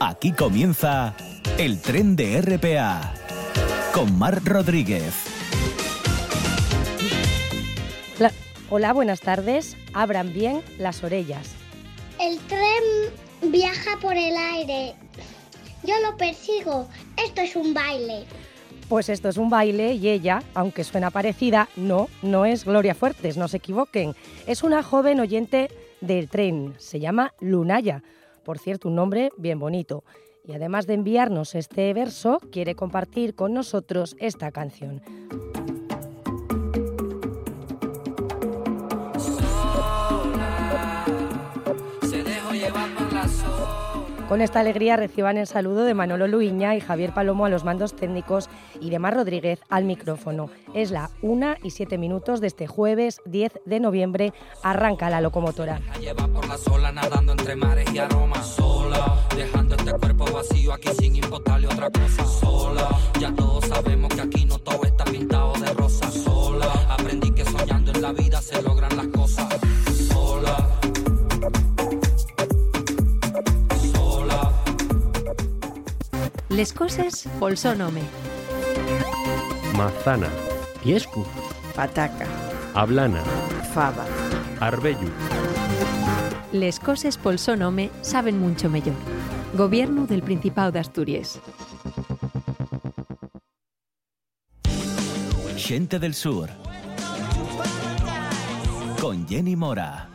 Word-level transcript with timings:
Aquí 0.00 0.30
comienza 0.30 1.16
el 1.58 1.82
tren 1.82 2.14
de 2.14 2.40
RPA 2.40 3.14
con 3.92 4.16
Mar 4.16 4.40
Rodríguez. 4.44 5.12
Hola, 8.16 8.32
hola, 8.70 8.92
buenas 8.92 9.20
tardes. 9.20 9.76
Abran 9.94 10.32
bien 10.32 10.62
las 10.78 11.02
orejas. 11.02 11.50
El 12.20 12.38
tren 12.46 13.50
viaja 13.50 13.96
por 14.00 14.16
el 14.16 14.36
aire. 14.36 14.94
Yo 15.82 15.94
lo 16.08 16.16
persigo. 16.16 16.88
Esto 17.16 17.40
es 17.40 17.56
un 17.56 17.74
baile. 17.74 18.24
Pues 18.88 19.08
esto 19.08 19.28
es 19.28 19.36
un 19.36 19.50
baile 19.50 19.94
y 19.94 20.08
ella, 20.10 20.44
aunque 20.54 20.84
suena 20.84 21.10
parecida, 21.10 21.68
no, 21.74 22.08
no 22.22 22.46
es 22.46 22.64
Gloria 22.64 22.94
Fuertes, 22.94 23.36
no 23.36 23.48
se 23.48 23.56
equivoquen. 23.56 24.14
Es 24.46 24.62
una 24.62 24.84
joven 24.84 25.18
oyente 25.18 25.70
del 26.00 26.28
tren. 26.28 26.74
Se 26.78 27.00
llama 27.00 27.34
Lunaya. 27.40 28.04
Por 28.48 28.58
cierto, 28.58 28.88
un 28.88 28.94
nombre 28.94 29.28
bien 29.36 29.58
bonito. 29.58 30.04
Y 30.42 30.54
además 30.54 30.86
de 30.86 30.94
enviarnos 30.94 31.54
este 31.54 31.92
verso, 31.92 32.38
quiere 32.50 32.74
compartir 32.74 33.34
con 33.34 33.52
nosotros 33.52 34.16
esta 34.20 34.52
canción. 34.52 35.02
Con 44.28 44.42
esta 44.42 44.60
alegría 44.60 44.96
reciban 44.96 45.38
el 45.38 45.46
saludo 45.46 45.84
de 45.84 45.94
Manolo 45.94 46.28
Luiña 46.28 46.76
y 46.76 46.80
Javier 46.80 47.14
Palomo 47.14 47.46
a 47.46 47.48
los 47.48 47.64
mandos 47.64 47.96
técnicos 47.96 48.50
y 48.78 48.90
de 48.90 48.98
Mar 48.98 49.14
Rodríguez 49.14 49.58
al 49.70 49.84
micrófono. 49.84 50.50
Es 50.74 50.90
la 50.90 51.08
1 51.22 51.54
y 51.62 51.70
7 51.70 51.96
minutos 51.96 52.42
de 52.42 52.48
este 52.48 52.66
jueves 52.66 53.22
10 53.24 53.60
de 53.64 53.80
noviembre. 53.80 54.34
Arranca 54.62 55.08
la 55.08 55.22
locomotora. 55.22 55.80
Lleva 55.98 56.28
por 56.28 56.46
la 56.46 56.58
sola 56.58 56.92
nadando 56.92 57.32
entre 57.32 57.56
mares 57.56 57.90
y 57.90 57.98
aromas 57.98 58.46
sola, 58.46 59.16
dejando 59.34 59.76
este 59.76 59.92
cuerpo 59.92 60.26
vacío 60.30 60.74
aquí 60.74 60.90
sin 60.98 61.16
importarle 61.16 61.66
otra 61.66 61.88
cosa 61.88 62.26
sola. 62.26 62.86
Ya 63.18 63.34
todos 63.34 63.64
sabemos 63.64 64.14
que 64.14 64.20
aquí 64.20 64.44
no 64.44 64.58
todo 64.58 64.84
está 64.84 65.04
pintado 65.04 65.54
de 65.54 65.72
rosa 65.72 66.10
sola. 66.10 66.70
Aprendí 66.90 67.30
que 67.30 67.46
soñando 67.46 67.92
en 67.92 68.02
la 68.02 68.12
vida 68.12 68.42
se 68.42 68.60
logran 68.60 68.94
las 68.94 69.06
cosas 69.06 69.17
Les 76.58 76.72
coses 76.72 77.20
pel 77.38 77.54
home. 77.84 78.00
Mazana, 79.76 80.26
Piescu, 80.82 81.22
pataca, 81.76 82.26
Ablana, 82.74 83.22
fava. 83.74 84.04
Arbellu. 84.58 85.06
Les 86.50 86.80
coses 86.80 87.16
pel 87.16 87.38
saben 88.02 88.40
mucho 88.40 88.68
mellor. 88.68 88.96
Gobierno 89.54 90.08
del 90.08 90.24
Principado 90.24 90.72
de 90.72 90.80
Asturias. 90.80 91.38
Gente 95.56 96.00
del 96.00 96.14
Sur. 96.14 96.50
Con 99.00 99.28
Jenny 99.28 99.54
Mora. 99.54 100.08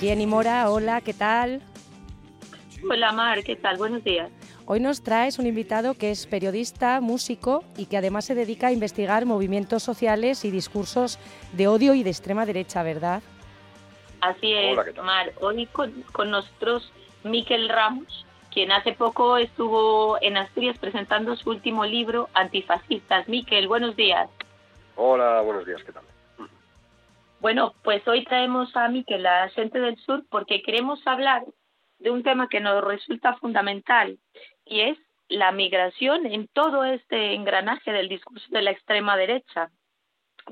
Jenny 0.00 0.26
Mora, 0.26 0.68
hola, 0.68 1.00
¿qué 1.00 1.14
tal? 1.14 1.62
Hola 2.88 3.12
Mar, 3.12 3.42
¿qué 3.44 3.56
tal? 3.56 3.76
Buenos 3.76 4.02
días. 4.02 4.30
Hoy 4.66 4.80
nos 4.80 5.02
traes 5.02 5.38
un 5.38 5.46
invitado 5.46 5.94
que 5.94 6.10
es 6.10 6.26
periodista, 6.26 7.00
músico 7.00 7.64
y 7.76 7.86
que 7.86 7.96
además 7.96 8.24
se 8.24 8.34
dedica 8.34 8.68
a 8.68 8.72
investigar 8.72 9.24
movimientos 9.24 9.82
sociales 9.82 10.44
y 10.44 10.50
discursos 10.50 11.18
de 11.52 11.68
odio 11.68 11.94
y 11.94 12.02
de 12.02 12.10
extrema 12.10 12.46
derecha, 12.46 12.82
¿verdad? 12.82 13.22
Así 14.20 14.52
es, 14.52 14.76
Hola. 14.76 15.02
Mar. 15.02 15.32
Hoy 15.40 15.66
con, 15.66 15.92
con 16.12 16.30
nosotros 16.30 16.92
Miquel 17.24 17.68
Ramos, 17.68 18.26
quien 18.52 18.72
hace 18.72 18.92
poco 18.92 19.36
estuvo 19.36 20.20
en 20.20 20.36
Asturias 20.36 20.78
presentando 20.78 21.36
su 21.36 21.50
último 21.50 21.84
libro, 21.84 22.28
Antifascistas. 22.34 23.28
Miquel, 23.28 23.68
buenos 23.68 23.96
días. 23.96 24.28
Hola, 24.96 25.40
buenos 25.40 25.66
días, 25.66 25.82
¿qué 25.84 25.92
tal? 25.92 26.02
Bueno, 27.40 27.74
pues 27.82 28.06
hoy 28.06 28.24
traemos 28.24 28.74
a 28.76 28.88
Miquel, 28.88 29.26
a 29.26 29.48
gente 29.48 29.80
del 29.80 29.96
sur, 29.98 30.24
porque 30.30 30.62
queremos 30.62 31.04
hablar 31.06 31.42
de 32.02 32.10
un 32.10 32.22
tema 32.22 32.48
que 32.48 32.60
nos 32.60 32.82
resulta 32.82 33.36
fundamental 33.36 34.18
y 34.64 34.80
es 34.80 34.98
la 35.28 35.52
migración 35.52 36.26
en 36.26 36.48
todo 36.48 36.84
este 36.84 37.34
engranaje 37.34 37.92
del 37.92 38.08
discurso 38.08 38.46
de 38.50 38.62
la 38.62 38.70
extrema 38.70 39.16
derecha. 39.16 39.70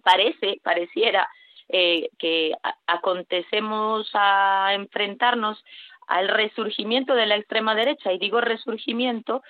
Parece, 0.02 0.60
pareciera 0.62 1.28
eh, 1.68 2.08
que 2.18 2.52
acontecemos 2.86 4.08
a 4.14 4.70
enfrentarnos 4.74 5.62
al 6.06 6.28
resurgimiento 6.28 7.14
de 7.14 7.26
la 7.26 7.36
extrema 7.36 7.74
derecha 7.74 8.12
y 8.12 8.18
digo 8.18 8.40
resurgimiento 8.40 9.42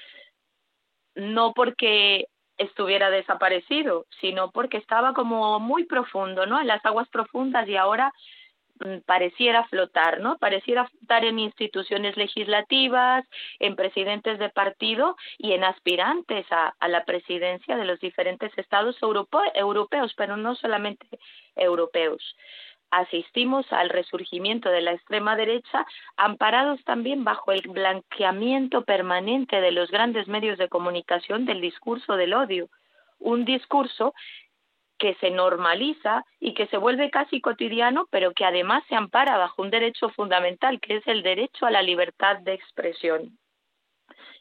no 1.15 1.53
porque 1.53 2.27
estuviera 2.57 3.11
desaparecido, 3.11 4.07
sino 4.21 4.51
porque 4.51 4.77
estaba 4.77 5.15
como 5.15 5.59
muy 5.61 5.85
profundo, 5.85 6.47
¿no? 6.47 6.61
En 6.61 6.67
las 6.67 6.85
aguas 6.85 7.09
profundas 7.09 7.67
y 7.69 7.77
ahora 7.77 8.13
pareciera 9.07 9.65
flotar, 9.65 10.21
¿no? 10.21 10.39
Pareciera 10.39 10.87
flotar 10.89 11.25
en 11.25 11.39
instituciones 11.39 12.17
legislativas, 12.17 13.25
en 13.59 13.77
presidentes 13.77 14.39
de 14.39 14.49
partido 14.51 15.17
y 15.39 15.53
en 15.53 15.65
aspirantes 15.65 16.47
a, 16.51 16.75
la 16.89 17.05
presidencia 17.05 17.77
de 17.77 17.85
los 17.85 18.01
diferentes 18.01 18.57
estados 18.57 19.01
europe- 19.03 19.53
europeos, 19.55 20.13
pero 20.17 20.37
no 20.37 20.55
solamente 20.55 21.07
europeos. 21.57 22.37
Asistimos 22.91 23.73
al 23.73 23.89
resurgimiento 23.89 24.69
de 24.69 24.81
la 24.81 24.93
extrema 24.93 25.37
derecha, 25.37 25.87
amparados 26.17 26.83
también 26.85 27.23
bajo 27.23 27.53
el 27.53 27.63
blanqueamiento 27.63 28.85
permanente 28.85 29.61
de 29.61 29.71
los 29.71 29.91
grandes 29.91 30.27
medios 30.27 30.59
de 30.59 30.69
comunicación 30.69 31.45
del 31.45 31.61
discurso 31.61 32.17
del 32.17 32.35
odio, 32.35 32.69
un 33.21 33.45
discurso 33.45 34.13
que 35.01 35.15
se 35.15 35.31
normaliza 35.31 36.27
y 36.39 36.53
que 36.53 36.67
se 36.67 36.77
vuelve 36.77 37.11
casi 37.11 37.41
cotidiano, 37.41 38.07
pero 38.11 38.33
que 38.33 38.45
además 38.45 38.85
se 38.87 38.95
ampara 38.95 39.39
bajo 39.39 39.63
un 39.63 39.71
derecho 39.71 40.11
fundamental, 40.11 40.79
que 40.79 40.97
es 40.97 41.07
el 41.07 41.23
derecho 41.23 41.65
a 41.65 41.71
la 41.71 41.81
libertad 41.81 42.37
de 42.41 42.53
expresión. 42.53 43.39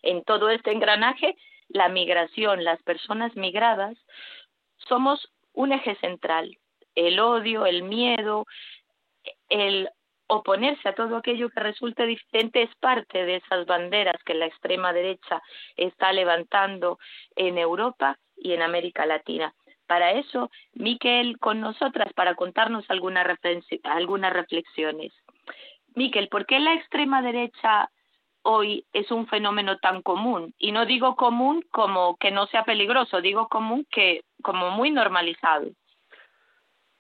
En 0.02 0.22
todo 0.26 0.50
este 0.50 0.74
engranaje, 0.74 1.38
la 1.70 1.88
migración, 1.88 2.66
las 2.66 2.84
personas 2.84 3.34
migradas, 3.38 3.98
somos 4.90 5.32
un 5.54 5.72
eje 5.72 5.96
central. 5.96 6.58
El 6.94 7.22
odio, 7.22 7.66
el 7.66 7.84
miedo, 7.84 8.46
el 9.48 9.90
oponerse 10.28 10.90
a 10.90 10.94
todo 10.94 11.16
aquello 11.16 11.50
que 11.50 11.62
resulte 11.62 12.06
diferente 12.06 12.64
es 12.64 12.76
parte 12.82 13.26
de 13.26 13.38
esas 13.38 13.66
banderas 13.66 14.22
que 14.26 14.34
la 14.34 14.46
extrema 14.46 14.92
derecha 14.92 15.42
está 15.78 16.12
levantando 16.12 17.00
en 17.38 17.58
Europa 17.58 18.20
y 18.36 18.52
en 18.52 18.62
América 18.62 19.06
Latina. 19.06 19.54
Para 19.90 20.12
eso, 20.12 20.52
Miquel 20.74 21.40
con 21.40 21.62
nosotras 21.62 22.14
para 22.14 22.36
contarnos 22.36 22.86
algunas, 22.92 23.26
algunas 23.82 24.32
reflexiones. 24.32 25.12
Miquel, 25.96 26.28
¿por 26.30 26.46
qué 26.46 26.60
la 26.60 26.76
extrema 26.76 27.24
derecha 27.24 27.90
hoy 28.44 28.86
es 28.94 29.10
un 29.10 29.26
fenómeno 29.26 29.80
tan 29.80 30.04
común? 30.04 30.54
Y 30.60 30.74
no 30.74 30.86
digo 30.86 31.16
común 31.16 31.66
como 31.72 32.18
que 32.18 32.30
no 32.30 32.46
sea 32.46 32.66
peligroso, 32.66 33.20
digo 33.20 33.48
común 33.48 33.88
que 33.90 34.22
como 34.44 34.70
muy 34.70 34.92
normalizado. 34.92 35.72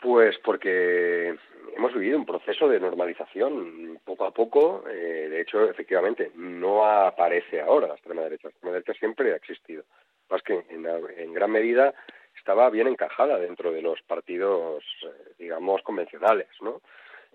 Pues 0.01 0.35
porque 0.39 1.38
hemos 1.77 1.94
vivido 1.94 2.17
un 2.17 2.25
proceso 2.25 2.67
de 2.67 2.79
normalización 2.79 4.00
poco 4.03 4.25
a 4.25 4.31
poco. 4.31 4.83
eh, 4.89 5.27
de 5.29 5.41
hecho, 5.41 5.69
efectivamente, 5.69 6.31
no 6.33 6.85
aparece 6.85 7.61
ahora 7.61 7.85
la 7.85 7.94
extrema 7.94 8.23
derecha. 8.23 8.47
La 8.47 8.50
extrema 8.50 8.73
derecha 8.73 8.94
siempre 8.94 9.33
ha 9.33 9.35
existido. 9.35 9.83
Más 10.29 10.41
que 10.44 10.63
en, 10.69 10.85
en 10.85 11.34
gran 11.34 11.51
medida 11.51 11.94
estaba 12.38 12.69
bien 12.69 12.88
encajada 12.88 13.38
dentro 13.38 13.72
de 13.72 13.81
los 13.81 14.01
partidos, 14.03 14.84
eh, 15.03 15.34
digamos, 15.38 15.81
convencionales, 15.84 16.47
¿no? 16.62 16.81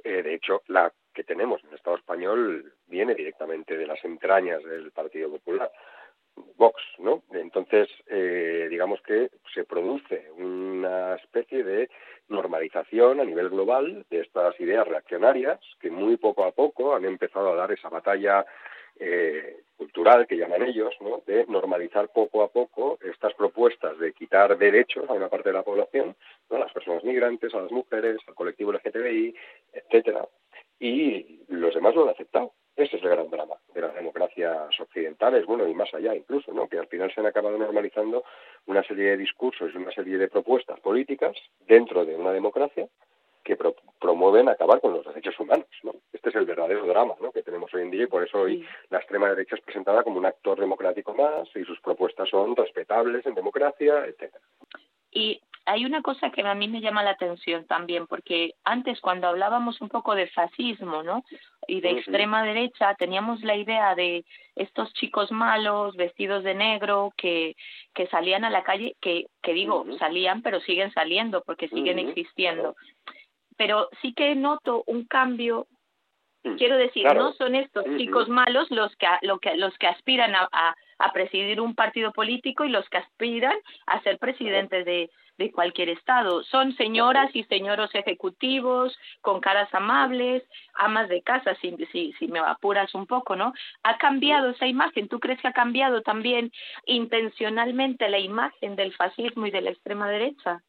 Eh, 0.03 0.23
de 0.23 0.35
hecho, 0.35 0.63
la 0.69 0.93
que 1.15 1.25
tenemos 1.25 1.63
en 1.63 1.71
el 1.71 1.77
Estado 1.77 1.97
español 1.97 2.73
viene 2.87 3.15
directamente 3.15 3.77
de 3.77 3.87
las 3.87 4.05
entrañas 4.05 4.63
del 4.65 4.91
Partido 4.91 5.31
Popular. 5.31 5.71
Vox, 6.57 6.83
¿no? 6.99 7.23
Entonces, 7.33 7.89
eh, 8.09 8.67
digamos 8.69 9.01
que 9.03 9.31
se 9.55 9.65
produce 9.65 10.31
una 10.37 11.15
especie 11.15 11.63
de 11.63 11.89
normalización 12.29 13.21
a 13.21 13.25
nivel 13.25 13.51
global 13.51 14.05
de 14.11 14.21
estas 14.21 14.59
ideas 14.59 14.87
reaccionarias 14.87 15.61
que 15.81 15.91
muy 15.91 16.17
poco 16.17 16.45
a 16.45 16.53
poco 16.53 16.95
han 16.95 17.05
empezado 17.05 17.53
a 17.53 17.57
dar 17.57 17.71
esa 17.71 17.89
batalla 17.89 18.45
eh, 18.99 19.61
cultural 19.77 20.27
que 20.27 20.37
llaman 20.37 20.63
ellos, 20.63 20.95
¿no? 21.01 21.23
de 21.27 21.47
normalizar 21.47 22.09
poco 22.09 22.43
a 22.43 22.49
poco 22.49 22.99
estas 23.03 23.35
propuestas 23.35 23.99
de 23.99 24.13
quitar 24.13 24.57
derechos 24.57 25.09
a 25.09 25.13
una 25.13 25.29
parte 25.29 25.51
de 25.51 25.55
la 25.55 25.63
población, 25.63 26.15
a 26.51 26.59
las 26.59 26.73
personas 26.73 27.05
migrantes, 27.05 27.55
a 27.55 27.61
las 27.61 27.71
mujeres, 27.71 28.19
al 28.27 28.35
colectivo 28.35 28.73
LGTBI, 28.73 29.35
etcétera, 29.73 30.27
y 30.79 31.41
los 31.49 31.75
demás 31.75 31.95
lo 31.95 32.05
han 32.05 32.11
aceptado. 32.11 32.53
Ese 32.77 32.97
es 32.97 33.03
el 33.05 33.11
gran 33.11 33.31
drama 33.31 33.55
de 33.73 33.81
las 33.81 33.95
democracias 33.95 34.81
occidentales, 34.81 35.47
bueno, 35.47 35.69
y 35.69 35.75
más 35.75 35.95
allá 35.95 36.15
incluso, 36.15 36.53
¿no? 36.53 36.69
Que 36.69 36.79
al 36.79 36.89
final 36.89 37.13
se 37.15 37.21
han 37.21 37.27
acabado 37.27 37.57
normalizando 37.57 38.25
una 38.67 38.83
serie 38.83 39.11
de 39.11 39.17
discursos 39.17 39.71
y 39.73 39.77
una 39.77 39.93
serie 39.93 40.19
de 40.19 40.29
propuestas 40.29 40.81
políticas 40.81 41.37
dentro 41.69 42.05
de 42.05 42.17
una 42.17 42.33
democracia 42.33 42.89
que 43.45 43.57
pro 43.57 43.77
promueven 44.01 44.49
acabar 44.49 44.81
con 44.81 44.93
los 44.93 45.07
derechos 45.07 45.39
humanos, 45.39 45.69
¿no? 45.85 45.93
Este 46.25 46.39
es 46.39 46.41
el 46.41 46.47
verdadero 46.47 46.87
hoy 47.75 47.83
en 47.83 47.91
día 47.91 48.05
y 48.05 48.07
por 48.07 48.25
eso 48.25 48.41
hoy 48.41 48.67
la 48.89 48.97
extrema 48.97 49.29
derecha 49.29 49.57
es 49.57 49.61
presentada 49.61 50.03
como 50.03 50.17
un 50.17 50.25
actor 50.25 50.59
democrático 50.59 51.13
más 51.13 51.47
y 51.55 51.65
sus 51.65 51.79
propuestas 51.83 52.31
son 52.31 52.57
respetables 52.57 53.27
en 53.27 53.35
democracia, 53.35 54.07
etcétera. 54.07 54.43
Y 55.11 55.43
hay 55.67 55.85
una 55.85 56.01
cosa 56.01 56.31
que 56.31 56.41
a 56.41 56.55
mí 56.55 56.67
me 56.67 56.81
llama 56.81 57.03
la 57.03 57.11
atención 57.11 57.67
también, 57.67 58.07
porque 58.07 58.55
antes 58.65 59.03
cuando 59.03 59.29
hablábamos 59.29 59.83
un 59.83 59.91
poco 59.91 60.15
de 60.15 60.27
fascismo, 60.29 61.03
¿no? 61.03 61.25
Y 61.69 61.83
de 61.83 61.91
extrema 61.91 62.43
derecha, 62.43 62.95
teníamos 62.95 63.43
la 63.43 63.57
idea 63.57 63.95
de 63.95 64.25
estos 64.57 64.95
chicos 64.95 65.31
malos, 65.31 65.95
vestidos 65.95 66.43
de 66.43 66.55
negro, 66.55 67.13
que, 67.19 67.55
que 67.93 68.07
salían 68.07 68.47
a 68.47 68.51
la 68.51 68.65
calle, 68.65 68.97
que, 69.03 69.27
que 69.43 69.53
digo, 69.53 69.85
salían, 69.99 70.41
pero 70.41 70.59
siguen 70.61 70.91
saliendo, 70.95 71.43
porque 71.45 71.69
siguen 71.69 71.99
existiendo. 71.99 72.77
Pero 73.59 73.91
sí 74.01 74.15
que 74.15 74.35
noto 74.35 74.85
un 74.87 75.05
cambio 75.05 75.67
Quiero 76.59 76.77
decir, 76.77 77.07
no 77.15 77.33
son 77.33 77.55
estos 77.55 77.85
chicos 77.97 78.29
malos 78.29 78.71
los 78.71 78.95
que, 78.97 79.07
lo 79.23 79.39
que, 79.39 79.57
los 79.57 79.77
que 79.79 79.87
aspiran 79.87 80.35
a, 80.35 80.47
a, 80.53 80.77
a, 80.99 81.13
presidir 81.13 81.59
un 81.61 81.75
partido 81.75 82.13
político 82.13 82.65
y 82.65 82.69
los 82.69 82.87
que 82.91 82.99
aspiran 82.99 83.57
a 83.87 84.03
ser 84.03 84.19
presidentes 84.19 84.85
de, 84.85 85.11
de 85.39 85.51
cualquier 85.51 85.89
estado. 85.89 86.43
Son 86.45 86.77
señoras 86.77 87.31
y 87.35 87.45
señoros 87.45 87.95
ejecutivos 87.95 88.97
con 89.23 89.41
caras 89.41 89.73
amables, 89.75 90.43
amas 90.75 91.09
de 91.09 91.23
casa, 91.23 91.55
si, 91.63 91.75
si, 91.91 92.13
si 92.19 92.29
me 92.29 92.41
apuras 92.41 92.95
un 92.95 93.07
poco, 93.07 93.37
¿no? 93.37 93.53
¿Ha 93.83 93.97
cambiado 93.97 94.51
esa 94.51 94.67
imagen? 94.67 95.09
¿Tú 95.09 95.21
crees 95.21 95.41
que 95.41 95.49
ha 95.49 95.53
cambiado 95.53 96.03
también 96.03 96.53
intencionalmente 96.87 98.09
la 98.09 98.19
imagen 98.19 98.77
del 98.77 98.95
fascismo 98.95 99.47
y 99.47 99.51
de 99.51 99.63
la 99.63 99.71
extrema 99.71 100.09
derecha? 100.09 100.63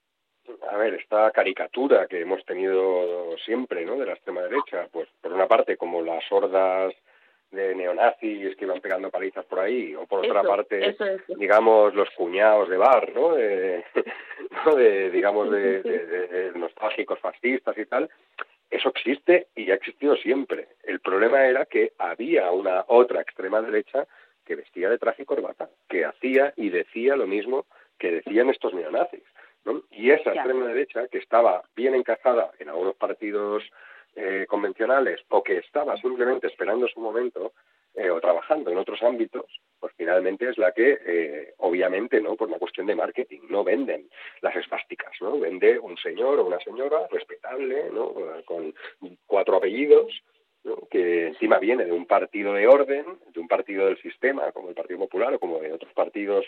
A 0.69 0.77
ver, 0.77 0.95
esta 0.95 1.31
caricatura 1.31 2.07
que 2.07 2.21
hemos 2.21 2.43
tenido 2.45 3.35
siempre, 3.45 3.85
¿no? 3.85 3.97
De 3.97 4.05
la 4.05 4.13
extrema 4.13 4.41
derecha, 4.41 4.87
pues 4.91 5.07
por 5.21 5.33
una 5.33 5.47
parte 5.47 5.77
como 5.77 6.01
las 6.01 6.23
hordas 6.31 6.93
de 7.51 7.73
neonazis 7.75 8.55
que 8.55 8.65
iban 8.65 8.81
pegando 8.81 9.09
palizas 9.09 9.45
por 9.45 9.59
ahí, 9.59 9.95
o 9.95 10.05
por 10.05 10.25
otra 10.25 10.43
parte, 10.43 10.95
digamos, 11.37 11.93
los 11.95 12.09
cuñados 12.11 12.69
de 12.69 12.77
bar, 12.77 13.11
¿no? 13.13 13.33
De, 13.33 13.83
de 14.75 15.09
digamos, 15.09 15.49
de, 15.51 16.51
nostálgicos 16.55 17.19
fascistas 17.19 17.77
y 17.77 17.85
tal. 17.85 18.09
Eso 18.69 18.89
existe 18.89 19.47
y 19.55 19.71
ha 19.71 19.75
existido 19.75 20.15
siempre. 20.17 20.67
El 20.83 20.99
problema 20.99 21.45
era 21.45 21.65
que 21.65 21.93
había 21.97 22.51
una 22.51 22.83
otra 22.87 23.21
extrema 23.21 23.61
derecha 23.61 24.05
que 24.45 24.55
vestía 24.55 24.89
de 24.89 24.97
traje 24.97 25.23
y 25.23 25.25
corbata, 25.25 25.69
que 25.87 26.05
hacía 26.05 26.53
y 26.57 26.69
decía 26.69 27.15
lo 27.15 27.25
mismo 27.25 27.65
que 27.97 28.11
decían 28.11 28.49
estos 28.49 28.73
neonazis. 28.73 29.23
¿No? 29.65 29.83
Y 29.91 30.11
esa 30.11 30.33
extrema 30.33 30.67
derecha, 30.67 31.07
que 31.07 31.17
estaba 31.17 31.63
bien 31.75 31.95
encajada 31.95 32.51
en 32.59 32.69
algunos 32.69 32.95
partidos 32.95 33.63
eh, 34.17 34.45
convencionales 34.47 35.19
o 35.27 35.43
que 35.43 35.57
estaba 35.57 35.97
simplemente 35.97 36.47
esperando 36.47 36.87
su 36.87 37.01
momento 37.01 37.51
eh, 37.93 38.09
o 38.09 38.21
trabajando 38.21 38.71
en 38.71 38.77
otros 38.77 39.03
ámbitos, 39.03 39.43
pues 39.77 39.93
finalmente 39.97 40.47
es 40.47 40.57
la 40.57 40.71
que, 40.71 40.97
eh, 41.05 41.53
obviamente, 41.57 42.21
no 42.21 42.37
por 42.37 42.47
una 42.47 42.57
cuestión 42.57 42.87
de 42.87 42.95
marketing, 42.95 43.41
no 43.49 43.65
venden 43.65 44.07
las 44.39 44.55
espásticas, 44.55 45.11
no 45.19 45.37
vende 45.37 45.77
un 45.79 45.97
señor 45.97 46.39
o 46.39 46.45
una 46.45 46.59
señora 46.61 47.07
respetable, 47.11 47.89
no 47.91 48.13
con 48.45 48.73
cuatro 49.25 49.57
apellidos, 49.57 50.13
que 50.89 51.27
encima 51.27 51.59
viene 51.59 51.83
de 51.83 51.91
un 51.91 52.05
partido 52.05 52.53
de 52.53 52.67
orden, 52.67 53.05
de 53.33 53.39
un 53.41 53.49
partido 53.49 53.85
del 53.85 54.01
sistema, 54.01 54.49
como 54.53 54.69
el 54.69 54.75
Partido 54.75 54.99
Popular 54.99 55.33
o 55.33 55.39
como 55.39 55.59
de 55.59 55.73
otros 55.73 55.91
partidos 55.91 56.45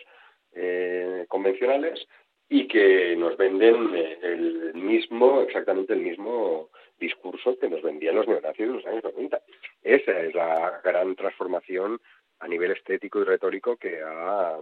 convencionales, 1.28 2.08
y 2.50 2.68
que 2.68 3.16
nos 3.18 3.36
venden 3.38 3.96
eh, 3.96 4.20
el 4.22 4.74
mismo, 4.76 5.42
exactamente 5.42 5.94
el 5.94 6.00
mismo 6.00 6.70
discurso 7.00 7.58
que 7.60 7.70
nos 7.70 7.82
vendían 7.82 8.16
los 8.16 8.28
neonazis 8.28 8.68
de 8.68 8.74
los 8.74 8.86
años 8.86 9.04
90. 9.04 9.42
Esa 9.84 10.20
es 10.22 10.34
la 10.34 10.82
gran 10.84 11.16
transformación 11.16 12.00
a 12.40 12.48
nivel 12.48 12.72
estético 12.72 13.20
y 13.20 13.26
retórico 13.26 13.76
que 13.78 14.02
ha, 14.04 14.58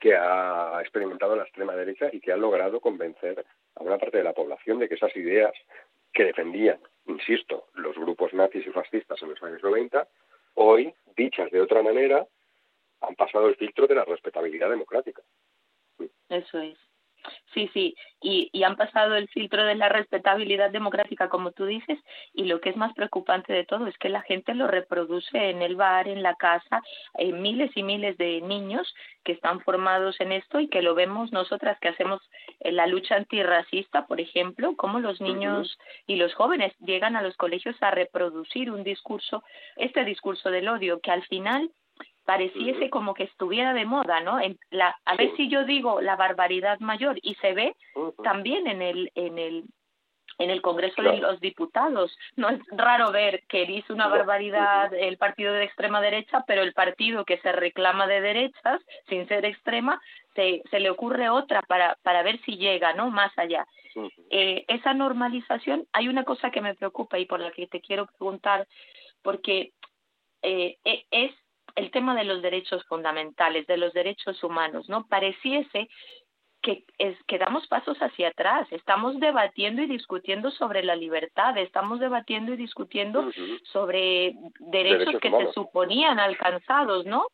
que 0.00 0.14
ha 0.16 0.78
experimentado 0.80 1.36
la 1.36 1.44
extrema 1.44 1.74
derecha 1.76 2.08
y 2.12 2.20
que 2.20 2.32
ha 2.32 2.36
logrado 2.36 2.80
convencer 2.80 3.44
a 3.76 3.82
una 3.82 3.98
parte 3.98 4.18
de 4.18 4.24
la 4.24 4.32
población 4.32 4.78
de 4.78 4.88
que 4.88 4.94
esas 4.94 5.14
ideas 5.16 5.52
que 6.12 6.24
defendían, 6.24 6.78
insisto, 7.06 7.68
los 7.74 7.96
grupos 7.96 8.32
nazis 8.34 8.66
y 8.66 8.70
fascistas 8.70 9.22
en 9.22 9.30
los 9.30 9.42
años 9.42 9.62
90, 9.62 10.06
hoy, 10.54 10.94
dichas 11.16 11.50
de 11.50 11.60
otra 11.60 11.82
manera, 11.82 12.26
han 13.00 13.14
pasado 13.16 13.48
el 13.48 13.56
filtro 13.56 13.86
de 13.86 13.94
la 13.94 14.04
respetabilidad 14.04 14.70
democrática. 14.70 15.22
Eso 16.28 16.58
es. 16.60 16.78
Sí, 17.54 17.70
sí, 17.74 17.94
y, 18.20 18.48
y, 18.52 18.62
han 18.62 18.76
pasado 18.76 19.14
el 19.14 19.28
filtro 19.28 19.64
de 19.64 19.74
la 19.74 19.88
respetabilidad 19.88 20.70
democrática, 20.70 21.28
como 21.28 21.52
tú 21.52 21.66
dices, 21.66 21.98
y 22.32 22.44
lo 22.44 22.60
que 22.60 22.70
es 22.70 22.76
más 22.76 22.94
preocupante 22.94 23.52
de 23.52 23.64
todo 23.64 23.86
es 23.86 23.98
que 23.98 24.08
la 24.08 24.22
gente 24.22 24.54
lo 24.54 24.68
reproduce 24.68 25.50
en 25.50 25.60
el 25.60 25.76
bar, 25.76 26.08
en 26.08 26.22
la 26.22 26.34
casa, 26.34 26.82
hay 27.14 27.32
miles 27.32 27.70
y 27.74 27.82
miles 27.82 28.16
de 28.16 28.40
niños 28.40 28.94
que 29.22 29.32
están 29.32 29.60
formados 29.60 30.20
en 30.20 30.32
esto 30.32 30.60
y 30.60 30.68
que 30.68 30.82
lo 30.82 30.94
vemos 30.94 31.30
nosotras 31.30 31.78
que 31.80 31.88
hacemos 31.88 32.20
la 32.60 32.86
lucha 32.86 33.16
antirracista, 33.16 34.06
por 34.06 34.20
ejemplo, 34.20 34.74
cómo 34.76 34.98
los 34.98 35.20
niños 35.20 35.78
y 36.06 36.16
los 36.16 36.34
jóvenes 36.34 36.72
llegan 36.80 37.16
a 37.16 37.22
los 37.22 37.36
colegios 37.36 37.76
a 37.82 37.90
reproducir 37.90 38.70
un 38.70 38.82
discurso, 38.82 39.44
este 39.76 40.04
discurso 40.04 40.50
del 40.50 40.68
odio, 40.68 41.00
que 41.00 41.10
al 41.10 41.24
final 41.24 41.70
pareciese 42.24 42.90
como 42.90 43.14
que 43.14 43.24
estuviera 43.24 43.74
de 43.74 43.84
moda, 43.84 44.20
¿no? 44.20 44.40
En 44.40 44.58
la, 44.70 44.96
a 45.04 45.16
ver 45.16 45.34
si 45.36 45.48
yo 45.48 45.64
digo 45.64 46.00
la 46.00 46.16
barbaridad 46.16 46.78
mayor 46.80 47.18
y 47.22 47.34
se 47.36 47.52
ve 47.52 47.74
también 48.22 48.66
en 48.66 48.82
el 48.82 49.10
en 49.14 49.38
el 49.38 49.64
en 50.38 50.50
el 50.50 50.62
Congreso 50.62 51.02
de 51.02 51.18
los 51.18 51.40
Diputados. 51.40 52.16
No 52.36 52.48
es 52.48 52.60
raro 52.70 53.12
ver 53.12 53.42
que 53.48 53.66
dice 53.66 53.92
una 53.92 54.08
barbaridad 54.08 54.92
el 54.94 55.18
partido 55.18 55.52
de 55.52 55.64
extrema 55.64 56.00
derecha, 56.00 56.44
pero 56.46 56.62
el 56.62 56.72
partido 56.72 57.24
que 57.24 57.38
se 57.38 57.52
reclama 57.52 58.06
de 58.06 58.20
derechas, 58.20 58.80
sin 59.08 59.28
ser 59.28 59.44
extrema, 59.44 60.00
se, 60.34 60.62
se 60.70 60.80
le 60.80 60.90
ocurre 60.90 61.28
otra 61.28 61.62
para, 61.62 61.96
para 62.02 62.22
ver 62.22 62.40
si 62.44 62.56
llega, 62.56 62.92
¿no? 62.94 63.10
Más 63.10 63.32
allá. 63.36 63.66
Eh, 64.30 64.64
esa 64.68 64.94
normalización, 64.94 65.86
hay 65.92 66.08
una 66.08 66.24
cosa 66.24 66.50
que 66.50 66.62
me 66.62 66.74
preocupa 66.74 67.18
y 67.18 67.26
por 67.26 67.40
la 67.40 67.50
que 67.50 67.66
te 67.66 67.80
quiero 67.80 68.06
preguntar, 68.06 68.66
porque 69.22 69.72
eh, 70.42 70.78
e, 70.84 71.04
es 71.10 71.32
el 71.74 71.90
tema 71.90 72.14
de 72.14 72.24
los 72.24 72.42
derechos 72.42 72.84
fundamentales, 72.86 73.66
de 73.66 73.76
los 73.76 73.92
derechos 73.92 74.42
humanos, 74.42 74.88
¿no? 74.88 75.06
Pareciese 75.06 75.88
que, 76.62 76.84
es, 76.98 77.16
que 77.26 77.38
damos 77.38 77.66
pasos 77.66 77.98
hacia 77.98 78.28
atrás, 78.28 78.68
estamos 78.70 79.18
debatiendo 79.18 79.82
y 79.82 79.86
discutiendo 79.86 80.50
sobre 80.50 80.82
la 80.84 80.94
libertad, 80.94 81.58
estamos 81.58 81.98
debatiendo 81.98 82.52
y 82.52 82.56
discutiendo 82.56 83.30
sobre 83.64 84.34
derechos, 84.60 85.20
que 85.20 85.30
se 85.30 85.52
suponían 85.52 86.20
alcanzados, 86.20 87.04
¿no? 87.04 87.26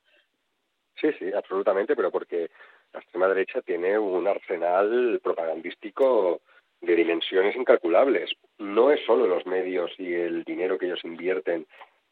Sí, 0.97 1.13
sí, 1.19 1.31
absolutamente, 1.33 1.95
pero 1.95 2.11
porque 2.11 2.51
la 2.93 3.01
extrema 3.01 3.29
derecha 3.29 3.61
tiene 3.63 3.99
un 3.99 4.27
arsenal 4.27 5.21
propagandístico 5.23 6.41
de 6.81 6.97
dimensiones 6.97 7.55
incalculables. 7.55 8.31
No 8.59 8.91
es 8.91 9.05
solo 9.05 9.27
los 9.27 9.45
medios 9.47 9.91
y 9.99 10.13
el 10.15 10.45
dinero 10.45 10.79
que 10.79 10.87
ellos 10.87 11.05
invierten 11.05 11.67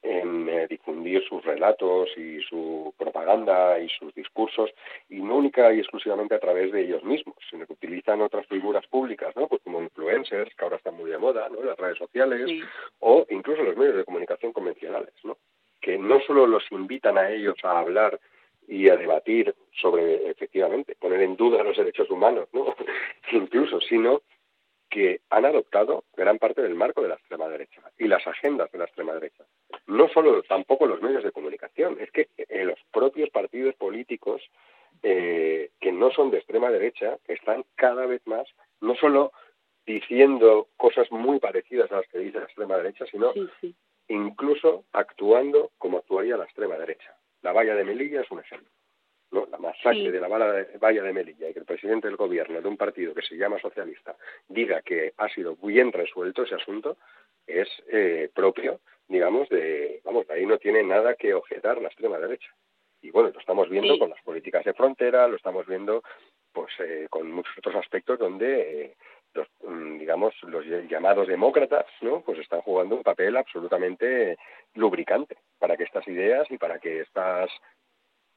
en 0.06 0.48
eh, 0.48 0.66
difundir 0.68 1.22
sus 1.28 1.44
relatos 1.44 2.08
y 2.16 2.40
su 2.42 2.94
propaganda 2.96 3.78
y 3.80 3.88
sus 3.88 4.14
discursos, 4.14 4.70
y 5.08 5.20
no 5.20 5.36
única 5.36 5.72
y 5.72 5.80
exclusivamente 5.80 6.34
a 6.34 6.40
través 6.40 6.72
de 6.72 6.82
ellos 6.82 7.02
mismos, 7.02 7.36
sino 7.50 7.66
que 7.66 7.72
utilizan 7.72 8.20
otras 8.20 8.46
figuras 8.46 8.86
públicas, 8.86 9.34
¿no? 9.36 9.48
Pues 9.48 9.62
como 9.62 9.82
influencers, 9.82 10.54
que 10.54 10.64
ahora 10.64 10.76
están 10.76 10.94
muy 10.94 11.10
de 11.10 11.18
moda, 11.18 11.48
¿no? 11.48 11.62
Las 11.62 11.76
redes 11.76 11.98
sociales, 11.98 12.50
o 13.00 13.26
incluso 13.30 13.62
los 13.62 13.76
medios 13.76 13.96
de 13.96 14.04
comunicación 14.04 14.52
convencionales, 14.52 15.12
¿no? 15.24 15.36
Que 15.80 15.98
no 15.98 16.20
solo 16.20 16.46
los 16.46 16.64
invitan 16.70 17.18
a 17.18 17.30
ellos 17.30 17.56
a 17.62 17.78
hablar 17.78 18.18
y 18.68 18.88
a 18.88 18.96
debatir 18.96 19.54
sobre, 19.72 20.28
efectivamente, 20.30 20.96
poner 20.98 21.22
en 21.22 21.36
duda 21.36 21.62
los 21.62 21.76
derechos 21.76 22.10
humanos, 22.10 22.48
¿no? 22.52 22.74
incluso, 23.32 23.80
sino 23.80 24.22
que 24.96 25.20
han 25.28 25.44
adoptado 25.44 26.04
gran 26.16 26.38
parte 26.38 26.62
del 26.62 26.74
marco 26.74 27.02
de 27.02 27.08
la 27.08 27.16
extrema 27.16 27.46
derecha 27.48 27.82
y 27.98 28.08
las 28.08 28.26
agendas 28.26 28.72
de 28.72 28.78
la 28.78 28.86
extrema 28.86 29.12
derecha. 29.12 29.44
No 29.86 30.08
solo 30.08 30.42
tampoco 30.44 30.86
los 30.86 31.02
medios 31.02 31.22
de 31.22 31.32
comunicación, 31.32 31.98
es 32.00 32.10
que 32.12 32.30
eh, 32.38 32.64
los 32.64 32.78
propios 32.92 33.28
partidos 33.28 33.74
políticos 33.74 34.40
eh, 35.02 35.68
que 35.80 35.92
no 35.92 36.10
son 36.12 36.30
de 36.30 36.38
extrema 36.38 36.70
derecha 36.70 37.18
están 37.28 37.66
cada 37.74 38.06
vez 38.06 38.26
más 38.26 38.48
no 38.80 38.94
solo 38.94 39.32
diciendo 39.84 40.68
cosas 40.78 41.12
muy 41.12 41.40
parecidas 41.40 41.92
a 41.92 41.96
las 41.96 42.08
que 42.08 42.20
dice 42.20 42.38
la 42.38 42.46
extrema 42.46 42.78
derecha, 42.78 43.04
sino 43.04 43.34
incluso 44.08 44.84
actuando 44.94 45.72
como 45.76 45.98
actuaría 45.98 46.38
la 46.38 46.44
extrema 46.44 46.78
derecha. 46.78 47.14
La 47.42 47.52
valla 47.52 47.74
de 47.74 47.84
Melilla 47.84 48.22
es 48.22 48.30
un 48.30 48.38
ejemplo. 48.40 48.70
¿No? 49.30 49.46
la 49.46 49.58
masacre 49.58 50.10
de 50.10 50.20
la 50.20 50.28
valla 50.28 51.02
de 51.02 51.12
Melilla 51.12 51.48
y 51.48 51.52
que 51.52 51.60
el 51.60 51.64
presidente 51.64 52.08
del 52.08 52.16
gobierno 52.16 52.60
de 52.60 52.68
un 52.68 52.76
partido 52.76 53.14
que 53.14 53.22
se 53.22 53.36
llama 53.36 53.58
socialista 53.58 54.16
diga 54.48 54.82
que 54.82 55.12
ha 55.16 55.28
sido 55.28 55.56
bien 55.56 55.92
resuelto 55.92 56.42
ese 56.42 56.54
asunto 56.54 56.96
es 57.46 57.68
eh, 57.88 58.30
propio, 58.34 58.80
digamos, 59.08 59.48
de, 59.48 60.00
vamos, 60.04 60.28
ahí 60.30 60.46
no 60.46 60.58
tiene 60.58 60.82
nada 60.82 61.14
que 61.14 61.34
objetar 61.34 61.80
la 61.80 61.88
extrema 61.88 62.18
derecha. 62.18 62.48
Y 63.02 63.10
bueno, 63.10 63.30
lo 63.32 63.38
estamos 63.38 63.68
viendo 63.68 63.98
con 63.98 64.10
las 64.10 64.20
políticas 64.22 64.64
de 64.64 64.74
frontera, 64.74 65.28
lo 65.28 65.36
estamos 65.36 65.66
viendo 65.66 66.02
pues 66.52 66.72
eh, 66.80 67.06
con 67.10 67.30
muchos 67.30 67.56
otros 67.58 67.76
aspectos 67.76 68.18
donde 68.18 68.82
eh, 68.82 68.96
los, 69.34 69.46
mm, 69.62 69.98
digamos, 69.98 70.34
los 70.44 70.64
llamados 70.88 71.28
demócratas, 71.28 71.86
¿no? 72.00 72.22
Pues 72.22 72.38
están 72.38 72.62
jugando 72.62 72.96
un 72.96 73.02
papel 73.02 73.36
absolutamente 73.36 74.38
lubricante 74.74 75.36
para 75.58 75.76
que 75.76 75.84
estas 75.84 76.08
ideas 76.08 76.50
y 76.50 76.56
para 76.56 76.78
que 76.78 77.00
estas 77.00 77.50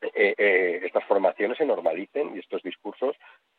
eh, 0.01 0.36
eh, 0.38 0.82
estas 0.84 1.03
formaciones 1.06 1.58
se 1.58 1.65
normalicen 1.65 2.36
y 2.36 2.39
estos 2.39 2.63
discursos 2.63 3.15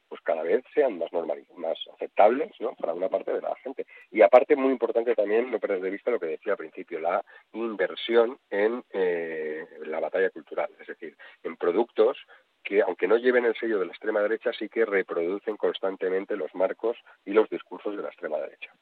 pues 0.08 0.20
cada 0.22 0.42
vez 0.42 0.64
sean 0.74 0.98
más 0.98 1.12
normal, 1.12 1.44
más 1.56 1.78
aceptables 1.94 2.50
¿no? 2.60 2.74
para 2.74 2.94
una 2.94 3.08
parte 3.08 3.32
de 3.32 3.42
la 3.42 3.54
gente. 3.56 3.86
Y 4.10 4.22
aparte, 4.22 4.56
muy 4.56 4.72
importante 4.72 5.14
también, 5.14 5.50
no 5.50 5.60
perder 5.60 5.80
de 5.80 5.90
vista 5.90 6.10
lo 6.10 6.18
que 6.18 6.26
decía 6.26 6.54
al 6.54 6.58
principio, 6.58 6.98
la 6.98 7.24
inversión 7.52 8.38
en 8.50 8.82
eh, 8.90 9.64
la 9.84 10.00
batalla 10.00 10.30
cultural, 10.30 10.68
es 10.80 10.88
decir, 10.88 11.16
en 11.44 11.56
productos 11.56 12.18
que, 12.64 12.82
aunque 12.82 13.06
no 13.06 13.18
lleven 13.18 13.44
el 13.44 13.54
sello 13.54 13.78
de 13.78 13.86
la 13.86 13.92
extrema 13.92 14.20
derecha, 14.20 14.52
sí 14.52 14.68
que 14.68 14.84
reproducen 14.84 15.56
constantemente 15.56 16.36
los 16.36 16.52
marcos 16.56 16.96
y 17.24 17.32
los 17.32 17.48
discursos 17.48 17.96
de 17.96 18.02
la 18.02 18.08
extrema 18.08 18.38
derecha. 18.38 18.72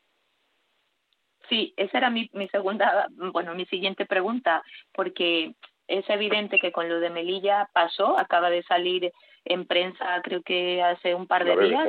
Sí, 1.48 1.74
esa 1.76 1.98
era 1.98 2.10
mi, 2.10 2.30
mi 2.32 2.48
segunda, 2.48 3.06
bueno, 3.10 3.54
mi 3.54 3.66
siguiente 3.66 4.06
pregunta, 4.06 4.62
porque 4.92 5.54
es 5.88 6.08
evidente 6.10 6.60
que 6.60 6.72
con 6.72 6.88
lo 6.88 7.00
de 7.00 7.10
Melilla 7.10 7.68
pasó, 7.72 8.18
acaba 8.18 8.50
de 8.50 8.62
salir 8.64 9.12
en 9.44 9.66
prensa 9.66 10.20
creo 10.22 10.42
que 10.42 10.82
hace 10.82 11.14
un 11.14 11.26
par 11.26 11.44
de 11.44 11.56
días, 11.56 11.88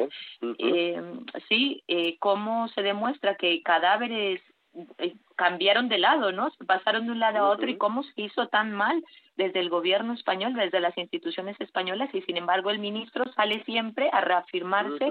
eh, 0.57 1.01
sí, 1.49 1.83
eh, 1.87 2.17
cómo 2.19 2.69
se 2.69 2.81
demuestra 2.81 3.35
que 3.35 3.61
cadáveres 3.61 4.41
eh, 4.99 5.15
cambiaron 5.35 5.89
de 5.89 5.97
lado, 5.97 6.31
¿no? 6.31 6.51
Pasaron 6.65 7.05
de 7.05 7.11
un 7.11 7.19
lado 7.19 7.39
a 7.39 7.49
otro 7.49 7.69
y 7.69 7.77
cómo 7.77 8.03
se 8.03 8.21
hizo 8.21 8.47
tan 8.47 8.71
mal 8.71 9.03
desde 9.35 9.59
el 9.59 9.69
gobierno 9.69 10.13
español, 10.13 10.53
desde 10.53 10.79
las 10.79 10.97
instituciones 10.97 11.59
españolas 11.59 12.13
y 12.13 12.21
sin 12.21 12.37
embargo 12.37 12.69
el 12.69 12.79
ministro 12.79 13.25
sale 13.33 13.63
siempre 13.63 14.09
a 14.13 14.21
reafirmarse 14.21 15.05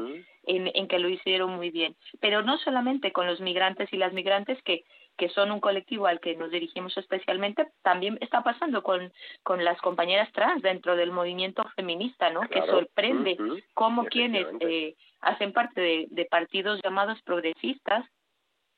en, 0.47 0.71
en 0.75 0.89
que 0.89 0.99
lo 0.99 1.09
hicieron 1.09 1.57
muy 1.57 1.71
bien. 1.71 1.97
Pero 2.21 2.43
no 2.43 2.57
solamente 2.59 3.13
con 3.13 3.27
los 3.27 3.41
migrantes 3.41 3.93
y 3.93 3.97
las 3.97 4.13
migrantes 4.13 4.63
que 4.63 4.85
que 5.19 5.29
son 5.31 5.51
un 5.51 5.61
colectivo 5.61 6.07
al 6.07 6.21
que 6.21 6.37
nos 6.37 6.51
dirigimos 6.51 6.97
especialmente, 6.97 7.67
también 7.83 8.17
está 8.21 8.43
pasando 8.43 8.83
con, 8.83 9.13
con 9.43 9.65
las 9.65 9.79
compañeras 9.81 10.33
trans 10.33 10.63
dentro 10.63 10.97
del 10.97 11.11
movimiento 11.11 11.65
feminista, 11.77 12.31
¿no? 12.31 12.43
Que 12.43 12.63
sorprende 12.63 13.37
cómo 13.75 14.05
quienes 14.05 14.47
eh, 14.61 14.95
hacen 15.21 15.53
parte 15.53 15.81
de, 15.81 16.07
de, 16.11 16.25
partidos 16.25 16.81
llamados 16.83 17.21
progresistas, 17.23 18.07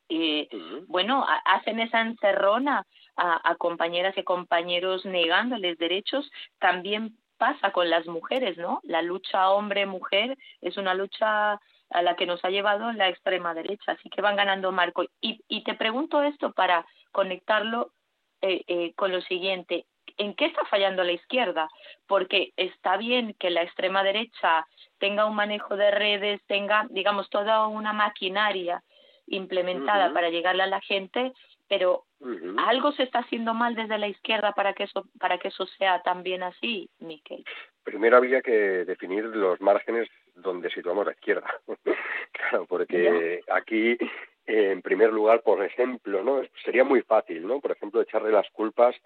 eh, 0.09 0.49
bueno, 0.89 1.25
hacen 1.45 1.79
esa 1.79 2.01
encerrona 2.01 2.85
a, 3.17 3.51
a 3.51 3.55
compañeras 3.57 4.17
y 4.17 4.25
compañeros 4.25 5.05
negándoles 5.05 5.79
derechos, 5.79 6.29
también 6.59 7.17
pasa 7.37 7.71
con 7.71 7.91
las 7.91 8.07
mujeres, 8.07 8.57
¿no? 8.57 8.81
La 8.83 9.03
lucha 9.03 9.51
hombre-mujer 9.51 10.37
es 10.63 10.77
una 10.79 10.95
lucha 10.95 11.61
a 11.91 12.03
la 12.03 12.17
que 12.17 12.27
nos 12.27 12.45
ha 12.45 12.51
llevado 12.51 12.93
la 12.93 13.09
extrema 13.09 13.55
derecha. 13.55 13.93
Así 13.93 14.09
que 14.09 14.23
van 14.23 14.37
ganando 14.37 14.73
marco. 14.73 15.05
Y, 15.21 15.41
y 15.49 15.65
te 15.65 15.75
pregunto 15.75 16.23
esto 16.23 16.53
para 16.53 16.87
conectarlo 17.13 17.93
eh, 18.43 18.63
eh, 18.69 18.93
con 18.95 19.13
lo 19.13 19.21
siguiente. 19.23 19.85
¿En 20.17 20.35
qué 20.35 20.47
está 20.47 20.65
fallando 20.65 21.05
la 21.05 21.13
izquierda? 21.13 21.69
Porque 22.07 22.53
está 22.57 22.97
bien 22.97 23.35
que 23.39 23.51
la 23.51 23.63
extrema 23.63 24.03
derecha 24.03 24.67
tenga 24.99 25.27
un 25.27 25.35
manejo 25.35 25.77
de 25.77 25.91
redes, 25.91 26.41
tenga, 26.47 26.87
digamos, 26.91 27.29
toda 27.31 27.67
una 27.67 27.93
maquinaria 27.93 28.83
implementada 29.27 30.13
para 30.13 30.31
llegarle 30.31 30.63
a 30.63 30.67
la 30.67 30.81
gente, 30.81 31.33
pero 31.69 32.05
algo 32.67 32.93
se 32.93 33.05
está 33.05 33.21
haciendo 33.21 33.55
mal 33.55 33.75
desde 33.75 33.97
la 33.99 34.09
izquierda 34.09 34.53
para 34.53 34.73
que 34.73 34.85
eso 34.85 35.05
para 35.19 35.39
que 35.39 35.49
eso 35.49 35.67
sea 35.79 36.03
también 36.03 36.43
así, 36.43 36.91
Miquel. 36.99 37.45
Primero 37.85 38.17
habría 38.17 38.43
que 38.43 38.85
definir 38.85 39.25
los 39.25 39.61
márgenes 39.61 40.09
donde 40.41 40.71
situamos 40.71 41.07
la 41.07 41.13
izquierda. 41.13 41.47
claro, 42.33 42.67
porque 42.67 43.43
aquí, 43.51 43.97
en 44.47 44.83
primer 44.83 45.13
lugar, 45.13 45.43
por 45.43 45.65
ejemplo, 45.65 46.23
¿no? 46.23 46.43
Sería 46.65 46.85
muy 46.85 47.03
fácil, 47.03 47.47
¿no? 47.47 47.61
Por 47.61 47.73
ejemplo, 47.73 48.01
echarle 48.01 48.31
las 48.31 48.49
culpas 48.51 48.97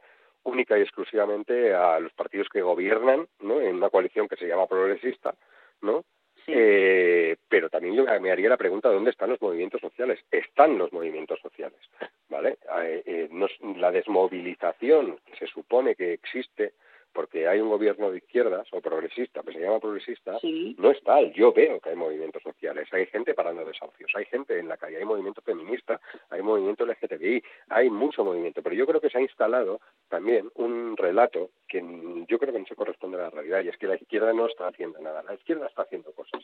única 0.45 0.79
y 0.79 0.83
exclusivamente 0.83 1.75
a 1.75 1.99
los 2.01 2.13
partidos 2.13 2.49
que 2.49 2.63
gobiernan, 2.63 3.27
¿no? 3.41 3.61
En 3.61 3.77
una 3.77 3.91
coalición 3.91 4.29
que 4.29 4.37
se 4.37 4.47
llama 4.47 4.67
progresista, 4.67 5.35
¿no? 5.83 6.05
Eh, 6.47 7.37
pero 7.49 7.71
también 7.71 7.95
yo 7.95 8.05
me 8.21 8.31
haría 8.31 8.51
la 8.51 8.59
pregunta 8.59 8.91
dónde 8.91 9.11
están 9.11 9.31
los 9.31 9.41
movimientos 9.41 9.81
sociales. 9.81 10.21
Están 10.31 10.77
los 10.77 10.93
movimientos 10.93 11.41
sociales, 11.41 11.81
¿vale? 12.29 12.59
Eh, 12.83 13.03
eh, 13.07 13.29
la 13.77 13.91
desmovilización 13.91 15.19
que 15.25 15.37
se 15.37 15.47
supone 15.47 15.95
que 15.95 16.13
existe 16.13 16.75
porque 17.15 17.47
hay 17.47 17.61
un 17.61 17.69
gobierno 17.69 18.11
de 18.11 18.19
izquierdas 18.19 18.67
o 18.73 18.81
progresista, 18.81 19.43
que 19.43 19.53
se 19.53 19.61
llama 19.61 19.79
progresista, 19.79 20.37
no 20.43 20.91
es 20.91 21.03
tal. 21.05 21.33
Yo 21.33 21.53
veo 21.53 21.81
que 21.81 21.91
hay 21.91 21.97
movimientos 21.97 22.43
sociales, 22.43 22.89
hay 22.93 23.07
gente 23.07 23.35
parando 23.35 23.65
desahucios, 23.65 24.11
hay 24.15 24.25
gente 24.27 24.59
en 24.59 24.69
la 24.69 24.77
calle, 24.77 24.97
hay 24.97 25.05
movimiento 25.05 25.41
feminista, 25.41 26.01
hay 26.29 26.43
movimiento 26.43 26.85
LGTBI, 26.85 27.43
hay 27.69 27.89
mucho 27.89 28.25
movimiento. 28.25 28.63
Pero 28.63 28.75
yo 28.75 28.87
creo 28.87 29.01
que 29.01 29.11
se 29.11 29.19
ha 29.19 29.23
instalado 29.23 29.81
también 30.09 30.51
un 30.57 30.97
relato 30.97 31.51
que 31.69 31.81
yo 32.29 32.39
creo 32.39 32.53
que 32.53 32.59
no 32.59 32.67
se 32.67 32.75
corresponde 32.75 33.17
a 33.17 33.23
la 33.23 33.31
realidad 33.31 33.63
y 33.63 33.69
es 33.69 33.79
que 33.79 33.87
la 33.87 33.95
izquierda 33.95 34.33
no 34.33 34.47
está 34.47 34.67
haciendo 34.67 34.99
nada, 35.01 35.23
la 35.23 35.35
izquierda 35.35 35.67
está 35.67 35.83
haciendo 35.83 36.13
cosas. 36.13 36.43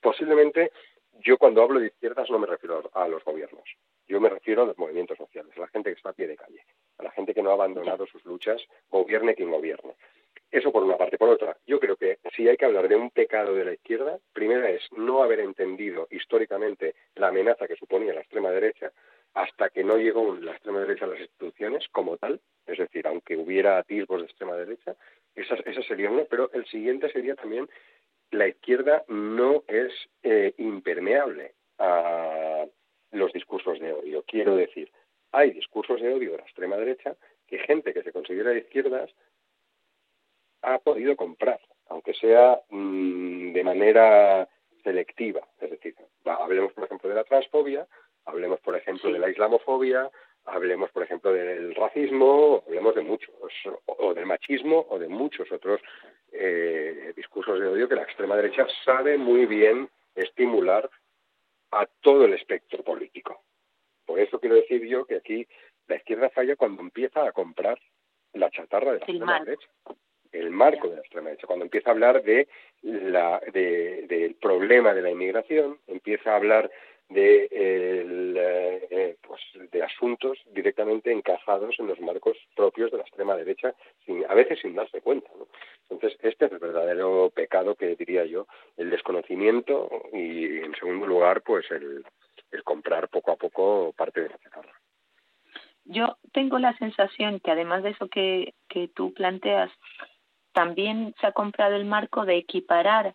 Posiblemente 0.00 0.70
yo 1.20 1.38
cuando 1.38 1.62
hablo 1.62 1.80
de 1.80 1.86
izquierdas 1.86 2.30
no 2.30 2.38
me 2.38 2.46
refiero 2.46 2.90
a 2.92 3.08
los 3.08 3.24
gobiernos, 3.24 3.64
yo 4.06 4.20
me 4.20 4.28
refiero 4.28 4.62
a 4.62 4.66
los 4.66 4.78
movimientos 4.78 5.18
sociales, 5.18 5.52
a 5.56 5.60
la 5.60 5.68
gente 5.68 5.90
que 5.90 5.96
está 5.96 6.10
a 6.10 6.14
pie 6.14 6.26
de 6.26 6.36
calle, 6.36 6.64
a 6.98 7.04
la 7.04 7.10
gente 7.10 7.34
que 7.34 7.42
no 7.42 7.50
ha 7.50 7.54
abandonado 7.54 8.06
sus 8.06 8.24
luchas, 8.24 8.62
gobierne 8.88 9.34
quien 9.34 9.50
gobierne. 9.50 9.94
Eso 10.50 10.70
por 10.70 10.84
una 10.84 10.96
parte. 10.96 11.18
Por 11.18 11.28
otra, 11.28 11.56
yo 11.66 11.80
creo 11.80 11.96
que 11.96 12.18
si 12.34 12.48
hay 12.48 12.56
que 12.56 12.64
hablar 12.64 12.88
de 12.88 12.96
un 12.96 13.10
pecado 13.10 13.54
de 13.54 13.64
la 13.64 13.72
izquierda, 13.72 14.18
primera 14.32 14.70
es 14.70 14.82
no 14.92 15.22
haber 15.22 15.40
entendido 15.40 16.06
históricamente 16.10 16.94
la 17.14 17.28
amenaza 17.28 17.66
que 17.66 17.76
suponía 17.76 18.14
la 18.14 18.20
extrema 18.20 18.50
derecha 18.50 18.92
hasta 19.34 19.68
que 19.68 19.84
no 19.84 19.98
llegó 19.98 20.34
la 20.36 20.52
extrema 20.52 20.80
derecha 20.80 21.04
a 21.04 21.08
las 21.08 21.20
instituciones 21.20 21.86
como 21.92 22.16
tal, 22.16 22.40
es 22.66 22.78
decir, 22.78 23.06
aunque 23.06 23.36
hubiera 23.36 23.76
atisbos 23.76 24.20
de 24.20 24.26
extrema 24.26 24.56
derecha, 24.56 24.96
esa, 25.34 25.56
esa 25.56 25.82
sería 25.82 26.10
una, 26.10 26.24
pero 26.24 26.50
el 26.52 26.64
siguiente 26.66 27.10
sería 27.10 27.34
también 27.34 27.68
la 28.30 28.48
izquierda 28.48 29.04
no 29.08 29.64
es 29.66 29.92
eh, 30.22 30.54
impermeable 30.58 31.54
a 31.78 32.66
los 33.12 33.32
discursos 33.32 33.78
de 33.80 33.92
odio. 33.92 34.24
Quiero 34.26 34.56
decir, 34.56 34.90
hay 35.32 35.50
discursos 35.50 36.00
de 36.00 36.12
odio 36.12 36.32
de 36.32 36.38
la 36.38 36.44
extrema 36.44 36.76
derecha 36.76 37.16
que 37.46 37.58
gente 37.58 37.92
que 37.92 38.02
se 38.02 38.12
considera 38.12 38.50
de 38.50 38.58
izquierdas 38.58 39.10
ha 40.62 40.78
podido 40.78 41.16
comprar, 41.16 41.60
aunque 41.88 42.14
sea 42.14 42.60
mm, 42.70 43.52
de 43.52 43.64
manera 43.64 44.48
selectiva. 44.82 45.46
Es 45.60 45.70
decir, 45.70 45.94
hablemos, 46.24 46.72
por 46.72 46.84
ejemplo, 46.84 47.08
de 47.08 47.14
la 47.14 47.24
transfobia, 47.24 47.86
hablemos, 48.24 48.60
por 48.60 48.76
ejemplo, 48.76 49.12
de 49.12 49.18
la 49.18 49.30
islamofobia, 49.30 50.10
hablemos, 50.46 50.90
por 50.90 51.02
ejemplo, 51.02 51.32
del 51.32 51.74
racismo, 51.74 52.62
hablemos 52.66 52.94
de 52.94 53.02
muchos, 53.02 53.30
o 53.86 54.14
del 54.14 54.26
machismo, 54.26 54.86
o 54.88 54.98
de 54.98 55.08
muchos 55.08 55.50
otros 55.52 55.80
eh, 56.32 57.12
discursos 57.16 57.60
de 57.60 57.66
odio 57.66 57.88
que 57.88 57.94
la 57.94 58.02
extrema 58.02 58.36
derecha 58.36 58.66
sabe 58.84 59.18
muy 59.18 59.46
bien 59.46 59.88
estimular 60.14 60.88
a 61.72 61.86
todo 62.00 62.24
el 62.24 62.34
espectro 62.34 62.82
político. 62.82 63.42
Por 64.04 64.20
eso 64.20 64.38
quiero 64.38 64.56
decir 64.56 64.86
yo 64.86 65.04
que 65.04 65.16
aquí 65.16 65.46
la 65.88 65.96
izquierda 65.96 66.30
falla 66.30 66.56
cuando 66.56 66.82
empieza 66.82 67.26
a 67.26 67.32
comprar 67.32 67.78
la 68.32 68.50
chatarra 68.50 68.92
de 68.92 68.98
la 68.98 69.04
extrema 69.04 69.40
derecha, 69.40 69.68
el 70.32 70.50
marco 70.50 70.88
de 70.88 70.96
la 70.96 71.00
extrema 71.00 71.28
derecha, 71.30 71.46
cuando 71.46 71.64
empieza 71.64 71.90
a 71.90 71.92
hablar 71.92 72.22
de 72.22 72.48
la, 72.82 73.40
de, 73.52 74.06
del 74.08 74.34
problema 74.34 74.94
de 74.94 75.02
la 75.02 75.10
inmigración, 75.10 75.78
empieza 75.86 76.32
a 76.32 76.36
hablar 76.36 76.70
de, 77.08 77.48
eh, 77.50 78.86
eh, 78.90 79.16
pues 79.22 79.40
de 79.70 79.82
asuntos 79.82 80.38
directamente 80.46 81.12
encajados 81.12 81.74
en 81.78 81.86
los 81.86 82.00
marcos 82.00 82.36
propios 82.54 82.90
de 82.90 82.98
la 82.98 83.04
extrema 83.04 83.36
derecha, 83.36 83.74
sin, 84.04 84.24
a 84.28 84.34
veces 84.34 84.58
sin 84.60 84.74
darse 84.74 85.00
cuenta. 85.00 85.30
Entonces, 85.88 86.18
este 86.22 86.46
es 86.46 86.52
el 86.52 86.58
verdadero 86.58 87.30
pecado 87.34 87.74
que 87.76 87.94
diría 87.94 88.24
yo, 88.24 88.46
el 88.76 88.90
desconocimiento 88.90 89.88
y, 90.12 90.58
en 90.58 90.74
segundo 90.74 91.06
lugar, 91.06 91.42
pues 91.42 91.70
el, 91.70 92.04
el 92.50 92.64
comprar 92.64 93.08
poco 93.08 93.32
a 93.32 93.36
poco 93.36 93.92
parte 93.96 94.22
de 94.22 94.30
la 94.30 94.38
chatarra. 94.38 94.72
Yo 95.84 96.16
tengo 96.32 96.58
la 96.58 96.76
sensación 96.78 97.38
que 97.38 97.52
además 97.52 97.84
de 97.84 97.90
eso 97.90 98.08
que, 98.08 98.54
que 98.68 98.88
tú 98.88 99.14
planteas, 99.14 99.70
también 100.52 101.14
se 101.20 101.26
ha 101.28 101.32
comprado 101.32 101.76
el 101.76 101.84
marco 101.84 102.24
de 102.24 102.38
equiparar 102.38 103.14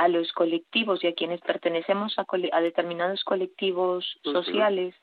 a 0.00 0.08
los 0.08 0.32
colectivos 0.32 1.04
y 1.04 1.08
a 1.08 1.14
quienes 1.14 1.42
pertenecemos 1.42 2.18
a, 2.18 2.24
a 2.52 2.60
determinados 2.62 3.22
colectivos 3.22 4.18
sociales 4.22 4.94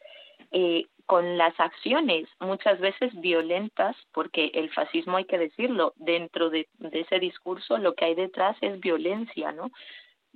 eh, 0.52 0.88
con 1.06 1.38
las 1.38 1.58
acciones 1.60 2.28
muchas 2.40 2.80
veces 2.80 3.14
violentas, 3.22 3.96
porque 4.12 4.50
el 4.56 4.72
fascismo 4.72 5.18
hay 5.18 5.26
que 5.26 5.38
decirlo, 5.38 5.94
dentro 5.98 6.50
de, 6.50 6.68
ese 6.92 7.20
discurso 7.20 7.78
lo 7.78 7.94
que 7.94 8.06
hay 8.06 8.16
detrás 8.16 8.58
es 8.62 8.80
violencia, 8.80 9.52
¿no? 9.52 9.70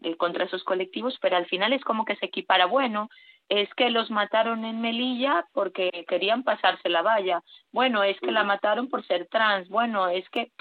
Eh, 0.03 0.15
contra 0.15 0.45
esos 0.45 0.63
colectivos, 0.63 1.17
pero 1.19 1.37
al 1.37 1.47
final 1.47 1.73
es 1.73 1.83
como 1.83 2.05
que 2.05 2.15
se 2.17 2.27
equipara, 2.27 2.67
bueno, 2.67 3.09
es 3.49 3.67
que 3.73 3.89
los 3.89 4.11
mataron 4.11 4.63
en 4.63 4.79
Melilla 4.79 5.45
porque 5.53 6.05
querían 6.07 6.43
pasarse 6.43 6.87
la 6.87 7.01
valla, 7.01 7.43
bueno, 7.71 8.03
es 8.03 8.19
que 8.19 8.31
la 8.31 8.43
mataron 8.43 8.89
por 8.89 9.05
ser 9.07 9.27
trans, 9.27 9.67
bueno, 9.69 10.07
es 10.07 10.29
que 10.29 10.51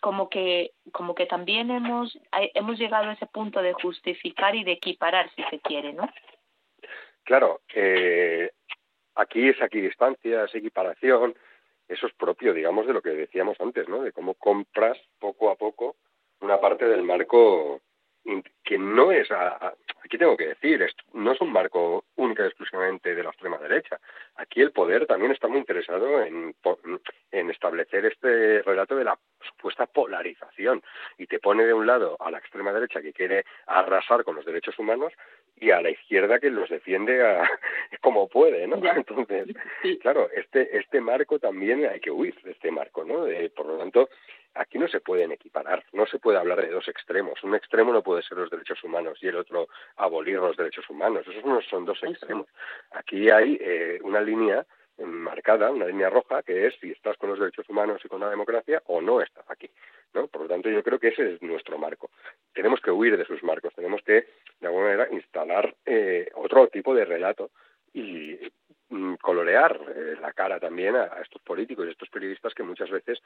como 0.00 0.28
que 0.28 0.72
como 0.92 1.14
que 1.14 1.26
también 1.26 1.70
hemos 1.70 2.18
hemos 2.54 2.78
llegado 2.78 3.10
a 3.10 3.12
ese 3.12 3.26
punto 3.26 3.62
de 3.62 3.72
justificar 3.74 4.54
y 4.54 4.64
de 4.64 4.72
equiparar 4.72 5.30
si 5.34 5.42
se 5.44 5.60
quiere 5.60 5.92
no 5.92 6.08
claro 7.24 7.60
eh, 7.74 8.50
aquí 9.14 9.48
es 9.48 9.60
equidistancia 9.60 10.44
es 10.44 10.54
equiparación 10.54 11.34
eso 11.88 12.06
es 12.06 12.14
propio 12.14 12.54
digamos 12.54 12.86
de 12.86 12.92
lo 12.92 13.02
que 13.02 13.10
decíamos 13.10 13.56
antes 13.60 13.88
no 13.88 14.02
de 14.02 14.12
cómo 14.12 14.34
compras 14.34 14.98
poco 15.18 15.50
a 15.50 15.56
poco 15.56 15.96
una 16.40 16.60
parte 16.60 16.86
del 16.86 17.02
marco 17.02 17.80
que 18.62 18.78
no 18.78 19.10
es, 19.10 19.28
aquí 19.30 20.18
tengo 20.18 20.36
que 20.36 20.48
decir, 20.48 20.86
no 21.14 21.32
es 21.32 21.40
un 21.40 21.52
marco 21.52 22.04
único 22.16 22.42
y 22.42 22.46
exclusivamente 22.46 23.14
de 23.14 23.22
la 23.22 23.30
extrema 23.30 23.58
derecha. 23.58 23.98
Aquí 24.36 24.60
el 24.60 24.72
poder 24.72 25.06
también 25.06 25.32
está 25.32 25.48
muy 25.48 25.58
interesado 25.58 26.22
en, 26.22 26.54
en 27.32 27.50
establecer 27.50 28.06
este 28.06 28.62
relato 28.62 28.96
de 28.96 29.04
la 29.04 29.18
supuesta 29.40 29.86
polarización 29.86 30.82
y 31.18 31.26
te 31.26 31.38
pone 31.38 31.64
de 31.64 31.74
un 31.74 31.86
lado 31.86 32.16
a 32.20 32.30
la 32.30 32.38
extrema 32.38 32.72
derecha 32.72 33.02
que 33.02 33.12
quiere 33.12 33.44
arrasar 33.66 34.24
con 34.24 34.36
los 34.36 34.44
derechos 34.44 34.78
humanos 34.78 35.12
y 35.56 35.70
a 35.70 35.82
la 35.82 35.90
izquierda 35.90 36.38
que 36.38 36.50
los 36.50 36.70
defiende 36.70 37.26
a, 37.26 37.42
como 38.00 38.28
puede, 38.28 38.66
¿no? 38.66 38.76
Entonces, 38.94 39.48
claro, 40.00 40.28
este 40.34 40.78
este 40.78 41.00
marco 41.00 41.38
también 41.38 41.84
hay 41.86 42.00
que 42.00 42.10
huir 42.10 42.34
de 42.42 42.52
este 42.52 42.70
marco, 42.70 43.04
¿no? 43.04 43.26
por 43.54 43.66
lo 43.66 43.78
tanto, 43.78 44.08
aquí 44.54 44.78
no 44.78 44.88
se 44.88 45.00
pueden 45.00 45.32
equiparar, 45.32 45.84
no 45.92 46.06
se 46.06 46.18
puede 46.18 46.38
hablar 46.38 46.60
de 46.60 46.70
dos 46.70 46.88
extremos. 46.88 47.42
Un 47.44 47.54
extremo 47.54 47.92
no 47.92 48.02
puede 48.02 48.22
ser 48.22 48.38
los 48.38 48.50
derechos 48.50 48.82
humanos 48.84 49.18
y 49.22 49.28
el 49.28 49.36
otro 49.36 49.68
abolir 49.96 50.36
los 50.36 50.56
derechos 50.56 50.88
humanos. 50.90 51.26
Esos 51.26 51.44
no 51.44 51.60
son 51.62 51.84
dos 51.84 52.02
extremos. 52.02 52.46
Aquí 52.92 53.30
hay 53.30 53.58
eh, 53.60 53.98
una 54.02 54.20
línea 54.20 54.66
marcada, 55.06 55.70
una 55.70 55.86
línea 55.86 56.10
roja, 56.10 56.42
que 56.42 56.66
es 56.66 56.74
si 56.80 56.90
estás 56.90 57.16
con 57.16 57.30
los 57.30 57.38
derechos 57.38 57.68
humanos 57.68 58.00
y 58.04 58.08
con 58.08 58.20
la 58.20 58.30
democracia 58.30 58.82
o 58.86 59.00
no 59.00 59.20
estás 59.20 59.48
aquí. 59.48 59.70
¿no? 60.12 60.26
Por 60.26 60.42
lo 60.42 60.48
tanto, 60.48 60.68
yo 60.68 60.82
creo 60.82 60.98
que 60.98 61.08
ese 61.08 61.34
es 61.34 61.42
nuestro 61.42 61.78
marco. 61.78 62.10
Tenemos 62.52 62.80
que 62.80 62.90
huir 62.90 63.16
de 63.16 63.24
sus 63.24 63.42
marcos, 63.42 63.74
tenemos 63.74 64.02
que, 64.02 64.26
de 64.60 64.66
alguna 64.66 64.86
manera, 64.86 65.08
instalar 65.12 65.74
eh, 65.86 66.30
otro 66.34 66.68
tipo 66.68 66.94
de 66.94 67.04
relato 67.04 67.50
y 67.92 68.38
colorear 69.20 69.80
eh, 69.94 70.16
la 70.20 70.32
cara 70.32 70.58
también 70.58 70.96
a, 70.96 71.06
estos 71.22 71.40
políticos 71.42 71.84
y 71.84 71.88
a 71.88 71.92
estos 71.92 72.08
periodistas 72.08 72.54
que 72.54 72.62
muchas 72.62 72.90
veces 72.90 73.22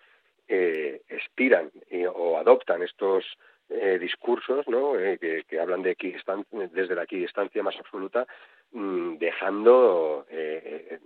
eh, 0.46 1.02
expiran 1.08 1.70
o 2.14 2.38
adoptan 2.38 2.82
estos 2.82 3.24
eh, 3.70 3.98
discursos 3.98 4.68
¿no? 4.68 4.98
Eh, 4.98 5.18
que, 5.48 5.58
hablan 5.58 5.82
de 5.82 5.96
desde 6.70 6.94
la 6.94 7.04
equidistancia 7.04 7.62
más 7.62 7.76
absoluta, 7.78 8.26
mm, 8.72 9.16
dejando, 9.16 10.26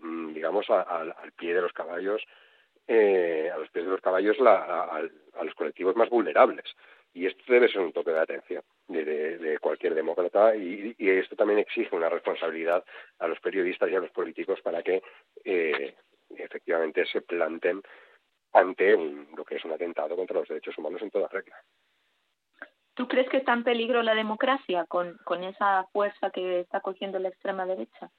mm, 0.03 0.33
digamos, 0.35 0.69
al 0.71 1.33
pie 1.37 1.55
de 1.55 1.63
los 1.63 1.73
caballos, 1.73 2.23
a 2.89 3.59
los 3.59 3.71
pies 3.71 3.85
de 3.85 3.91
los 3.91 4.01
caballos 4.01 4.37
a, 4.41 5.03
los 5.45 5.55
colectivos 5.55 5.95
más 5.95 6.09
vulnerables. 6.09 6.65
Y 7.19 7.27
esto 7.27 7.43
debe 7.49 7.69
ser 7.69 7.81
un 7.81 7.93
toque 7.93 8.13
de 8.13 8.21
atención 8.21 8.63
de, 8.87 9.59
cualquier 9.61 9.93
demócrata 9.93 10.55
y, 10.55 10.95
esto 10.99 11.35
también 11.35 11.59
exige 11.59 11.97
una 11.97 12.09
responsabilidad 12.09 12.85
a 13.19 13.27
los 13.27 13.41
periodistas 13.41 13.91
y 13.91 13.97
a 13.97 13.99
los 14.01 14.13
políticos 14.13 14.61
para 14.63 14.85
que 14.85 15.03
efectivamente 16.37 17.05
se 17.07 17.21
planten 17.23 17.83
ante 18.53 18.97
lo 19.37 19.45
que 19.45 19.57
es 19.57 19.65
un 19.65 19.73
atentado 19.73 20.15
contra 20.15 20.39
los 20.39 20.49
derechos 20.49 20.79
humanos 20.79 21.03
en 21.03 21.11
toda 21.11 21.27
regla. 21.27 21.57
¿Tú 22.95 23.09
crees 23.09 23.29
que 23.29 23.39
está 23.39 23.53
en 23.53 23.65
peligro 23.65 24.05
la 24.05 24.15
democracia 24.15 24.87
con, 24.87 25.19
con 25.25 25.43
esa 25.43 25.89
fuerza 25.93 26.31
que 26.31 26.61
está 26.61 26.81
cogiendo 26.81 27.19
la 27.19 27.31
extrema 27.31 27.67
derecha? 27.67 28.13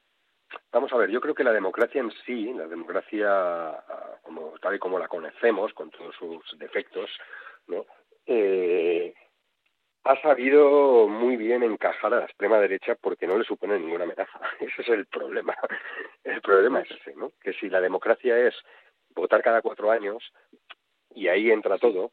Vamos 0.72 0.92
a 0.92 0.98
ver, 0.98 1.08
yo 1.08 1.22
creo 1.22 1.34
que 1.34 1.44
la 1.44 1.52
democracia 1.52 2.02
en 2.02 2.10
sí, 2.26 2.52
la 2.52 2.66
democracia 2.66 3.30
ah, 3.30 4.18
como 4.22 4.52
tal 4.60 4.74
y 4.74 4.78
como 4.78 4.98
la 4.98 5.08
conocemos, 5.08 5.72
con 5.72 5.90
todos 5.90 6.14
sus 6.16 6.58
defectos, 6.58 7.08
¿no? 7.66 7.86
Eh, 8.26 8.89
ha 10.10 10.20
sabido 10.22 11.06
muy 11.06 11.36
bien 11.36 11.62
encajar 11.62 12.12
a 12.12 12.20
la 12.20 12.24
extrema 12.24 12.58
derecha 12.58 12.96
porque 13.00 13.28
no 13.28 13.38
le 13.38 13.44
supone 13.44 13.78
ninguna 13.78 14.04
amenaza. 14.04 14.40
Ese 14.60 14.82
es 14.82 14.88
el 14.88 15.06
problema. 15.06 15.54
El 16.24 16.40
problema 16.40 16.80
es 16.80 16.90
ese, 16.90 17.14
¿no? 17.14 17.32
Que 17.40 17.52
si 17.52 17.68
la 17.68 17.80
democracia 17.80 18.36
es 18.36 18.54
votar 19.14 19.42
cada 19.42 19.62
cuatro 19.62 19.90
años, 19.90 20.32
y 21.14 21.28
ahí 21.28 21.50
entra 21.50 21.78
todo, 21.78 22.12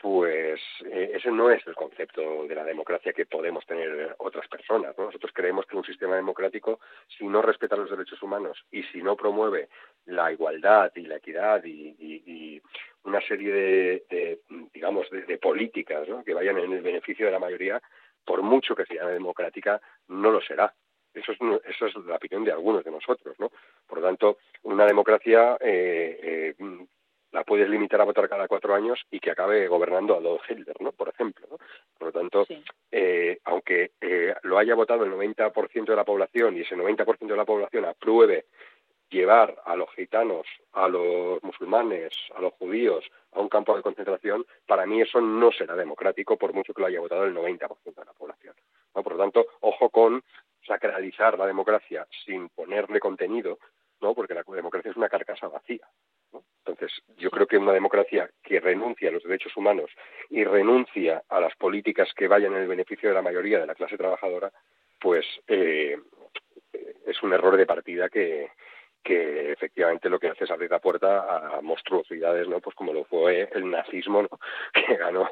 pues 0.00 0.60
eh, 0.86 1.12
ese 1.14 1.30
no 1.30 1.50
es 1.50 1.66
el 1.66 1.74
concepto 1.74 2.46
de 2.46 2.54
la 2.54 2.64
democracia 2.64 3.12
que 3.12 3.26
podemos 3.26 3.66
tener 3.66 4.14
otras 4.18 4.46
personas. 4.48 4.96
Nosotros 4.96 5.32
creemos 5.34 5.66
que 5.66 5.76
un 5.76 5.84
sistema 5.84 6.14
democrático, 6.14 6.80
si 7.16 7.26
no 7.26 7.42
respeta 7.42 7.76
los 7.76 7.90
derechos 7.90 8.22
humanos 8.22 8.64
y 8.70 8.84
si 8.84 9.02
no 9.02 9.16
promueve 9.16 9.68
la 10.06 10.30
igualdad 10.32 10.92
y 10.94 11.02
la 11.02 11.16
equidad 11.16 11.62
y, 11.64 12.62
una 13.04 13.20
serie 13.22 13.52
de, 13.52 14.40
digamos, 14.72 15.08
de, 15.10 15.38
políticas 15.38 16.06
que 16.24 16.34
vayan 16.34 16.58
en 16.58 16.72
el 16.72 16.82
beneficio 16.82 17.26
de 17.26 17.32
la 17.32 17.38
mayoría, 17.38 17.80
por 18.24 18.42
mucho 18.42 18.74
que 18.74 18.84
sea 18.84 19.06
democrática, 19.06 19.80
no 20.08 20.30
lo 20.30 20.40
será. 20.42 20.74
Eso 21.14 21.32
es, 21.32 21.38
eso 21.64 21.86
es 21.86 21.94
la 22.04 22.16
opinión 22.16 22.44
de 22.44 22.52
algunos 22.52 22.84
de 22.84 22.90
nosotros, 22.90 23.34
¿no? 23.38 23.50
Por 23.86 24.00
lo 24.00 24.06
tanto, 24.06 24.38
una 24.62 24.84
democracia 24.84 25.56
eh, 25.60 26.54
eh, 26.58 26.86
la 27.38 27.44
puedes 27.44 27.68
limitar 27.68 28.00
a 28.00 28.04
votar 28.04 28.28
cada 28.28 28.48
cuatro 28.48 28.74
años 28.74 29.00
y 29.12 29.20
que 29.20 29.30
acabe 29.30 29.68
gobernando 29.68 30.14
a 30.14 30.18
Adolf 30.18 30.42
Hitler, 30.50 30.74
¿no? 30.80 30.90
Por 30.90 31.08
ejemplo, 31.08 31.46
¿no? 31.48 31.58
Por 31.96 32.08
lo 32.08 32.12
tanto, 32.12 32.46
eh, 32.90 33.38
aunque 33.44 33.92
eh, 34.00 34.34
lo 34.42 34.58
haya 34.58 34.74
votado 34.74 35.04
el 35.04 35.12
90% 35.12 35.84
de 35.84 35.96
la 35.96 36.04
población 36.04 36.56
y 36.56 36.62
ese 36.62 36.74
90% 36.74 37.28
de 37.28 37.36
la 37.36 37.44
población 37.44 37.84
apruebe 37.84 38.46
llevar 39.08 39.54
a 39.64 39.76
los 39.76 39.88
gitanos, 39.94 40.46
a 40.72 40.88
los 40.88 41.40
musulmanes, 41.44 42.12
a 42.34 42.40
los 42.40 42.54
judíos 42.54 43.04
a 43.32 43.40
un 43.40 43.48
campo 43.48 43.76
de 43.76 43.82
concentración, 43.82 44.44
para 44.66 44.84
mí 44.84 45.00
eso 45.00 45.20
no 45.20 45.52
será 45.52 45.76
democrático 45.76 46.36
por 46.36 46.52
mucho 46.52 46.74
que 46.74 46.80
lo 46.80 46.88
haya 46.88 46.98
votado 46.98 47.24
el 47.24 47.34
90% 47.36 47.68
de 47.94 48.04
la 48.04 48.12
población. 48.14 48.54
Por 48.92 49.12
lo 49.12 49.18
tanto, 49.18 49.46
ojo 49.60 49.90
con 49.90 50.24
sacralizar 50.66 51.38
la 51.38 51.46
democracia 51.46 52.04
sin 52.24 52.48
ponerle 52.48 52.98
contenido, 52.98 53.58
¿no? 54.00 54.14
porque 54.14 54.34
la 54.34 54.44
democracia 54.46 54.90
es 54.90 54.96
una 54.96 55.08
carcasa 55.08 55.48
vacía. 55.48 55.86
Entonces, 56.64 56.92
yo 57.16 57.30
creo 57.30 57.46
que 57.46 57.56
una 57.56 57.72
democracia 57.72 58.30
que 58.42 58.60
renuncia 58.60 59.08
a 59.08 59.12
los 59.12 59.22
derechos 59.22 59.56
humanos 59.56 59.90
y 60.28 60.44
renuncia 60.44 61.22
a 61.28 61.40
las 61.40 61.54
políticas 61.56 62.12
que 62.14 62.28
vayan 62.28 62.52
en 62.54 62.62
el 62.62 62.68
beneficio 62.68 63.08
de 63.08 63.14
la 63.14 63.22
mayoría 63.22 63.58
de 63.58 63.66
la 63.66 63.74
clase 63.74 63.96
trabajadora, 63.96 64.52
pues 65.00 65.24
eh, 65.46 65.96
es 67.06 67.22
un 67.22 67.32
error 67.32 67.56
de 67.56 67.66
partida 67.66 68.08
que, 68.10 68.50
que 69.02 69.52
efectivamente 69.52 70.08
lo 70.08 70.18
que 70.18 70.28
hace 70.28 70.44
es 70.44 70.50
abrir 70.50 70.70
la 70.70 70.80
puerta 70.80 71.56
a 71.56 71.60
monstruosidades, 71.60 72.48
¿no? 72.48 72.60
Pues 72.60 72.74
como 72.76 72.92
lo 72.92 73.04
fue 73.04 73.48
el 73.52 73.70
nazismo. 73.70 74.28
Que 74.88 74.96
ganó, 74.96 75.28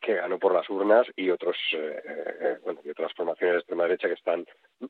que 0.00 0.14
ganó 0.14 0.38
por 0.38 0.54
las 0.54 0.68
urnas 0.70 1.06
y 1.16 1.30
otros, 1.30 1.56
eh, 1.72 2.02
eh, 2.04 2.58
bueno, 2.62 2.80
y 2.84 2.90
otras 2.90 3.12
formaciones 3.14 3.54
de 3.54 3.58
extrema 3.58 3.84
derecha 3.84 4.08
que 4.08 4.14
están 4.14 4.46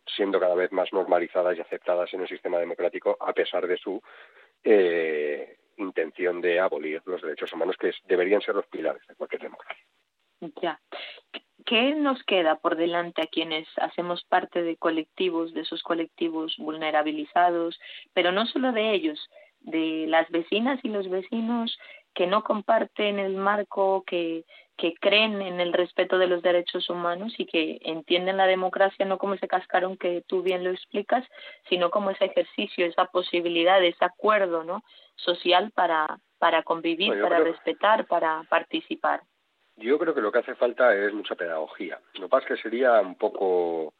siendo 0.06 0.38
cada 0.38 0.54
vez 0.54 0.72
más 0.72 0.92
normalizadas 0.92 1.56
y 1.56 1.60
aceptadas 1.60 2.12
en 2.12 2.20
el 2.22 2.28
sistema 2.28 2.58
democrático 2.58 3.16
a 3.20 3.32
pesar 3.32 3.66
de 3.66 3.78
su 3.78 4.02
eh, 4.64 5.56
intención 5.78 6.40
de 6.40 6.60
abolir 6.60 7.02
los 7.06 7.22
derechos 7.22 7.52
humanos 7.52 7.76
que 7.78 7.92
deberían 8.06 8.42
ser 8.42 8.54
los 8.54 8.66
pilares 8.66 9.06
de 9.06 9.14
cualquier 9.14 9.42
democracia. 9.42 9.84
Ya. 10.60 10.80
¿Qué 11.66 11.94
nos 11.94 12.22
queda 12.24 12.56
por 12.56 12.76
delante 12.76 13.22
a 13.22 13.26
quienes 13.26 13.66
hacemos 13.78 14.24
parte 14.24 14.62
de 14.62 14.76
colectivos, 14.76 15.52
de 15.52 15.62
esos 15.62 15.82
colectivos 15.82 16.54
vulnerabilizados, 16.58 17.78
pero 18.14 18.32
no 18.32 18.46
solo 18.46 18.72
de 18.72 18.92
ellos, 18.92 19.18
de 19.60 20.06
las 20.08 20.28
vecinas 20.30 20.80
y 20.82 20.88
los 20.88 21.08
vecinos 21.08 21.78
que 22.14 22.26
no 22.26 22.42
comparten 22.42 23.18
el 23.18 23.36
marco, 23.36 24.04
que, 24.06 24.44
que 24.76 24.94
creen 24.94 25.42
en 25.42 25.60
el 25.60 25.72
respeto 25.72 26.18
de 26.18 26.26
los 26.26 26.42
derechos 26.42 26.88
humanos 26.88 27.34
y 27.38 27.46
que 27.46 27.78
entienden 27.82 28.38
la 28.38 28.46
democracia 28.46 29.04
no 29.04 29.18
como 29.18 29.34
ese 29.34 29.46
cascarón 29.46 29.96
que 29.96 30.22
tú 30.26 30.42
bien 30.42 30.64
lo 30.64 30.70
explicas, 30.70 31.24
sino 31.68 31.90
como 31.90 32.10
ese 32.10 32.24
ejercicio, 32.24 32.86
esa 32.86 33.04
posibilidad, 33.06 33.82
ese 33.84 34.04
acuerdo 34.04 34.64
¿no? 34.64 34.82
social 35.16 35.70
para, 35.72 36.18
para 36.38 36.62
convivir, 36.62 37.20
para 37.20 37.40
respetar, 37.40 38.06
para 38.06 38.42
participar. 38.48 39.22
Yo 39.80 39.98
creo 39.98 40.14
que 40.14 40.20
lo 40.20 40.30
que 40.30 40.40
hace 40.40 40.54
falta 40.54 40.94
es 40.94 41.12
mucha 41.14 41.34
pedagogía. 41.34 41.98
Lo 42.14 42.22
que 42.22 42.28
pasa 42.28 42.46
es 42.46 42.48
que 42.54 42.62
sería 42.62 43.00
un 43.00 43.16
poco 43.16 43.94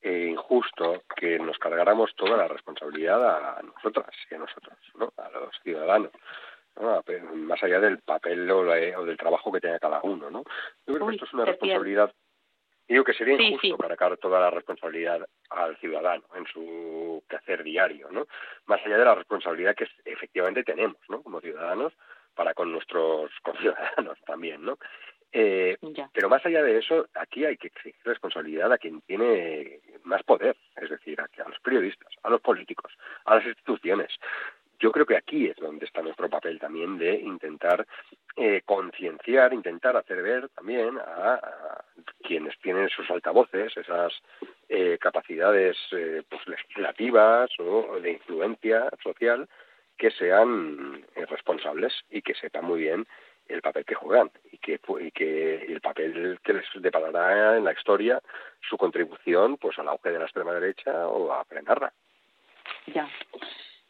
eh, 0.00 0.28
injusto 0.30 1.02
que 1.16 1.38
nos 1.38 1.58
cargáramos 1.58 2.14
toda 2.14 2.36
la 2.36 2.46
responsabilidad 2.46 3.58
a 3.58 3.62
nosotras 3.62 4.06
y 4.30 4.34
a 4.36 4.38
nosotros, 4.38 4.78
¿no? 4.94 5.12
a 5.16 5.28
los 5.30 5.50
ciudadanos. 5.64 6.12
más 7.34 7.62
allá 7.62 7.80
del 7.80 7.98
papel 7.98 8.48
o, 8.50 8.64
del 8.64 9.16
trabajo 9.16 9.50
que 9.50 9.60
tenga 9.60 9.80
cada 9.80 10.00
uno, 10.02 10.30
¿no? 10.30 10.44
Yo 10.86 10.94
creo 10.94 11.08
que 11.08 11.14
esto 11.14 11.24
es 11.24 11.34
una 11.34 11.44
responsabilidad. 11.44 12.12
Digo 12.86 13.02
que 13.02 13.14
sería 13.14 13.34
injusto 13.34 13.76
cargar 13.78 14.16
toda 14.18 14.38
la 14.38 14.50
responsabilidad 14.50 15.26
al 15.50 15.76
ciudadano 15.78 16.24
en 16.36 16.46
su 16.46 17.24
quehacer 17.28 17.64
diario, 17.64 18.08
¿no? 18.12 18.28
Más 18.66 18.80
allá 18.86 18.98
de 18.98 19.04
la 19.04 19.16
responsabilidad 19.16 19.74
que 19.74 19.88
efectivamente 20.04 20.62
tenemos, 20.62 20.98
¿no? 21.08 21.20
Como 21.20 21.40
ciudadanos 21.40 21.92
para 22.36 22.54
con 22.54 22.70
nuestros 22.70 23.32
conciudadanos 23.42 24.18
también, 24.26 24.64
¿no? 24.64 24.78
Eh, 25.38 25.76
pero 26.14 26.30
más 26.30 26.46
allá 26.46 26.62
de 26.62 26.78
eso, 26.78 27.08
aquí 27.14 27.44
hay 27.44 27.58
que 27.58 27.66
exigir 27.66 27.94
responsabilidad 28.04 28.72
a 28.72 28.78
quien 28.78 29.02
tiene 29.02 29.80
más 30.04 30.22
poder, 30.22 30.56
es 30.80 30.88
decir, 30.88 31.20
a, 31.20 31.24
a 31.24 31.48
los 31.50 31.60
periodistas, 31.60 32.10
a 32.22 32.30
los 32.30 32.40
políticos, 32.40 32.90
a 33.26 33.34
las 33.34 33.44
instituciones. 33.44 34.10
yo 34.78 34.90
creo 34.90 35.04
que 35.04 35.18
aquí 35.18 35.46
es 35.48 35.56
donde 35.56 35.84
está 35.84 36.00
nuestro 36.00 36.30
papel 36.30 36.58
también 36.58 36.96
de 36.96 37.16
intentar 37.16 37.86
eh, 38.34 38.62
concienciar, 38.64 39.52
intentar 39.52 39.94
hacer 39.98 40.22
ver 40.22 40.48
también 40.48 40.98
a, 40.98 41.84
quienes 42.22 42.58
tienen 42.60 42.88
sus 42.88 43.10
altavoces, 43.10 43.76
esas 43.76 44.14
eh, 44.70 44.96
capacidades 44.98 45.76
eh, 45.92 46.22
pues 46.30 46.48
legislativas 46.48 47.50
o 47.58 48.00
de 48.00 48.12
influencia 48.12 48.88
social, 49.02 49.46
que 49.98 50.10
sean 50.12 51.04
responsables 51.28 51.92
y 52.08 52.22
que 52.22 52.34
sepan 52.34 52.64
muy 52.64 52.80
bien 52.80 53.06
el 53.48 53.62
papel 53.62 53.84
que 53.84 53.94
juegan 53.94 54.30
y 54.50 54.58
que, 54.58 54.80
y 55.00 55.10
que 55.10 55.64
el 55.66 55.80
papel 55.80 56.38
que 56.42 56.52
les 56.52 56.64
deparará 56.76 57.56
en 57.56 57.64
la 57.64 57.72
historia 57.72 58.20
su 58.68 58.76
contribución 58.76 59.56
pues 59.56 59.78
al 59.78 59.88
auge 59.88 60.10
de 60.10 60.18
la 60.18 60.24
extrema 60.24 60.52
derecha 60.52 61.08
o 61.08 61.32
a 61.32 61.44
frenarla. 61.44 61.92
Ya. 62.86 63.08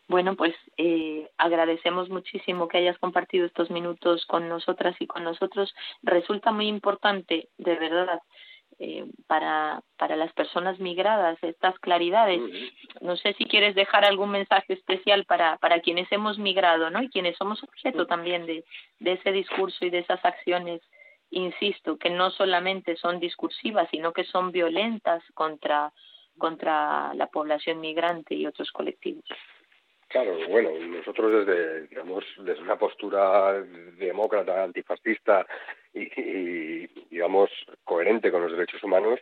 Bueno, 0.09 0.37
pues 0.37 0.55
eh, 0.77 1.29
agradecemos 1.37 2.09
muchísimo 2.09 2.69
que 2.69 2.79
hayas 2.79 2.99
compartido 2.99 3.45
estos 3.45 3.71
minutos 3.71 4.25
con 4.27 4.49
nosotras 4.49 4.95
y 5.01 5.07
con 5.07 5.25
nosotros. 5.25 5.75
Resulta 6.03 6.53
muy 6.53 6.69
importante, 6.69 7.49
de 7.59 7.75
verdad, 7.75 8.21
eh, 8.79 9.07
para, 9.27 9.81
para 9.97 10.17
las 10.17 10.33
personas 10.35 10.79
migradas 10.79 11.39
estas 11.43 11.79
claridades. 11.79 12.43
No 13.01 13.17
sé 13.17 13.33
si 13.39 13.47
quieres 13.47 13.75
dejar 13.75 14.05
algún 14.05 14.31
mensaje 14.31 14.75
especial 14.75 15.25
para, 15.25 15.57
para 15.57 15.81
quienes 15.81 16.13
hemos 16.13 16.39
migrado 16.39 16.91
¿no? 16.91 17.03
y 17.03 17.09
quienes 17.09 17.39
somos 17.39 17.63
objeto 17.63 18.07
también 18.07 18.45
de, 18.45 18.65
de 18.99 19.13
ese 19.13 19.33
discurso 19.33 19.87
y 19.87 19.91
de 19.91 20.01
esas 20.01 20.23
acciones, 20.25 20.83
insisto, 21.31 21.97
que 21.97 22.11
no 22.11 22.31
solamente 22.31 22.97
son 22.97 23.19
discursivas, 23.19 23.89
sino 23.91 24.13
que 24.13 24.25
son 24.25 24.53
violentas 24.53 25.23
contra, 25.33 25.91
contra 26.37 27.15
la 27.15 27.29
población 27.29 27.81
migrante 27.81 28.35
y 28.35 28.47
otros 28.47 28.71
colectivos. 28.73 29.25
Claro, 30.09 30.37
bueno, 30.49 30.71
nosotros 30.87 31.47
desde, 31.47 31.89
digamos, 31.89 32.25
desde 32.39 32.63
una 32.63 32.79
postura 32.79 33.55
demócrata, 33.99 34.63
antifascista 34.63 35.47
y, 36.01 36.87
digamos, 37.11 37.51
coherente 37.85 38.31
con 38.31 38.43
los 38.43 38.53
derechos 38.53 38.83
humanos, 38.85 39.21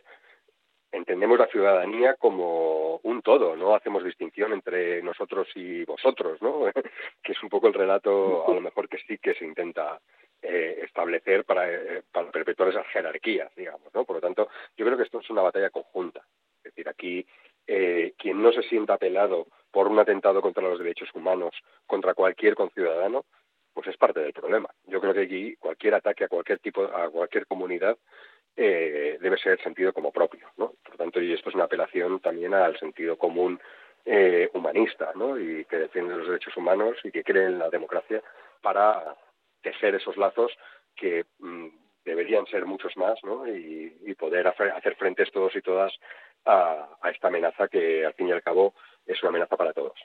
entendemos 0.91 1.39
la 1.39 1.47
ciudadanía 1.47 2.15
como 2.15 2.97
un 3.03 3.21
todo, 3.21 3.55
no 3.55 3.75
hacemos 3.75 4.03
distinción 4.03 4.53
entre 4.53 5.01
nosotros 5.01 5.47
y 5.55 5.83
vosotros, 5.85 6.41
¿no? 6.41 6.65
que 7.23 7.31
es 7.31 7.43
un 7.43 7.49
poco 7.49 7.67
el 7.67 7.73
relato, 7.73 8.49
a 8.49 8.53
lo 8.53 8.61
mejor 8.61 8.87
que 8.89 8.97
sí 8.99 9.17
que 9.17 9.33
se 9.33 9.45
intenta 9.45 9.99
eh, 10.41 10.81
establecer 10.83 11.43
para, 11.43 11.71
eh, 11.71 12.03
para 12.11 12.31
perpetuar 12.31 12.69
esas 12.69 12.87
jerarquías, 12.87 13.53
digamos, 13.55 13.93
¿no? 13.93 14.05
Por 14.05 14.17
lo 14.17 14.21
tanto, 14.21 14.49
yo 14.77 14.85
creo 14.85 14.97
que 14.97 15.03
esto 15.03 15.19
es 15.19 15.29
una 15.29 15.41
batalla 15.41 15.69
conjunta. 15.69 16.21
Es 16.57 16.63
decir, 16.63 16.87
aquí 16.87 17.25
eh, 17.67 18.13
quien 18.17 18.41
no 18.41 18.51
se 18.51 18.63
sienta 18.63 18.93
apelado 18.93 19.47
por 19.71 19.87
un 19.87 19.99
atentado 19.99 20.41
contra 20.41 20.63
los 20.63 20.79
derechos 20.79 21.09
humanos 21.13 21.53
contra 21.85 22.13
cualquier 22.13 22.55
conciudadano, 22.55 23.25
pues 23.75 23.87
es 23.87 23.97
parte 23.97 24.21
del 24.21 24.33
problema. 24.33 24.69
Yo 24.87 25.01
creo 25.01 25.13
que 25.13 25.23
aquí 25.23 25.55
cualquier 25.57 25.95
ataque 25.95 26.23
a 26.23 26.27
cualquier 26.29 26.59
tipo, 26.59 26.83
a 26.83 27.09
cualquier 27.09 27.45
comunidad 27.45 27.97
eh, 28.55 29.17
debe 29.19 29.37
ser 29.37 29.61
sentido 29.61 29.91
como 29.91 30.13
propio, 30.13 30.47
¿no? 30.55 30.75
Por 30.83 30.95
tanto, 30.95 31.21
y 31.21 31.33
esto 31.33 31.49
es 31.49 31.55
una 31.55 31.65
apelación 31.65 32.21
también 32.21 32.53
al 32.53 32.79
sentido 32.79 33.17
común 33.17 33.59
eh, 34.05 34.49
humanista, 34.53 35.11
¿no? 35.15 35.37
Y 35.37 35.65
que 35.65 35.77
defiende 35.77 36.15
los 36.15 36.27
derechos 36.27 36.55
humanos 36.55 36.97
y 37.03 37.11
que 37.11 37.23
cree 37.23 37.47
en 37.47 37.59
la 37.59 37.69
democracia 37.69 38.23
para 38.61 39.17
tejer 39.61 39.95
esos 39.95 40.15
lazos 40.15 40.53
que 40.95 41.25
mm, 41.39 41.67
deberían 42.05 42.45
ser 42.47 42.65
muchos 42.65 42.95
más, 42.95 43.21
¿no? 43.23 43.45
Y, 43.45 43.91
poder 44.17 44.47
hacer, 44.47 44.95
frentes 44.95 45.29
todos 45.31 45.53
y 45.57 45.61
todas 45.61 45.93
a 46.45 47.11
esta 47.11 47.27
amenaza 47.27 47.67
que, 47.67 48.05
al 48.05 48.13
fin 48.13 48.29
y 48.29 48.31
al 48.31 48.41
cabo, 48.41 48.73
es 49.05 49.21
una 49.21 49.29
amenaza 49.29 49.57
para 49.57 49.73
todos. 49.73 49.99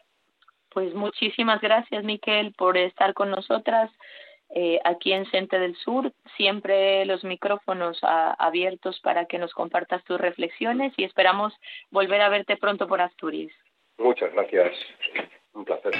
Pues 0.72 0.94
muchísimas 0.94 1.60
gracias, 1.60 2.04
Miquel, 2.04 2.52
por 2.54 2.76
estar 2.76 3.14
con 3.14 3.30
nosotras 3.30 3.90
eh, 4.50 4.80
aquí 4.84 5.12
en 5.12 5.26
Cente 5.26 5.58
del 5.58 5.76
Sur. 5.76 6.12
Siempre 6.36 7.04
los 7.06 7.24
micrófonos 7.24 7.98
abiertos 8.02 9.00
para 9.00 9.26
que 9.26 9.38
nos 9.38 9.52
compartas 9.52 10.04
tus 10.04 10.20
reflexiones 10.20 10.92
y 10.96 11.04
esperamos 11.04 11.54
volver 11.90 12.20
a 12.20 12.28
verte 12.28 12.56
pronto 12.56 12.88
por 12.88 13.00
Asturias. 13.00 13.52
Muchas 13.98 14.32
gracias. 14.32 14.72
Un 15.52 15.64
placer. 15.64 15.92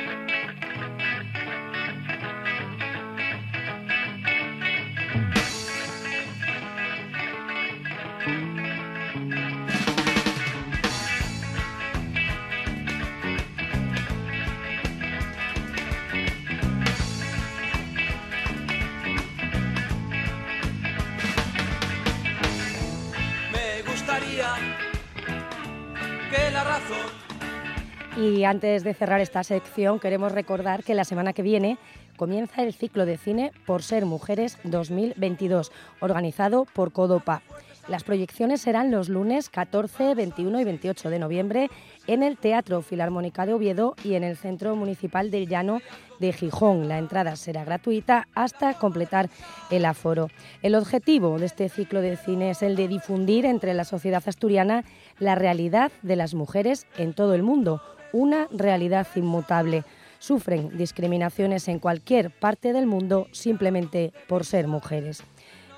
Y 28.17 28.45
antes 28.45 28.85
de 28.85 28.95
cerrar 28.95 29.21
esta 29.21 29.45
sección, 29.45 29.99
queremos 29.99 30.33
recordar 30.33 30.83
que 30.85 30.95
la 30.95 31.05
semana 31.05 31.33
que 31.33 31.43
viene 31.43 31.79
comienza 32.17 32.63
el 32.63 32.75
ciclo 32.75 33.07
de 33.07 33.17
cine 33.17 33.53
Por 33.67 33.83
Ser 33.83 34.05
Mujeres 34.05 34.59
2022, 34.65 35.73
organizado 36.01 36.67
por 36.67 36.93
Codopa. 36.93 37.43
Las 37.89 38.05
proyecciones 38.05 38.61
serán 38.61 38.91
los 38.91 39.09
lunes 39.09 39.49
14, 39.49 40.15
21 40.15 40.61
y 40.61 40.65
28 40.65 41.11
de 41.11 41.19
noviembre 41.19 41.71
en 42.07 42.23
el 42.23 42.37
Teatro 42.37 42.83
Filarmónica 42.83 43.47
de 43.47 43.55
Oviedo 43.55 43.97
y 44.05 44.15
en 44.15 44.23
el 44.23 44.37
Centro 44.37 44.77
Municipal 44.77 45.31
del 45.31 45.49
Llano 45.49 45.81
de 46.19 46.33
Gijón. 46.33 46.89
La 46.89 46.99
entrada 46.99 47.37
será 47.37 47.65
gratuita 47.65 48.29
hasta 48.35 48.75
completar 48.75 49.31
el 49.71 49.85
aforo. 49.85 50.29
El 50.63 50.75
objetivo 50.75 51.39
de 51.39 51.47
este 51.47 51.69
ciclo 51.69 52.01
de 52.01 52.17
cine 52.17 52.51
es 52.51 52.63
el 52.63 52.77
de 52.77 52.87
difundir 52.87 53.47
entre 53.47 53.75
la 53.75 53.85
sociedad 53.85 54.23
asturiana 54.27 54.85
la 55.21 55.37
realidad 55.37 55.93
de 56.03 56.17
las 56.17 56.35
mujeres 56.35 56.87
en 56.97 57.15
todo 57.15 57.35
el 57.35 57.43
mundo, 57.43 57.81
una 58.13 58.49
realidad 58.51 59.07
inmutable. 59.15 59.85
Sufren 60.19 60.77
discriminaciones 60.77 61.69
en 61.69 61.79
cualquier 61.79 62.31
parte 62.31 62.73
del 62.73 62.87
mundo 62.87 63.29
simplemente 63.33 64.13
por 64.27 64.45
ser 64.45 64.67
mujeres. 64.67 65.23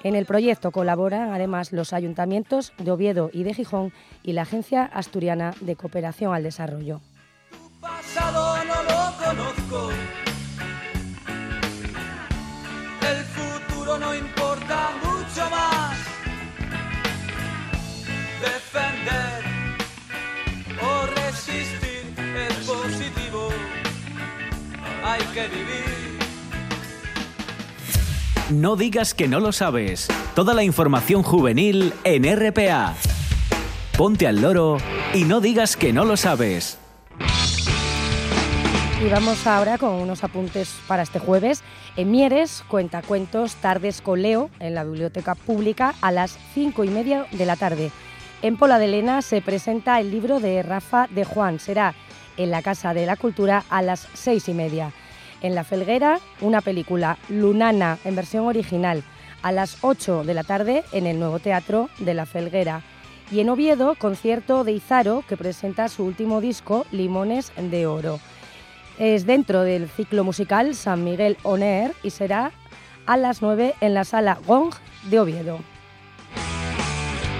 En 0.02 0.16
el 0.16 0.26
proyecto 0.26 0.72
colaboran 0.72 1.32
además 1.32 1.72
los 1.72 1.92
ayuntamientos 1.92 2.72
de 2.78 2.90
Oviedo 2.90 3.30
y 3.32 3.44
de 3.44 3.54
Gijón 3.54 3.92
y 4.22 4.32
la 4.32 4.42
Agencia 4.42 4.84
Asturiana 4.84 5.54
de 5.60 5.76
Cooperación 5.76 6.34
al 6.34 6.42
Desarrollo. 6.42 7.00
No 28.52 28.76
digas 28.76 29.14
que 29.14 29.28
no 29.28 29.40
lo 29.40 29.50
sabes. 29.50 30.08
Toda 30.34 30.52
la 30.52 30.62
información 30.62 31.22
juvenil 31.22 31.94
en 32.04 32.24
RPA. 32.24 32.94
Ponte 33.96 34.26
al 34.26 34.42
loro 34.42 34.76
y 35.14 35.24
no 35.24 35.40
digas 35.40 35.74
que 35.74 35.94
no 35.94 36.04
lo 36.04 36.18
sabes. 36.18 36.76
Y 39.02 39.08
vamos 39.08 39.46
ahora 39.46 39.78
con 39.78 39.94
unos 39.94 40.22
apuntes 40.22 40.74
para 40.86 41.02
este 41.02 41.18
jueves. 41.18 41.62
En 41.96 42.10
Mieres, 42.10 42.62
cuentos 42.68 43.54
Tardes 43.54 44.02
con 44.02 44.20
Leo, 44.20 44.50
en 44.60 44.74
la 44.74 44.84
Biblioteca 44.84 45.34
Pública, 45.34 45.94
a 46.02 46.12
las 46.12 46.38
cinco 46.52 46.84
y 46.84 46.90
media 46.90 47.26
de 47.32 47.46
la 47.46 47.56
tarde. 47.56 47.90
En 48.42 48.58
Pola 48.58 48.78
de 48.78 48.88
Lena 48.88 49.22
se 49.22 49.40
presenta 49.40 49.98
el 49.98 50.10
libro 50.10 50.40
de 50.40 50.62
Rafa 50.62 51.08
de 51.08 51.24
Juan. 51.24 51.58
Será 51.58 51.94
en 52.36 52.50
la 52.50 52.60
Casa 52.60 52.92
de 52.92 53.06
la 53.06 53.16
Cultura 53.16 53.64
a 53.70 53.80
las 53.80 54.06
seis 54.12 54.46
y 54.50 54.52
media. 54.52 54.92
En 55.42 55.54
La 55.54 55.64
Felguera, 55.64 56.20
una 56.40 56.60
película, 56.60 57.18
Lunana, 57.28 57.98
en 58.04 58.14
versión 58.14 58.46
original, 58.46 59.02
a 59.42 59.50
las 59.50 59.78
8 59.82 60.22
de 60.22 60.34
la 60.34 60.44
tarde 60.44 60.84
en 60.92 61.06
el 61.06 61.18
nuevo 61.18 61.40
teatro 61.40 61.90
de 61.98 62.14
La 62.14 62.26
Felguera. 62.26 62.82
Y 63.32 63.40
en 63.40 63.50
Oviedo, 63.50 63.96
concierto 63.96 64.62
de 64.62 64.72
Izaro, 64.72 65.24
que 65.28 65.36
presenta 65.36 65.88
su 65.88 66.04
último 66.04 66.40
disco, 66.40 66.86
Limones 66.92 67.52
de 67.56 67.86
Oro. 67.86 68.20
Es 68.98 69.26
dentro 69.26 69.62
del 69.62 69.88
ciclo 69.88 70.22
musical 70.22 70.76
San 70.76 71.02
Miguel 71.02 71.36
On 71.42 71.62
Air 71.62 71.92
y 72.04 72.10
será 72.10 72.52
a 73.06 73.16
las 73.16 73.42
9 73.42 73.74
en 73.80 73.94
la 73.94 74.04
sala 74.04 74.38
Gong 74.46 74.72
de 75.10 75.18
Oviedo. 75.18 75.71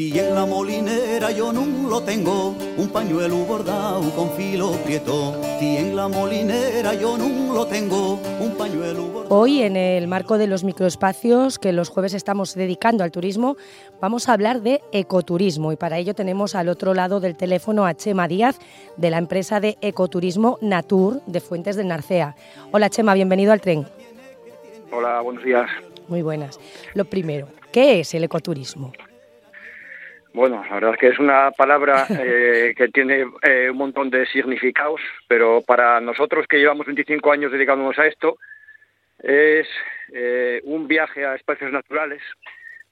Ti 0.00 0.18
en 0.18 0.34
la 0.34 0.46
molinera 0.46 1.30
yo 1.30 1.52
no 1.52 1.66
lo 1.86 2.00
tengo, 2.02 2.56
un 2.78 2.88
pañuelo 2.88 3.36
bordado 3.44 4.10
con 4.16 4.30
filo 4.30 4.72
prieto. 4.82 5.38
Ti 5.58 5.76
en 5.76 5.94
la 5.94 6.08
molinera 6.08 6.94
yo 6.94 7.18
no 7.18 7.52
lo 7.52 7.66
tengo, 7.66 8.14
un 8.40 8.56
pañuelo 8.56 9.02
bordado. 9.02 9.26
Hoy, 9.28 9.60
en 9.60 9.76
el 9.76 10.08
marco 10.08 10.38
de 10.38 10.46
los 10.46 10.64
microespacios 10.64 11.58
que 11.58 11.74
los 11.74 11.90
jueves 11.90 12.14
estamos 12.14 12.54
dedicando 12.54 13.04
al 13.04 13.10
turismo, 13.10 13.58
vamos 14.00 14.30
a 14.30 14.32
hablar 14.32 14.62
de 14.62 14.80
ecoturismo 14.90 15.70
y 15.70 15.76
para 15.76 15.98
ello 15.98 16.14
tenemos 16.14 16.54
al 16.54 16.70
otro 16.70 16.94
lado 16.94 17.20
del 17.20 17.36
teléfono 17.36 17.84
a 17.84 17.92
Chema 17.92 18.26
Díaz 18.26 18.58
de 18.96 19.10
la 19.10 19.18
empresa 19.18 19.60
de 19.60 19.76
ecoturismo 19.82 20.56
Natur 20.62 21.20
de 21.26 21.40
Fuentes 21.40 21.76
del 21.76 21.88
Narcea. 21.88 22.36
Hola 22.72 22.88
Chema, 22.88 23.12
bienvenido 23.12 23.52
al 23.52 23.60
tren. 23.60 23.86
Hola, 24.92 25.20
buenos 25.20 25.44
días. 25.44 25.68
Muy 26.08 26.22
buenas. 26.22 26.58
Lo 26.94 27.04
primero, 27.04 27.48
¿qué 27.70 28.00
es 28.00 28.14
el 28.14 28.24
ecoturismo? 28.24 28.92
Bueno, 30.32 30.64
la 30.68 30.74
verdad 30.74 30.92
es 30.94 30.98
que 30.98 31.08
es 31.08 31.18
una 31.18 31.50
palabra 31.50 32.06
eh, 32.10 32.74
que 32.76 32.88
tiene 32.88 33.26
eh, 33.42 33.70
un 33.70 33.76
montón 33.76 34.10
de 34.10 34.26
significados, 34.26 35.00
pero 35.28 35.62
para 35.62 36.00
nosotros 36.00 36.46
que 36.46 36.58
llevamos 36.58 36.86
25 36.86 37.32
años 37.32 37.52
dedicándonos 37.52 37.98
a 37.98 38.06
esto, 38.06 38.38
es 39.22 39.66
eh, 40.12 40.60
un 40.64 40.88
viaje 40.88 41.26
a 41.26 41.34
espacios 41.34 41.72
naturales 41.72 42.22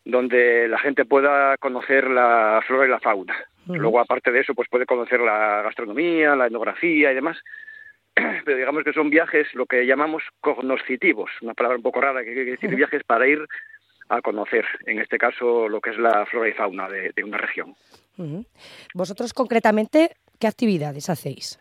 donde 0.05 0.69
la 0.69 0.79
gente 0.79 1.05
pueda 1.05 1.57
conocer 1.59 2.09
la 2.09 2.63
flora 2.67 2.87
y 2.87 2.91
la 2.91 3.01
fauna. 3.01 3.37
Luego, 3.67 4.01
aparte 4.01 4.33
de 4.33 4.41
eso, 4.41 4.55
pues 4.55 4.67
puede 4.71 4.87
conocer 4.87 5.21
la 5.21 5.61
gastronomía, 5.63 6.35
la 6.35 6.47
etnografía 6.47 7.13
y 7.13 7.15
demás. 7.15 7.37
Pero 8.15 8.57
digamos 8.57 8.83
que 8.83 8.95
son 8.95 9.11
viajes, 9.11 9.53
lo 9.53 9.67
que 9.67 9.85
llamamos 9.85 10.23
cognoscitivos, 10.41 11.31
una 11.43 11.53
palabra 11.53 11.77
un 11.77 11.83
poco 11.83 12.01
rara 12.01 12.25
que 12.25 12.33
quiere 12.33 12.53
decir 12.53 12.75
viajes 12.75 13.05
para 13.05 13.27
ir 13.27 13.47
a 14.09 14.21
conocer, 14.23 14.65
en 14.87 15.01
este 15.01 15.19
caso, 15.19 15.69
lo 15.69 15.81
que 15.81 15.91
es 15.91 15.99
la 15.99 16.27
flora 16.27 16.49
y 16.49 16.53
fauna 16.53 16.89
de, 16.89 17.13
de 17.15 17.25
una 17.25 17.39
región. 17.39 17.75
Vosotros, 18.95 19.33
concretamente, 19.33 20.17
¿qué 20.41 20.47
actividades 20.47 21.09
hacéis? 21.09 21.59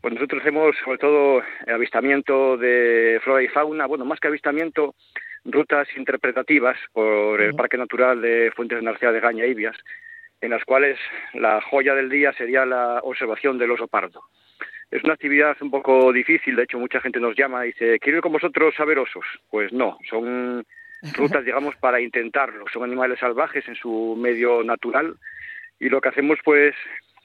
Pues 0.00 0.12
nosotros 0.12 0.42
hacemos, 0.42 0.76
sobre 0.84 0.98
todo, 0.98 1.42
avistamiento 1.66 2.58
de 2.58 3.20
flora 3.24 3.42
y 3.42 3.48
fauna, 3.48 3.86
bueno, 3.86 4.04
más 4.04 4.20
que 4.20 4.28
avistamiento, 4.28 4.94
rutas 5.44 5.88
interpretativas 5.96 6.76
por 6.92 7.40
el 7.40 7.54
Parque 7.54 7.78
Natural 7.78 8.20
de 8.20 8.50
Fuentes 8.54 8.78
de 8.78 8.84
Narcea 8.84 9.12
de 9.12 9.20
Gaña 9.20 9.46
Ibias, 9.46 9.76
en 10.40 10.50
las 10.50 10.64
cuales 10.64 10.98
la 11.32 11.60
joya 11.62 11.94
del 11.94 12.10
día 12.10 12.32
sería 12.34 12.66
la 12.66 13.00
observación 13.02 13.56
del 13.56 13.70
oso 13.70 13.88
pardo. 13.88 14.24
Es 14.90 15.02
una 15.04 15.14
actividad 15.14 15.56
un 15.60 15.70
poco 15.70 16.12
difícil, 16.12 16.56
de 16.56 16.64
hecho 16.64 16.78
mucha 16.78 17.00
gente 17.00 17.18
nos 17.18 17.34
llama 17.34 17.64
y 17.64 17.68
dice, 17.68 17.98
¿quiero 17.98 18.18
ir 18.18 18.22
con 18.22 18.32
vosotros 18.32 18.74
a 18.78 18.84
ver 18.84 18.98
osos? 18.98 19.24
Pues 19.50 19.72
no, 19.72 19.98
son 20.08 20.64
rutas, 21.16 21.44
digamos, 21.44 21.76
para 21.76 22.00
intentarlo. 22.00 22.64
Son 22.72 22.82
animales 22.82 23.18
salvajes 23.18 23.66
en 23.68 23.74
su 23.74 24.16
medio 24.18 24.62
natural 24.62 25.16
y 25.78 25.88
lo 25.88 26.00
que 26.00 26.08
hacemos, 26.08 26.38
pues, 26.44 26.74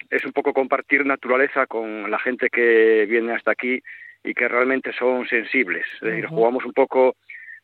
es 0.10 0.26
un 0.26 0.34
poco 0.34 0.54
compartir 0.54 1.06
naturaleza 1.06 1.68
con 1.68 2.10
la 2.10 2.20
gente 2.20 2.50
que 2.50 3.06
viene 3.08 3.34
hasta 3.34 3.52
aquí 3.52 3.82
y 4.24 4.34
que 4.34 4.48
realmente 4.48 4.92
son 4.94 5.28
sensibles. 5.28 5.86
Es 5.96 6.02
decir, 6.02 6.26
jugamos 6.26 6.65
un 6.65 6.74
poco 6.74 7.15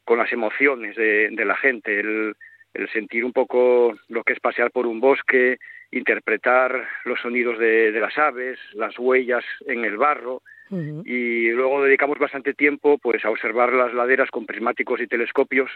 con 0.03 0.19
las 0.19 0.31
emociones 0.31 0.95
de, 0.95 1.29
de 1.31 1.45
la 1.45 1.55
gente, 1.55 1.99
el, 1.99 2.35
el, 2.73 2.89
sentir 2.89 3.25
un 3.25 3.33
poco 3.33 3.95
lo 4.07 4.23
que 4.23 4.33
es 4.33 4.39
pasear 4.39 4.71
por 4.71 4.85
un 4.85 4.99
bosque, 4.99 5.57
interpretar 5.91 6.87
los 7.05 7.19
sonidos 7.19 7.57
de, 7.59 7.91
de 7.91 7.99
las 7.99 8.17
aves, 8.17 8.59
las 8.73 8.97
huellas 8.99 9.43
en 9.67 9.85
el 9.85 9.97
barro, 9.97 10.41
Uh 10.71 10.77
-huh. 10.77 11.03
y 11.05 11.51
luego 11.51 11.83
dedicamos 11.83 12.17
bastante 12.17 12.55
tiempo 12.55 12.97
pues 12.97 13.23
a 13.23 13.29
observar 13.29 13.71
las 13.71 13.93
laderas 13.93 14.31
con 14.31 14.47
prismáticos 14.47 14.99
y 14.99 15.05
telescopios 15.05 15.69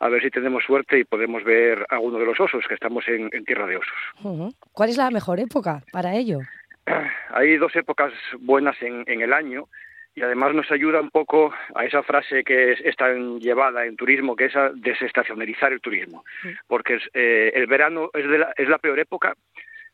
a 0.00 0.08
ver 0.08 0.20
si 0.20 0.30
tenemos 0.30 0.64
suerte 0.64 0.98
y 0.98 1.04
podemos 1.04 1.44
ver 1.44 1.86
alguno 1.90 2.18
de 2.18 2.26
los 2.26 2.40
osos 2.40 2.66
que 2.66 2.74
estamos 2.74 3.06
en, 3.06 3.30
en 3.32 3.44
tierra 3.44 3.68
de 3.68 3.76
osos. 3.76 3.94
Uh 4.24 4.48
-huh. 4.48 4.54
¿Cuál 4.72 4.90
es 4.90 4.96
la 4.96 5.12
mejor 5.12 5.38
época 5.38 5.80
para 5.92 6.16
ello? 6.16 6.40
Hay 7.30 7.56
dos 7.56 7.74
épocas 7.76 8.12
buenas 8.40 8.76
en, 8.82 9.04
en, 9.06 9.20
el 9.22 9.32
año 9.32 9.68
y 10.16 10.22
además 10.22 10.54
nos 10.54 10.72
ayuda 10.72 11.00
un 11.00 11.10
poco 11.10 11.54
a 11.74 11.84
esa 11.84 12.02
frase 12.02 12.42
que 12.42 12.72
es, 12.72 12.80
es 12.80 12.96
tan 12.96 13.38
llevada 13.38 13.84
en 13.84 13.96
turismo, 13.96 14.34
que 14.34 14.46
es 14.46 14.56
a 14.56 14.70
desestacionalizar 14.70 15.72
el 15.72 15.82
turismo, 15.82 16.24
porque 16.66 16.94
es, 16.94 17.02
eh, 17.12 17.52
el 17.54 17.66
verano 17.66 18.10
es, 18.14 18.26
de 18.26 18.38
la, 18.38 18.52
es 18.56 18.66
la 18.68 18.78
peor 18.78 18.98
época 18.98 19.34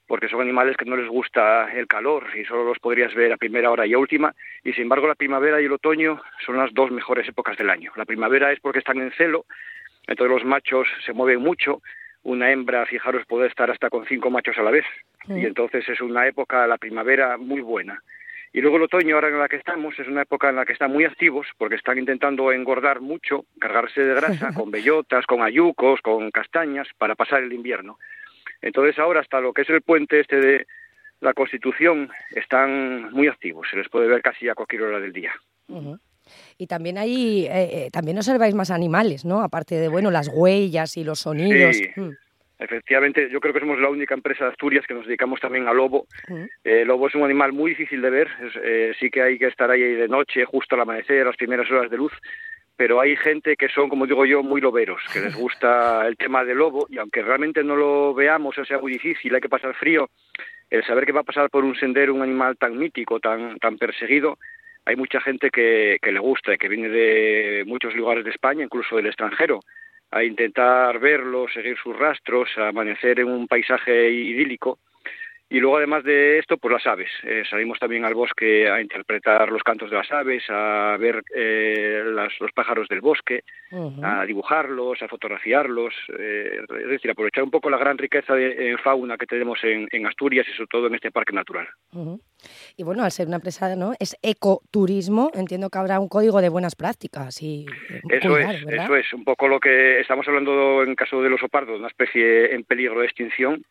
porque 0.07 0.29
son 0.29 0.41
animales 0.41 0.77
que 0.77 0.85
no 0.85 0.97
les 0.97 1.09
gusta 1.09 1.73
el 1.73 1.87
calor 1.87 2.27
y 2.37 2.45
solo 2.45 2.65
los 2.65 2.79
podrías 2.79 3.15
ver 3.15 3.33
a 3.33 3.37
primera 3.37 3.71
hora 3.71 3.87
y 3.87 3.95
a 3.95 3.99
última, 3.99 4.35
y 4.63 4.73
sin 4.75 4.83
embargo 4.83 5.09
la 5.09 5.15
primavera 5.15 5.61
y 5.61 5.65
el 5.65 5.73
otoño 5.73 6.21
son 6.45 6.59
las 6.59 6.73
dos 6.75 6.91
mejores 6.91 7.27
épocas 7.29 7.57
del 7.57 7.71
año. 7.71 7.93
La 7.97 8.05
primavera 8.05 8.53
es 8.53 8.61
porque 8.61 8.81
están 8.81 9.01
en 9.01 9.11
celo, 9.13 9.47
entonces 10.07 10.37
los 10.37 10.45
machos 10.45 10.87
se 11.05 11.13
mueven 11.13 11.41
mucho, 11.41 11.83
una 12.25 12.51
hembra, 12.53 12.85
fijaros, 12.87 13.25
puede 13.27 13.49
estar 13.49 13.71
hasta 13.71 13.91
con 13.91 14.05
cinco 14.07 14.31
machos 14.31 14.59
a 14.59 14.63
la 14.63 14.71
vez, 14.71 14.85
sí. 15.27 15.33
y 15.35 15.47
entonces 15.47 15.89
es 15.89 16.01
una 16.01 16.27
época, 16.27 16.67
la 16.67 16.79
primavera, 16.79 17.39
muy 17.39 17.61
buena. 17.61 18.03
Y 18.53 18.61
luego 18.61 18.77
el 18.77 18.83
otoño, 18.83 19.15
ahora 19.15 19.29
en 19.29 19.39
la 19.39 19.49
que 19.49 19.57
estamos, 19.57 19.99
es 19.99 20.07
una 20.07 20.23
época 20.23 20.51
en 20.51 20.57
la 20.57 20.67
que 20.67 20.75
están 20.75 20.93
muy 20.93 21.05
activos 21.05 21.47
porque 21.57 21.77
están 21.77 21.99
intentando 21.99 22.53
engordar 22.53 23.01
mucho, 23.01 23.47
cargarse 23.59 24.03
de 24.03 24.15
grasa 24.15 24.53
con 24.55 24.71
bellotas, 24.71 25.25
con 25.27 25.43
ayucos, 25.43 26.01
con 26.03 26.31
castañas 26.31 26.89
para 26.99 27.15
pasar 27.15 27.43
el 27.43 27.53
invierno. 27.53 27.99
Entonces 28.61 28.99
ahora 28.99 29.21
hasta 29.21 29.41
lo 29.41 29.53
que 29.53 29.63
es 29.63 29.71
el 29.71 29.81
puente 29.81 30.21
este 30.21 30.37
de 30.37 30.67
la 31.21 31.33
Constitución 31.33 32.11
están 32.35 33.11
muy 33.13 33.29
activos, 33.29 33.69
se 33.71 33.77
les 33.77 33.89
puede 33.89 34.09
ver 34.09 34.21
casi 34.23 34.49
a 34.49 34.55
cualquier 34.55 34.83
hora 34.83 35.01
del 35.01 35.13
día. 35.13 35.33
Uh 35.69 35.81
-huh. 35.81 36.01
Y 36.59 36.67
también 36.67 36.99
ahí, 36.99 37.47
eh, 37.47 37.87
eh, 37.87 37.89
también 37.91 38.17
observáis 38.19 38.55
más 38.55 38.71
animales, 38.71 39.25
¿no? 39.25 39.43
Aparte 39.43 39.77
de, 39.77 39.89
bueno, 39.89 40.11
las 40.11 40.29
huellas 40.29 40.97
y 40.97 41.05
los 41.05 41.21
sonidos. 41.21 41.77
Sí. 41.77 41.89
Mm. 41.97 42.11
Efectivamente, 42.63 43.29
yo 43.31 43.41
creo 43.41 43.53
que 43.53 43.61
somos 43.61 43.79
la 43.81 43.89
única 43.89 44.15
empresa 44.15 44.45
de 44.45 44.51
Asturias 44.51 44.87
que 44.87 44.95
nos 44.95 45.07
dedicamos 45.07 45.41
también 45.41 45.67
al 45.67 45.77
lobo. 45.77 46.07
-huh. 46.29 46.49
eh, 46.65 46.83
el 46.83 46.89
lobo 46.89 47.09
es 47.09 47.15
un 47.15 47.25
animal 47.25 47.53
muy 47.53 47.73
difícil 47.73 48.01
de 48.01 48.11
ver, 48.11 48.29
es, 48.41 48.53
eh, 48.63 48.93
sí 48.99 49.11
que 49.11 49.23
hay 49.23 49.39
que 49.39 49.49
estar 49.49 49.71
ahí 49.71 49.83
de 49.83 50.09
noche, 50.09 50.45
justo 50.45 50.75
al 50.75 50.83
amanecer, 50.83 51.23
a 51.23 51.27
las 51.27 51.37
primeras 51.37 51.71
horas 51.71 51.91
de 51.91 51.97
luz, 51.97 52.13
pero 52.77 53.01
hay 53.01 53.17
gente 53.17 53.57
que 53.57 53.69
son, 53.69 53.89
como 53.89 54.07
digo 54.07 54.25
yo, 54.25 54.43
muy 54.43 54.61
loberos, 54.61 55.03
que 55.13 55.21
les 55.21 55.35
gusta 55.35 56.07
el 56.09 56.17
tema 56.17 56.45
del 56.45 56.59
lobo 56.59 56.87
y 56.89 56.99
aunque 56.99 57.23
realmente 57.23 57.63
no 57.65 57.77
lo 57.77 58.15
veamos, 58.15 58.57
o 58.57 58.65
sea 58.65 58.79
muy 58.79 58.93
difícil, 58.93 59.35
hay 59.35 59.41
que 59.41 59.49
pasar 59.49 59.75
frío, 59.75 60.09
el 60.71 60.85
saber 60.85 61.05
que 61.05 61.13
va 61.13 61.21
a 61.21 61.25
pasar 61.25 61.51
por 61.51 61.65
un 61.65 61.75
sendero 61.75 62.15
un 62.15 62.23
animal 62.23 62.57
tan 62.57 62.79
mítico, 62.79 63.21
tan, 63.21 63.59
tan 63.59 63.77
perseguido, 63.77 64.39
hay 64.85 64.97
mucha 64.97 65.21
gente 65.21 65.51
que, 65.51 65.99
que 66.03 66.13
le 66.13 66.19
gusta 66.19 66.55
y 66.55 66.59
que 66.59 66.69
viene 66.69 66.89
de 66.89 67.63
muchos 67.67 67.95
lugares 67.95 68.25
de 68.25 68.31
España, 68.31 68.65
incluso 68.65 68.97
del 68.97 69.07
extranjero, 69.07 69.61
a 70.13 70.23
intentar 70.23 70.99
verlo, 71.01 71.49
seguir 71.49 71.77
sus 71.83 71.99
rastros, 71.99 72.49
amanecer 72.59 73.21
en 73.21 73.29
un 73.29 73.49
paisaje 73.49 74.11
idílico. 74.11 74.79
Y 75.53 75.61
luego, 75.61 75.77
además 75.77 76.03
de 76.03 76.39
esto, 76.39 76.57
pues 76.57 76.73
las 76.73 76.87
aves. 76.87 77.11
Eh, 77.25 77.43
salimos 77.51 77.79
también 77.79 78.07
al 78.07 78.15
bosque 78.15 78.71
a 78.71 78.81
interpretar 78.81 79.53
los 79.53 79.63
cantos 79.63 79.91
de 79.91 79.97
las 79.97 80.11
aves, 80.11 80.43
a 80.49 80.97
ver 80.99 81.23
eh, 81.35 82.03
las, 82.07 82.33
los 82.41 82.51
pájaros 82.53 82.89
del 82.89 83.03
bosque, 83.03 83.45
uh 83.71 83.91
-huh. 83.91 84.01
a 84.23 84.25
dibujarlos, 84.25 85.03
a 85.03 85.09
fotografiarlos. 85.09 85.93
Eh, 86.19 86.59
es 86.85 86.89
decir, 86.89 87.11
aprovechar 87.11 87.45
un 87.45 87.51
poco 87.51 87.69
la 87.69 87.77
gran 87.77 87.99
riqueza 87.99 88.35
de 88.35 88.79
fauna 88.83 89.19
que 89.19 89.27
tenemos 89.27 89.63
en, 89.63 89.89
en, 89.93 90.07
Asturias 90.07 90.47
y 90.49 90.57
sobre 90.57 90.69
todo 90.69 90.87
en 90.87 90.95
este 90.95 91.11
parque 91.11 91.35
natural. 91.35 91.69
Uh 91.93 92.17
-huh. 92.17 92.21
Y 92.79 92.83
bueno, 92.83 93.05
al 93.05 93.13
ser 93.13 93.27
una 93.27 93.37
empresa, 93.37 93.77
¿no? 93.77 93.93
Es 94.01 94.17
ecoturismo, 94.23 95.33
entiendo 95.35 95.69
que 95.69 95.79
habrá 95.79 96.01
un 96.01 96.09
código 96.09 96.41
de 96.41 96.49
buenas 96.49 96.75
prácticas. 96.75 97.43
y 97.43 97.67
Eso 98.09 98.31
cuidar, 98.31 98.55
es, 98.55 98.65
¿verdad? 98.65 98.85
eso 98.87 98.97
es. 98.97 99.13
Un 99.13 99.25
poco 99.25 99.49
lo 99.49 99.61
que 99.61 100.01
estamos 100.01 100.27
hablando 100.27 100.83
en 100.83 100.95
caso 100.95 101.21
del 101.21 101.35
oso 101.35 101.49
pardo, 101.49 101.77
una 101.77 101.89
especie 101.89 102.55
en 102.55 102.65
peligro 102.65 103.01
de 103.01 103.05
extinción 103.05 103.67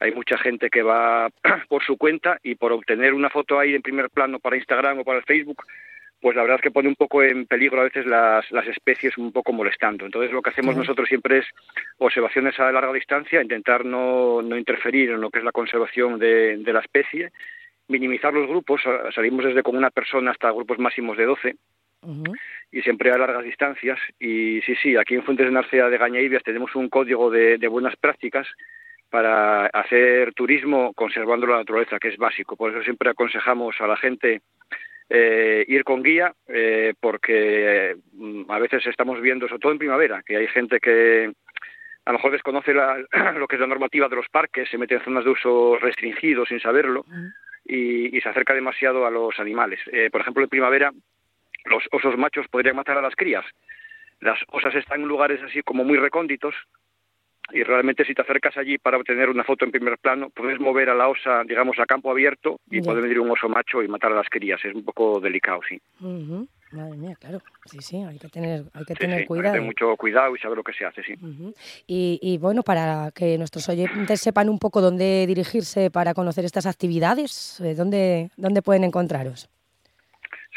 hay 0.00 0.12
mucha 0.12 0.38
gente 0.38 0.70
que 0.70 0.82
va 0.82 1.30
por 1.68 1.82
su 1.84 1.96
cuenta 1.96 2.38
y 2.42 2.54
por 2.54 2.72
obtener 2.72 3.14
una 3.14 3.30
foto 3.30 3.58
ahí 3.58 3.74
en 3.74 3.82
primer 3.82 4.10
plano 4.10 4.38
para 4.38 4.56
Instagram 4.56 5.00
o 5.00 5.04
para 5.04 5.18
el 5.18 5.24
Facebook, 5.24 5.64
pues 6.20 6.34
la 6.34 6.42
verdad 6.42 6.56
es 6.56 6.62
que 6.62 6.70
pone 6.70 6.88
un 6.88 6.96
poco 6.96 7.22
en 7.22 7.46
peligro 7.46 7.80
a 7.80 7.84
veces 7.84 8.04
las, 8.06 8.50
las 8.50 8.66
especies 8.66 9.16
un 9.18 9.32
poco 9.32 9.52
molestando. 9.52 10.04
Entonces 10.04 10.32
lo 10.32 10.42
que 10.42 10.50
hacemos 10.50 10.74
sí. 10.74 10.80
nosotros 10.80 11.08
siempre 11.08 11.38
es 11.38 11.46
observaciones 11.98 12.58
a 12.58 12.72
larga 12.72 12.92
distancia, 12.92 13.42
intentar 13.42 13.84
no, 13.84 14.42
no 14.42 14.56
interferir 14.58 15.10
en 15.10 15.20
lo 15.20 15.30
que 15.30 15.38
es 15.38 15.44
la 15.44 15.52
conservación 15.52 16.18
de, 16.18 16.56
de 16.58 16.72
la 16.72 16.80
especie, 16.80 17.30
minimizar 17.86 18.34
los 18.34 18.48
grupos, 18.48 18.82
salimos 19.14 19.44
desde 19.44 19.62
con 19.62 19.76
una 19.76 19.90
persona 19.90 20.32
hasta 20.32 20.50
grupos 20.50 20.78
máximos 20.78 21.16
de 21.16 21.24
12, 21.24 21.56
Uh 22.00 22.12
-huh. 22.14 22.38
y 22.70 22.80
siempre 22.82 23.10
a 23.10 23.18
largas 23.18 23.42
distancias. 23.44 23.98
Y 24.20 24.60
sí, 24.62 24.76
sí, 24.76 24.96
aquí 24.96 25.16
en 25.16 25.24
Fuentes 25.24 25.46
de 25.46 25.52
Narcea 25.52 25.88
de 25.88 25.98
Gañaíbias 25.98 26.44
tenemos 26.44 26.76
un 26.76 26.88
código 26.88 27.28
de, 27.28 27.58
de, 27.58 27.66
buenas 27.66 27.96
prácticas 27.96 28.46
para 29.10 29.66
hacer 29.66 30.34
turismo 30.34 30.92
conservando 30.94 31.46
la 31.46 31.58
naturaleza, 31.58 31.98
que 31.98 32.08
es 32.08 32.16
básico. 32.16 32.56
Por 32.56 32.70
eso 32.70 32.82
siempre 32.82 33.10
aconsejamos 33.10 33.80
a 33.80 33.86
la 33.86 33.96
gente 33.96 34.42
eh, 35.10 35.64
ir 35.68 35.84
con 35.84 36.02
guía, 36.02 36.34
eh, 36.48 36.94
porque 37.00 37.90
eh, 37.90 37.96
a 38.48 38.58
veces 38.58 38.86
estamos 38.86 39.20
viendo, 39.20 39.48
sobre 39.48 39.60
todo 39.60 39.72
en 39.72 39.78
primavera, 39.78 40.22
que 40.22 40.36
hay 40.36 40.46
gente 40.48 40.80
que 40.80 41.32
a 42.08 42.12
lo 42.12 42.18
mejor 42.18 42.32
desconoce 42.32 42.72
la, 42.72 42.96
lo 43.36 43.46
que 43.46 43.56
es 43.56 43.60
la 43.60 43.66
normativa 43.66 44.08
de 44.08 44.16
los 44.16 44.28
parques, 44.28 44.68
se 44.70 44.78
mete 44.78 44.94
en 44.94 45.04
zonas 45.04 45.24
de 45.24 45.30
uso 45.30 45.76
restringido 45.78 46.46
sin 46.46 46.58
saberlo 46.58 47.04
y, 47.66 48.18
se 48.20 48.28
acerca 48.28 48.54
demasiado 48.54 49.06
a 49.06 49.10
los 49.10 49.38
animales. 49.38 49.78
Eh, 49.92 50.08
por 50.10 50.22
ejemplo, 50.22 50.42
en 50.42 50.48
primavera 50.48 50.90
los 51.66 51.84
osos 51.92 52.16
machos 52.16 52.48
podrían 52.48 52.76
matar 52.76 52.96
a 52.96 53.02
las 53.02 53.14
crías. 53.14 53.44
Las 54.20 54.38
osas 54.48 54.74
están 54.74 55.02
en 55.02 55.08
lugares 55.08 55.42
así 55.42 55.62
como 55.62 55.84
muy 55.84 55.98
recónditos 55.98 56.54
y 57.52 57.62
realmente 57.62 58.04
si 58.04 58.14
te 58.14 58.22
acercas 58.22 58.56
allí 58.56 58.78
para 58.78 58.98
obtener 58.98 59.30
una 59.30 59.44
foto 59.44 59.64
en 59.64 59.70
primer 59.70 59.98
plano, 59.98 60.30
puedes 60.30 60.60
mover 60.60 60.90
a 60.90 60.94
la 60.94 61.08
osa, 61.08 61.42
digamos, 61.44 61.78
a 61.78 61.86
campo 61.86 62.10
abierto 62.10 62.60
y 62.70 62.82
puede 62.82 63.00
venir 63.00 63.20
un 63.20 63.30
oso 63.30 63.48
macho 63.48 63.82
y 63.82 63.88
matar 63.88 64.12
a 64.12 64.16
las 64.16 64.28
crías. 64.28 64.62
Es 64.64 64.74
un 64.74 64.84
poco 64.84 65.20
delicado, 65.20 65.60
sí. 65.68 65.80
Madre 66.72 66.96
mía, 66.98 67.16
claro. 67.18 67.40
Sí, 67.64 67.78
sí, 67.80 67.96
hay 67.96 68.18
que 68.18 68.28
tener, 68.28 68.64
hay 68.74 68.84
que 68.84 68.94
tener 68.94 69.26
cuidado. 69.26 69.48
Hay 69.48 69.52
que 69.52 69.58
tener 69.58 69.66
mucho 69.66 69.96
cuidado 69.96 70.36
y 70.36 70.38
saber 70.38 70.58
lo 70.58 70.64
que 70.64 70.74
se 70.74 70.84
hace, 70.84 71.02
sí. 71.02 71.14
y, 71.86 72.18
y, 72.20 72.36
bueno, 72.36 72.62
para 72.62 73.10
que 73.14 73.38
nuestros 73.38 73.66
oyentes 73.70 74.20
sepan 74.20 74.50
un 74.50 74.58
poco 74.58 74.82
dónde 74.82 75.26
dirigirse 75.26 75.90
para 75.90 76.12
conocer 76.12 76.44
estas 76.44 76.66
actividades, 76.66 77.60
eh, 77.60 77.74
¿dónde, 77.74 78.30
dónde 78.36 78.60
pueden 78.60 78.84
encontraros? 78.84 79.48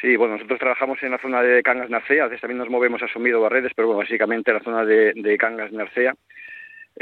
Sí, 0.01 0.15
bueno, 0.17 0.33
nosotros 0.33 0.59
trabajamos 0.59 1.01
en 1.03 1.11
la 1.11 1.19
zona 1.19 1.43
de 1.43 1.61
Cangas 1.63 1.89
Narcea, 1.89 2.23
a 2.23 2.27
veces 2.27 2.41
también 2.41 2.57
nos 2.57 2.69
movemos 2.69 3.01
a 3.03 3.07
Sumido 3.07 3.39
Barredes, 3.39 3.71
pero 3.75 3.87
bueno, 3.87 3.99
básicamente 3.99 4.51
en 4.51 4.57
la 4.57 4.63
zona 4.63 4.83
de, 4.83 5.13
de 5.15 5.37
Cangas 5.37 5.71
Narcea. 5.71 6.15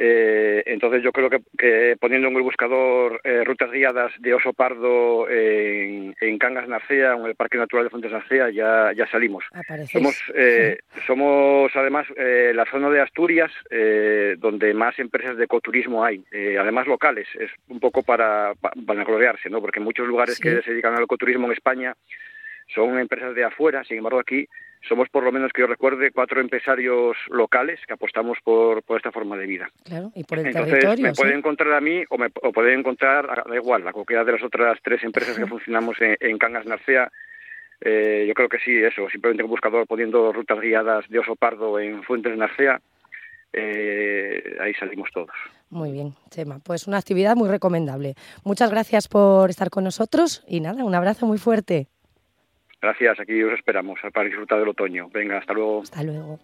Eh, 0.02 0.64
entonces 0.66 1.04
yo 1.04 1.12
creo 1.12 1.30
que, 1.30 1.98
poniendo 2.00 2.30
en 2.30 2.36
el 2.38 2.42
buscador 2.42 3.20
eh, 3.26 3.44
rutas 3.44 3.70
guiadas 3.70 4.14
de 4.20 4.34
oso 4.34 4.54
pardo 4.54 5.30
en, 5.30 6.16
Cangas 6.40 6.70
Narcea 6.70 7.16
en 7.16 7.26
el 7.26 7.36
Parque 7.36 7.58
Natural 7.58 7.84
de 7.84 7.90
Fuentes 7.90 8.12
Narcea 8.14 8.50
ya, 8.50 8.94
ya 8.96 9.06
salimos. 9.08 9.44
Somos, 9.92 10.16
eh, 10.36 10.78
somos 11.06 11.76
además 11.76 12.08
la 12.16 12.64
zona 12.72 12.90
de 12.90 13.02
Asturias 13.02 13.52
donde 14.38 14.74
más 14.74 14.98
empresas 15.00 15.36
de 15.36 15.44
ecoturismo 15.44 16.06
hay, 16.06 16.24
además 16.58 16.88
locales. 16.88 17.28
Es 17.38 17.52
un 17.68 17.82
poco 17.82 18.02
para, 18.02 18.54
para 18.86 19.04
gloriarse, 19.04 19.50
¿no? 19.50 19.60
porque 19.60 19.82
muchos 19.82 20.08
lugares 20.08 20.40
que 20.40 20.62
se 20.62 20.72
dedican 20.72 20.96
al 20.96 21.04
ecoturismo 21.04 21.48
en 21.48 21.54
España 21.54 21.94
son 22.74 22.98
empresas 23.00 23.36
de 23.36 23.44
afuera, 23.44 23.84
sin 23.84 23.98
embargo 23.98 24.20
aquí 24.20 24.48
somos 24.88 25.10
por 25.10 25.24
lo 25.24 25.32
menos 25.32 25.52
que 25.52 25.62
yo 25.62 25.68
recuerde 25.68 26.12
cuatro 26.12 26.40
empresarios 26.40 27.18
locales 27.30 27.80
que 27.86 27.94
apostamos 27.94 28.38
por, 28.44 28.82
por 28.84 28.98
esta 28.98 29.12
forma 29.12 29.38
de 29.38 29.46
vida. 29.46 29.70
Claro, 29.84 30.12
y 30.16 30.24
por 30.24 30.40
el 30.40 30.48
Entonces, 30.48 31.00
me 31.00 31.14
pueden 31.14 31.40
encontrar 31.40 31.74
a 31.74 31.82
mí 31.82 32.04
o 32.10 32.18
me 32.18 32.28
o 32.42 32.52
pueden 32.52 32.80
encontrar, 32.80 33.44
da 33.48 33.56
igual, 33.56 33.88
a 33.88 33.94
cualquiera 33.94 34.24
de 34.24 34.34
las 34.34 34.44
otras 34.44 34.80
tres 34.84 35.04
empresas 35.04 35.38
que 35.38 35.46
funcionamos 35.48 35.98
en, 36.00 36.38
Cangas 36.38 36.66
Narcea. 36.66 37.12
Eh, 37.82 38.26
yo 38.28 38.34
creo 38.34 38.50
que 38.50 38.60
sí, 38.60 38.76
eso, 38.78 39.10
simplemente 39.10 39.44
un 39.44 39.50
buscador 39.50 39.88
poniendo 39.88 40.34
rutas 40.34 40.60
guiadas 40.60 41.08
de 41.10 41.20
oso 41.20 41.36
pardo 41.36 41.80
en 41.80 42.04
Fuentes 42.04 42.38
Narcea, 42.38 42.82
eh, 43.54 44.58
ahí 44.60 44.74
salimos 44.74 45.10
todos. 45.14 45.30
Muy 45.70 45.92
bien, 45.92 46.16
Chema. 46.30 46.60
Pues 46.60 46.88
una 46.88 46.98
actividad 46.98 47.36
muy 47.36 47.50
recomendable. 47.50 48.16
Muchas 48.44 48.72
gracias 48.72 49.08
por 49.08 49.50
estar 49.50 49.70
con 49.70 49.84
nosotros 49.84 50.44
y 50.48 50.62
nada, 50.62 50.84
un 50.84 50.96
abrazo 50.96 51.26
muy 51.26 51.38
fuerte. 51.38 51.88
Gracias, 52.82 53.20
aquí 53.20 53.44
os 53.44 53.54
esperamos 53.54 54.00
para 54.14 54.28
disfrutar 54.28 54.60
del 54.60 54.70
otoño. 54.70 55.10
Venga, 55.10 55.38
hasta 55.38 55.54
luego. 55.54 55.82
Hasta 55.82 56.04
luego. 56.04 56.40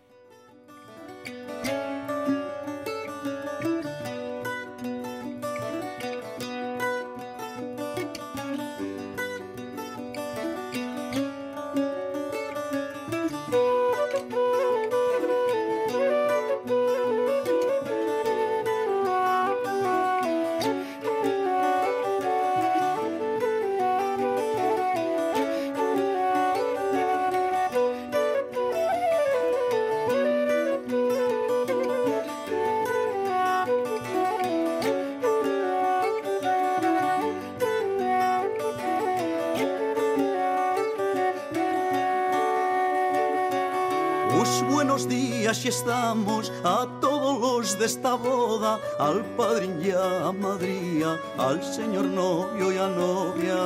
Y 45.65 45.69
estamos 45.69 46.53
a 46.63 46.87
todos 47.01 47.41
los 47.41 47.79
de 47.79 47.87
esta 47.87 48.13
boda, 48.13 48.79
al 48.99 49.25
padrín 49.35 49.81
y 49.83 49.89
a 49.89 50.31
madría, 50.31 51.19
al 51.39 51.63
señor 51.63 52.05
novio 52.05 52.71
y 52.71 52.77
a 52.77 52.87
novia. 52.87 53.57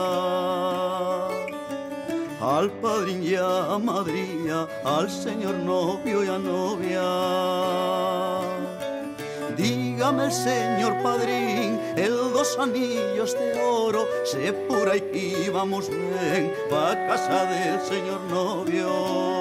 Al 2.40 2.72
padrín 2.82 3.22
y 3.22 3.36
a 3.36 3.78
madría, 3.78 4.66
al 4.86 5.10
señor 5.12 5.56
novio 5.56 6.24
y 6.24 6.30
a 6.30 6.38
novia. 6.38 7.08
Dígame 9.58 10.26
el 10.28 10.32
señor 10.32 11.04
padrín, 11.04 11.82
el 11.98 12.16
dos 12.32 12.58
anillos 12.58 13.34
de 13.34 13.62
oro, 13.62 14.08
se 14.24 14.54
pura 14.54 14.96
y 14.96 15.50
vamos 15.50 15.90
bien 15.90 16.54
pa' 16.70 16.96
casa 17.08 17.44
del 17.44 17.82
señor 17.82 18.22
novio 18.30 19.39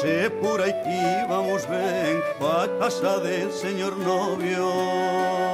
se 0.00 0.30
pura 0.30 0.66
y 0.66 0.72
vamos 1.28 1.68
ven 1.68 2.22
pa 2.38 2.66
casa 2.78 3.18
del 3.18 3.52
señor 3.52 3.98
novio. 3.98 5.49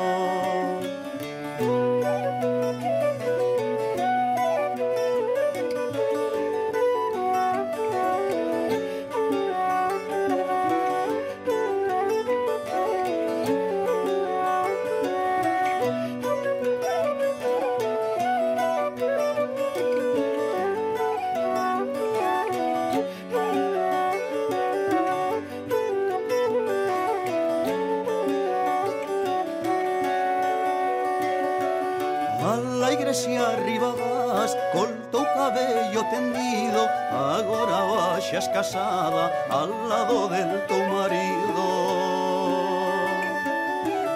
Casada 38.57 39.31
al 39.51 39.89
lado 39.89 40.29
del 40.29 40.67
tu 40.67 40.79
marido. 40.79 41.65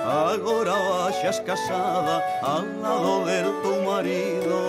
Ahora 0.07 0.75
vayas 0.89 1.41
casada 1.41 2.23
al 2.43 2.83
lado 2.83 3.25
del 3.27 3.47
tu 3.63 3.75
marido. 3.83 4.61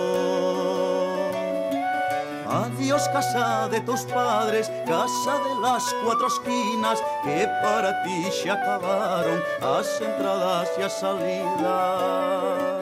Adiós 2.46 3.08
casa 3.08 3.68
de 3.70 3.80
tus 3.80 4.02
padres, 4.02 4.70
casa 4.86 5.38
de 5.46 5.54
las 5.62 5.84
cuatro 6.04 6.26
esquinas 6.26 7.02
que 7.24 7.48
para 7.62 8.02
ti 8.02 8.30
se 8.30 8.50
acabaron 8.50 9.42
las 9.60 10.00
entradas 10.00 10.68
y 10.76 10.80
las 10.82 11.00
salidas 11.00 12.81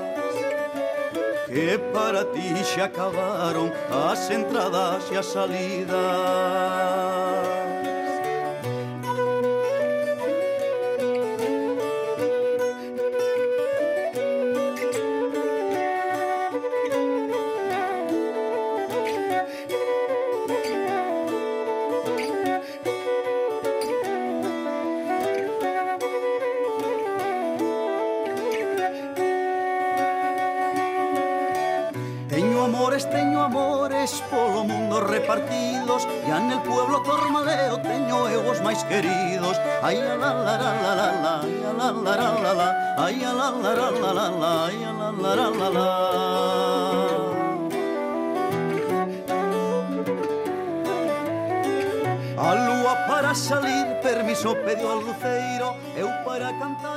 que 1.53 1.79
para 1.93 2.25
ti 2.33 2.55
se 2.65 2.81
acabaron 2.81 3.73
las 3.91 4.31
entradas 4.31 5.03
y 5.11 5.15
las 5.15 5.27
salidas. 5.27 5.91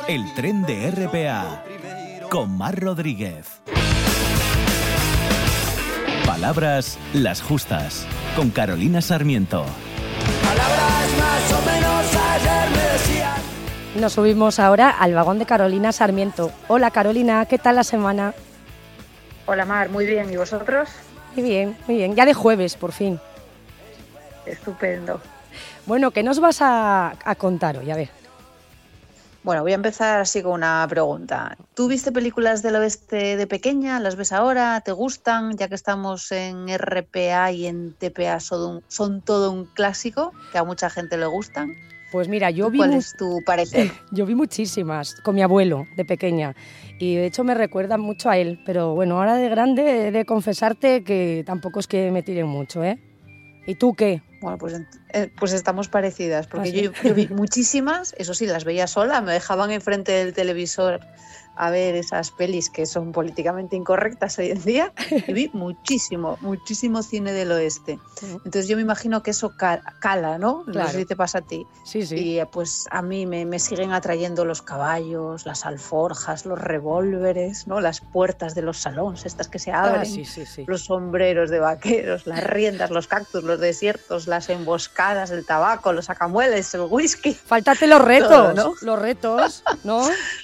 El 0.07 0.33
tren 0.33 0.61
de 0.63 0.91
RPA, 0.91 1.61
con 2.29 2.57
Mar 2.57 2.79
Rodríguez. 2.79 3.61
Palabras 6.25 6.97
las 7.13 7.41
justas, 7.41 8.07
con 8.37 8.49
Carolina 8.49 9.01
Sarmiento. 9.01 9.65
Palabras 10.41 11.09
más 11.19 11.53
o 11.53 11.61
menos 11.65 12.15
ayer 12.15 12.69
me 12.69 12.93
decían. 12.93 13.41
Nos 13.99 14.13
subimos 14.13 14.59
ahora 14.59 14.89
al 14.91 15.13
vagón 15.13 15.37
de 15.37 15.45
Carolina 15.45 15.91
Sarmiento. 15.91 16.49
Hola 16.69 16.91
Carolina, 16.91 17.45
¿qué 17.45 17.57
tal 17.57 17.75
la 17.75 17.83
semana? 17.83 18.33
Hola 19.47 19.65
Mar, 19.65 19.89
muy 19.89 20.05
bien. 20.05 20.31
¿Y 20.31 20.37
vosotros? 20.37 20.87
Muy 21.35 21.43
bien, 21.43 21.77
muy 21.87 21.97
bien. 21.97 22.15
Ya 22.15 22.25
de 22.25 22.33
jueves, 22.33 22.77
por 22.77 22.93
fin. 22.93 23.19
Estupendo. 24.45 25.19
Bueno, 25.85 26.11
¿qué 26.11 26.23
nos 26.23 26.39
vas 26.39 26.59
a, 26.61 27.15
contar 27.37 27.77
hoy? 27.77 27.91
A 27.91 27.95
ver. 27.95 28.09
Bueno, 29.43 29.61
voy 29.61 29.73
a 29.73 29.75
empezar 29.75 30.21
así 30.21 30.41
con 30.41 30.53
una 30.53 30.85
pregunta. 30.89 31.57
¿Tú 31.73 31.89
viste 31.89 32.13
películas 32.13 32.63
del 32.63 32.77
oeste 32.77 33.35
de 33.35 33.45
pequeña? 33.45 33.99
¿Las 33.99 34.15
ves 34.15 34.31
ahora? 34.31 34.79
¿Te 34.81 34.93
gustan? 34.93 35.57
Ya 35.57 35.67
que 35.67 35.75
estamos 35.75 36.31
en 36.31 36.69
RPA 36.69 37.51
y 37.51 37.67
en 37.67 37.93
TPA 37.93 38.39
son, 38.39 38.83
son 38.87 39.21
todo 39.21 39.51
un 39.51 39.65
clásico, 39.65 40.31
que 40.53 40.57
a 40.57 40.63
mucha 40.63 40.89
gente 40.89 41.17
le 41.17 41.25
gustan. 41.25 41.75
Pues 42.13 42.27
mira, 42.27 42.51
yo 42.51 42.69
vi. 42.69 42.77
¿Cuál 42.77 42.93
es 42.93 43.17
tu 43.17 43.41
parecer? 43.43 43.91
Yo 44.11 44.27
vi 44.27 44.35
muchísimas 44.35 45.15
con 45.21 45.33
mi 45.33 45.41
abuelo 45.41 45.87
de 45.97 46.05
pequeña 46.05 46.55
y 46.99 47.15
de 47.15 47.25
hecho 47.25 47.43
me 47.43 47.55
recuerdan 47.55 48.01
mucho 48.01 48.29
a 48.29 48.37
él, 48.37 48.61
pero 48.67 48.93
bueno, 48.93 49.17
ahora 49.17 49.35
de 49.35 49.49
grande 49.49 50.07
he 50.07 50.11
de 50.11 50.23
confesarte 50.23 51.03
que 51.03 51.43
tampoco 51.43 51.79
es 51.79 51.87
que 51.87 52.11
me 52.11 52.21
tiren 52.21 52.47
mucho, 52.47 52.83
¿eh? 52.83 52.99
¿Y 53.65 53.75
tú 53.75 53.93
qué? 53.93 54.21
Bueno, 54.41 54.57
pues, 54.57 54.79
eh, 55.13 55.31
pues 55.39 55.53
estamos 55.53 55.87
parecidas, 55.87 56.47
porque 56.47 56.69
¿Ah, 56.69 56.71
yo, 56.71 56.91
yo, 57.03 57.13
vi 57.13 57.27
muchísimas, 57.29 58.13
eso 58.17 58.33
sí, 58.33 58.45
las 58.45 58.65
veía 58.65 58.87
sola, 58.87 59.21
me 59.21 59.31
dejaban 59.31 59.71
enfrente 59.71 60.11
del 60.11 60.33
televisor 60.33 60.99
a 61.55 61.69
ver 61.69 61.95
esas 61.95 62.31
pelis 62.31 62.69
que 62.69 62.85
son 62.85 63.11
políticamente 63.11 63.75
incorrectas 63.75 64.37
hoy 64.39 64.51
en 64.51 64.63
día 64.63 64.93
y 65.27 65.33
vi 65.33 65.49
muchísimo, 65.53 66.37
muchísimo 66.41 67.03
cine 67.03 67.31
del 67.33 67.51
oeste. 67.51 67.99
Entonces 68.21 68.67
yo 68.67 68.75
me 68.75 68.81
imagino 68.81 69.21
que 69.21 69.31
eso 69.31 69.53
cala, 69.57 70.37
¿no? 70.37 70.63
No 70.67 70.87
sé 70.87 70.99
si 70.99 71.05
te 71.05 71.15
pasa 71.15 71.39
a 71.39 71.41
ti. 71.41 71.65
Sí, 71.83 72.05
sí. 72.05 72.15
Y 72.15 72.45
pues 72.45 72.85
a 72.89 73.01
mí 73.01 73.25
me, 73.25 73.59
siguen 73.59 73.91
atrayendo 73.91 74.45
los 74.45 74.61
caballos, 74.61 75.45
las 75.45 75.65
alforjas, 75.65 76.45
los 76.45 76.59
revólveres, 76.59 77.67
¿no? 77.67 77.81
Las 77.81 78.01
puertas 78.01 78.55
de 78.55 78.61
los 78.61 78.77
salones, 78.77 79.25
estas 79.25 79.47
que 79.47 79.59
se 79.59 79.71
ah, 79.71 79.83
abren, 79.83 80.25
los 80.67 80.85
sombreros 80.85 81.49
de 81.49 81.59
vaqueros, 81.59 82.25
las 82.27 82.43
riendas, 82.43 82.89
los 82.89 83.07
cactus, 83.07 83.43
los 83.43 83.59
desiertos, 83.59 84.27
las 84.27 84.49
emboscadas, 84.49 85.31
el 85.31 85.45
tabaco, 85.45 85.93
los 85.93 86.09
acamueles, 86.09 86.73
el 86.73 86.81
whisky. 86.89 87.33
Faltate 87.33 87.87
los 87.87 88.01
retos, 88.01 88.55
¿no? 88.55 88.73
Los 88.81 88.99
retos, 88.99 89.63
¿no? 89.83 90.03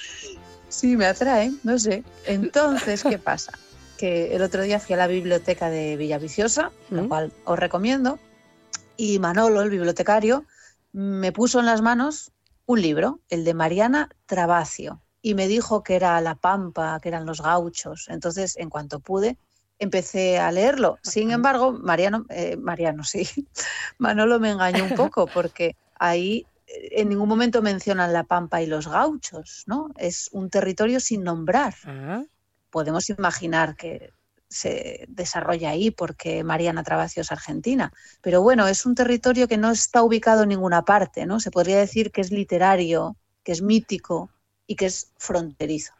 Sí, 0.69 0.95
me 0.95 1.05
atrae, 1.05 1.51
no 1.63 1.77
sé. 1.77 2.03
Entonces, 2.25 3.03
¿qué 3.03 3.17
pasa? 3.17 3.51
Que 3.97 4.35
el 4.35 4.41
otro 4.41 4.61
día 4.63 4.79
fui 4.79 4.93
a 4.93 4.97
la 4.97 5.07
biblioteca 5.07 5.69
de 5.69 5.97
Villaviciosa, 5.97 6.71
lo 6.89 7.09
cual 7.09 7.33
os 7.43 7.59
recomiendo, 7.59 8.19
y 8.95 9.19
Manolo, 9.19 9.61
el 9.61 9.69
bibliotecario, 9.69 10.45
me 10.91 11.31
puso 11.31 11.59
en 11.59 11.65
las 11.65 11.81
manos 11.81 12.31
un 12.65 12.81
libro, 12.81 13.19
el 13.29 13.43
de 13.43 13.53
Mariana 13.53 14.09
Trabacio, 14.25 15.01
y 15.21 15.33
me 15.33 15.47
dijo 15.47 15.83
que 15.83 15.95
era 15.95 16.21
La 16.21 16.35
Pampa, 16.35 16.99
que 17.01 17.09
eran 17.09 17.25
los 17.25 17.41
gauchos. 17.41 18.07
Entonces, 18.09 18.55
en 18.57 18.69
cuanto 18.69 18.99
pude, 18.99 19.37
empecé 19.79 20.37
a 20.37 20.51
leerlo. 20.51 20.97
Sin 21.01 21.31
embargo, 21.31 21.71
Mariano, 21.71 22.25
eh, 22.29 22.57
Mariano, 22.57 23.03
sí, 23.03 23.27
Manolo 23.97 24.39
me 24.39 24.51
engañó 24.51 24.83
un 24.83 24.95
poco 24.95 25.27
porque 25.27 25.75
ahí 25.97 26.45
en 26.69 27.09
ningún 27.09 27.29
momento 27.29 27.61
mencionan 27.61 28.13
la 28.13 28.23
Pampa 28.23 28.61
y 28.61 28.67
los 28.67 28.87
gauchos, 28.87 29.63
¿no? 29.67 29.89
Es 29.97 30.29
un 30.31 30.49
territorio 30.49 30.99
sin 30.99 31.23
nombrar. 31.23 31.75
Ah. 31.85 32.23
Podemos 32.69 33.09
imaginar 33.09 33.75
que 33.75 34.13
se 34.47 35.05
desarrolla 35.07 35.69
ahí 35.69 35.91
porque 35.91 36.43
Mariana 36.43 36.83
Trabacio 36.83 37.21
es 37.21 37.31
argentina. 37.31 37.93
Pero 38.21 38.41
bueno, 38.41 38.67
es 38.67 38.85
un 38.85 38.95
territorio 38.95 39.47
que 39.47 39.57
no 39.57 39.71
está 39.71 40.03
ubicado 40.03 40.43
en 40.43 40.49
ninguna 40.49 40.83
parte, 40.83 41.25
¿no? 41.25 41.39
Se 41.39 41.51
podría 41.51 41.77
decir 41.77 42.11
que 42.11 42.21
es 42.21 42.31
literario, 42.31 43.15
que 43.43 43.51
es 43.51 43.61
mítico 43.61 44.31
y 44.65 44.75
que 44.75 44.87
es 44.87 45.11
fronterizo. 45.17 45.93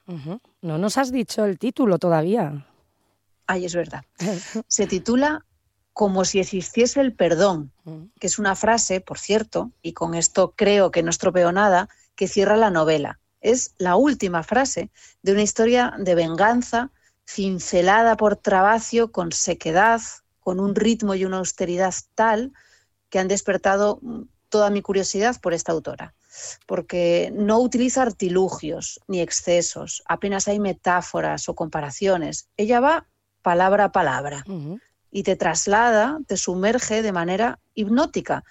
No 0.62 0.78
nos 0.78 0.98
has 0.98 1.12
dicho 1.12 1.46
el 1.46 1.58
título 1.58 1.98
todavía. 2.00 2.68
Ay, 3.48 3.66
es 3.66 3.74
verdad. 3.74 4.04
Se 4.68 4.86
titula 4.86 5.46
como 6.00 6.24
si 6.24 6.40
existiese 6.40 7.02
el 7.02 7.12
perdón, 7.12 7.74
mm. 7.84 8.04
que 8.22 8.28
es 8.28 8.40
una 8.40 8.56
frase, 8.56 9.02
por 9.02 9.20
cierto, 9.20 9.74
y 9.82 9.92
con 9.92 10.16
esto 10.16 10.54
creo 10.56 10.92
que 10.92 11.04
no 11.04 11.10
estropeo 11.10 11.52
nada, 11.52 11.90
que 12.16 12.30
cierra 12.30 12.56
la 12.56 12.70
novela. 12.70 13.20
Es 13.42 13.76
la 13.80 13.98
última 13.98 14.44
frase 14.44 14.92
de 15.24 15.34
una 15.34 15.42
historia 15.42 15.94
de 15.98 16.16
venganza 16.16 16.90
cincelada 17.28 18.16
por 18.16 18.38
Trabacio 18.38 19.12
con 19.12 19.34
sequedad, 19.34 20.00
con 20.40 20.62
un 20.62 20.74
ritmo 20.74 21.16
y 21.16 21.26
una 21.26 21.40
austeridad 21.40 21.94
tal 22.16 22.54
que 23.10 23.20
han 23.20 23.28
despertado 23.28 24.00
toda 24.48 24.70
mi 24.70 24.82
curiosidad 24.82 25.36
por 25.42 25.54
esta 25.54 25.74
autora, 25.74 26.14
porque 26.66 27.30
no 27.36 27.60
utiliza 27.60 28.04
artilugios 28.04 29.02
ni 29.10 29.20
excesos, 29.20 30.02
apenas 30.06 30.48
hay 30.48 30.62
metáforas 30.62 31.50
o 31.50 31.56
comparaciones. 31.56 32.48
Ella 32.56 32.80
va 32.80 33.06
palabra 33.42 33.84
a 33.84 33.92
palabra 33.92 34.46
y 35.12 35.24
te 35.24 35.36
traslada, 35.36 36.20
te 36.28 36.38
sumerge 36.38 37.02
de 37.02 37.12
manera 37.12 37.60
hipnótica. 37.74 38.44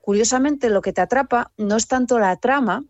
Curiosamente, 0.00 0.68
lo 0.68 0.82
que 0.82 0.92
te 0.92 1.00
atrapa 1.00 1.52
no 1.56 1.76
es 1.76 1.86
tanto 1.86 2.18
la 2.18 2.36
trama, 2.36 2.84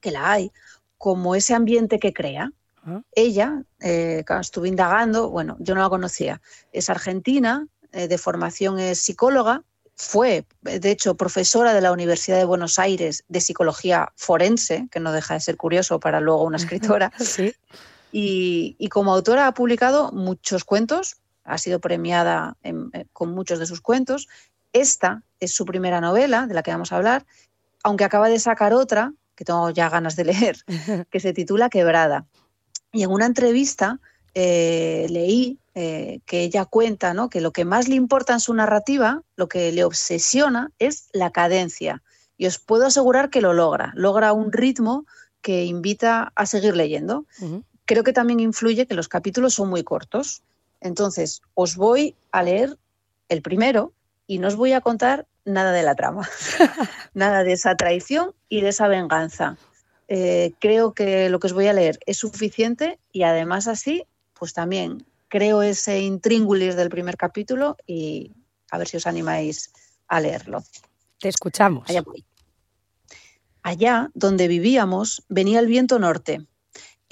que 0.00 0.10
la 0.10 0.32
hay, 0.32 0.52
como 0.98 1.34
ese 1.34 1.54
ambiente 1.54 1.98
que 1.98 2.12
crea. 2.12 2.52
Ah. 2.84 3.02
Ella, 3.14 3.62
eh, 3.80 4.24
estuve 4.40 4.68
indagando, 4.68 5.30
bueno, 5.30 5.56
yo 5.60 5.74
no 5.74 5.82
la 5.82 5.88
conocía, 5.88 6.40
es 6.72 6.90
argentina, 6.90 7.66
eh, 7.92 8.08
de 8.08 8.18
formación 8.18 8.78
es 8.78 8.98
psicóloga, 9.00 9.62
fue, 9.94 10.46
de 10.62 10.90
hecho, 10.90 11.16
profesora 11.16 11.74
de 11.74 11.80
la 11.80 11.92
Universidad 11.92 12.38
de 12.38 12.44
Buenos 12.44 12.78
Aires 12.78 13.24
de 13.28 13.40
psicología 13.40 14.10
forense, 14.16 14.88
que 14.90 15.00
no 15.00 15.12
deja 15.12 15.34
de 15.34 15.40
ser 15.40 15.56
curioso 15.56 16.00
para 16.00 16.20
luego 16.20 16.42
una 16.42 16.56
escritora. 16.96 17.12
sí. 17.18 17.54
y, 18.10 18.74
y, 18.78 18.88
como 18.88 19.14
autora 19.14 19.46
ha 19.46 19.54
publicado 19.54 20.10
muchos 20.10 20.64
cuentos, 20.64 21.16
ha 21.44 21.58
sido 21.58 21.80
premiada 21.80 22.56
eh, 22.62 22.74
con 23.12 23.32
muchos 23.32 23.58
de 23.58 23.66
sus 23.66 23.80
cuentos. 23.80 24.28
Esta 24.72 25.22
es 25.40 25.54
su 25.54 25.64
primera 25.64 26.00
novela, 26.00 26.46
de 26.46 26.54
la 26.54 26.62
que 26.62 26.70
vamos 26.70 26.92
a 26.92 26.96
hablar, 26.96 27.26
aunque 27.82 28.04
acaba 28.04 28.28
de 28.28 28.38
sacar 28.38 28.72
otra, 28.72 29.12
que 29.34 29.44
tengo 29.44 29.70
ya 29.70 29.88
ganas 29.88 30.16
de 30.16 30.24
leer, 30.24 30.56
que 31.10 31.20
se 31.20 31.32
titula 31.32 31.68
Quebrada. 31.68 32.26
Y 32.92 33.02
en 33.02 33.10
una 33.10 33.26
entrevista 33.26 34.00
eh, 34.34 35.06
leí 35.10 35.58
eh, 35.74 36.20
que 36.26 36.42
ella 36.42 36.64
cuenta 36.64 37.14
¿no? 37.14 37.28
que 37.28 37.40
lo 37.40 37.52
que 37.52 37.64
más 37.64 37.88
le 37.88 37.94
importa 37.94 38.34
en 38.34 38.40
su 38.40 38.54
narrativa, 38.54 39.22
lo 39.36 39.48
que 39.48 39.72
le 39.72 39.84
obsesiona, 39.84 40.70
es 40.78 41.08
la 41.12 41.30
cadencia. 41.30 42.02
Y 42.36 42.46
os 42.46 42.58
puedo 42.58 42.86
asegurar 42.86 43.30
que 43.30 43.40
lo 43.40 43.52
logra. 43.52 43.92
Logra 43.94 44.32
un 44.32 44.52
ritmo 44.52 45.06
que 45.40 45.64
invita 45.64 46.32
a 46.34 46.46
seguir 46.46 46.76
leyendo. 46.76 47.26
Creo 47.84 48.04
que 48.04 48.12
también 48.12 48.40
influye 48.40 48.86
que 48.86 48.94
los 48.94 49.08
capítulos 49.08 49.54
son 49.54 49.68
muy 49.68 49.82
cortos. 49.82 50.42
Entonces, 50.82 51.42
os 51.54 51.76
voy 51.76 52.16
a 52.30 52.42
leer 52.42 52.78
el 53.28 53.42
primero 53.42 53.92
y 54.26 54.38
no 54.38 54.48
os 54.48 54.56
voy 54.56 54.72
a 54.72 54.80
contar 54.80 55.26
nada 55.44 55.72
de 55.72 55.82
la 55.82 55.94
trama, 55.94 56.28
nada 57.14 57.44
de 57.44 57.52
esa 57.52 57.76
traición 57.76 58.34
y 58.48 58.60
de 58.60 58.68
esa 58.68 58.88
venganza. 58.88 59.56
Eh, 60.08 60.52
creo 60.58 60.92
que 60.92 61.30
lo 61.30 61.38
que 61.38 61.46
os 61.46 61.52
voy 61.52 61.68
a 61.68 61.72
leer 61.72 61.98
es 62.06 62.18
suficiente 62.18 62.98
y 63.12 63.22
además 63.22 63.66
así, 63.66 64.04
pues 64.34 64.52
también 64.52 65.06
creo 65.28 65.62
ese 65.62 66.00
intríngulis 66.00 66.76
del 66.76 66.90
primer 66.90 67.16
capítulo 67.16 67.76
y 67.86 68.32
a 68.70 68.78
ver 68.78 68.88
si 68.88 68.98
os 68.98 69.06
animáis 69.06 69.72
a 70.08 70.20
leerlo. 70.20 70.62
Te 71.18 71.28
escuchamos. 71.28 71.88
Allá 71.88 72.02
Allá 73.62 74.10
donde 74.14 74.48
vivíamos 74.48 75.24
venía 75.28 75.60
el 75.60 75.66
viento 75.66 75.98
norte 75.98 76.46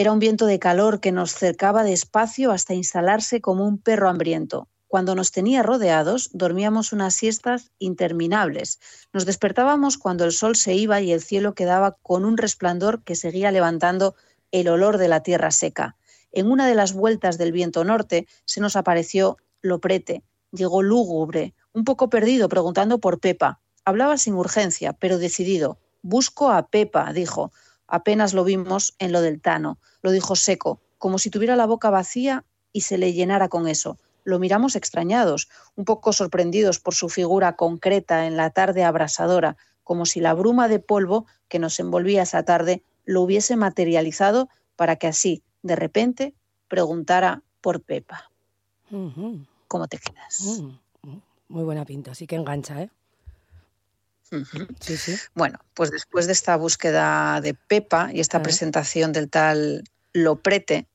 era 0.01 0.13
un 0.13 0.19
viento 0.19 0.47
de 0.47 0.59
calor 0.59 1.01
que 1.01 1.13
nos 1.13 1.35
cercaba 1.35 1.85
despacio 1.85 2.53
hasta 2.53 2.73
instalarse 2.73 3.43
como 3.43 3.67
un 3.67 3.77
perro 3.77 4.09
hambriento. 4.09 4.67
Cuando 4.89 5.15
nos 5.15 5.31
tenía 5.31 5.63
rodeados, 5.63 6.31
dormíamos 6.33 6.95
unas 6.95 7.13
siestas 7.13 7.71
interminables. 7.79 8.81
Nos 9.13 9.27
despertábamos 9.27 9.99
cuando 9.99 10.25
el 10.25 10.33
sol 10.33 10.57
se 10.57 10.73
iba 10.73 11.03
y 11.03 11.13
el 11.13 11.21
cielo 11.21 11.53
quedaba 11.53 11.99
con 12.03 12.25
un 12.25 12.39
resplandor 12.39 13.03
que 13.03 13.15
seguía 13.15 13.51
levantando 13.51 14.15
el 14.53 14.69
olor 14.69 14.97
de 14.97 15.09
la 15.09 15.23
tierra 15.23 15.51
seca. 15.51 15.97
En 16.33 16.51
una 16.51 16.67
de 16.67 16.77
las 16.77 16.95
vueltas 16.95 17.37
del 17.37 17.53
viento 17.53 17.85
norte 17.85 18.27
se 18.47 18.63
nos 18.63 18.77
apareció 18.77 19.37
Loprete. 19.61 20.23
Llegó 20.51 20.81
lúgubre, 20.81 21.53
un 21.75 21.85
poco 21.85 22.09
perdido, 22.09 22.49
preguntando 22.49 23.01
por 23.01 23.21
Pepa. 23.21 23.61
Hablaba 23.85 24.17
sin 24.17 24.33
urgencia, 24.33 24.95
pero 24.95 25.19
decidido. 25.19 25.77
Busco 26.01 26.51
a 26.51 26.69
Pepa, 26.69 27.13
dijo. 27.13 27.53
Apenas 27.91 28.33
lo 28.33 28.45
vimos 28.45 28.95
en 28.99 29.13
lo 29.13 29.21
del 29.21 29.41
Tano. 29.41 29.79
Lo 30.01 30.13
dijo 30.13 30.37
seco, 30.37 30.81
como 30.97 31.19
si 31.19 31.29
tuviera 31.29 31.57
la 31.57 31.67
boca 31.67 31.91
vacía 31.91 32.45
y 32.73 32.83
se 32.83 32.99
le 32.99 33.13
llenara 33.13 33.49
con 33.49 33.69
eso. 33.69 33.99
Lo 34.25 34.39
miramos 34.39 34.77
extrañados, 34.77 35.49
un 35.77 35.85
poco 35.85 36.13
sorprendidos 36.13 36.79
por 36.79 36.95
su 36.95 37.09
figura 37.09 37.57
concreta 37.57 38.27
en 38.27 38.37
la 38.37 38.51
tarde 38.51 38.85
abrasadora, 38.85 39.57
como 39.83 40.07
si 40.07 40.21
la 40.21 40.35
bruma 40.35 40.69
de 40.69 40.79
polvo 40.79 41.27
que 41.49 41.59
nos 41.59 41.81
envolvía 41.81 42.23
esa 42.23 42.45
tarde 42.45 42.83
lo 43.05 43.23
hubiese 43.23 43.57
materializado 43.57 44.49
para 44.77 44.97
que 44.97 45.09
así, 45.09 45.43
de 45.63 45.75
repente, 45.75 46.35
preguntara 46.69 47.43
por 47.61 47.83
Pepa. 47.83 48.31
¿Cómo 49.69 49.89
te 49.89 49.99
quedas? 49.99 50.63
Muy 51.49 51.65
buena 51.65 51.85
pinta, 51.85 52.13
así 52.13 52.27
que 52.27 52.37
engancha, 52.37 52.83
¿eh? 52.83 52.91
Sí, 54.81 54.97
sí. 54.97 55.17
Bueno, 55.35 55.59
pues 55.75 55.91
después 55.91 56.27
de 56.27 56.33
esta 56.33 56.57
búsqueda 56.57 57.41
de 57.41 57.55
Pepa 57.55 58.11
y 58.13 58.21
esta 58.21 58.43
presentación 58.43 59.13
del 59.13 59.29
tal 59.29 59.85
Loprete, 60.13 60.87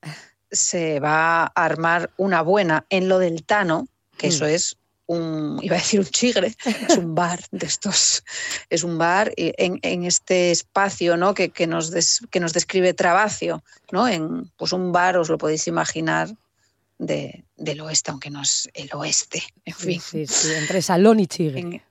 se 0.50 1.00
va 1.00 1.44
a 1.44 1.46
armar 1.54 2.10
una 2.16 2.42
buena 2.42 2.86
en 2.90 3.08
lo 3.08 3.18
del 3.18 3.44
Tano, 3.44 3.88
que 4.16 4.28
eso 4.28 4.44
mm. 4.44 4.48
es 4.48 4.76
un, 5.06 5.58
iba 5.62 5.76
a 5.76 5.78
decir 5.78 6.00
un 6.00 6.06
chigre, 6.06 6.54
es 6.88 6.96
un 6.96 7.14
bar 7.14 7.40
de 7.50 7.66
estos, 7.66 8.24
es 8.70 8.82
un 8.82 8.98
bar 8.98 9.32
en, 9.36 9.78
en 9.82 10.04
este 10.04 10.50
espacio 10.50 11.16
¿no? 11.16 11.34
que, 11.34 11.50
que, 11.50 11.66
nos 11.66 11.92
que 12.30 12.40
nos 12.40 12.52
describe 12.52 12.94
Trabacio, 12.94 13.62
¿no? 13.92 14.08
en 14.08 14.50
pues 14.56 14.72
un 14.72 14.92
bar, 14.92 15.16
os 15.16 15.28
lo 15.28 15.38
podéis 15.38 15.66
imaginar, 15.66 16.34
de, 16.98 17.44
del 17.56 17.80
oeste, 17.80 18.10
aunque 18.10 18.30
no 18.30 18.42
es 18.42 18.68
el 18.74 18.90
oeste, 18.94 19.42
en 19.64 19.74
fin. 19.74 20.00
Sí, 20.00 20.26
sí, 20.26 20.52
entre 20.54 20.82
Salón 20.82 21.20
y 21.20 21.26
Chigre. 21.26 21.82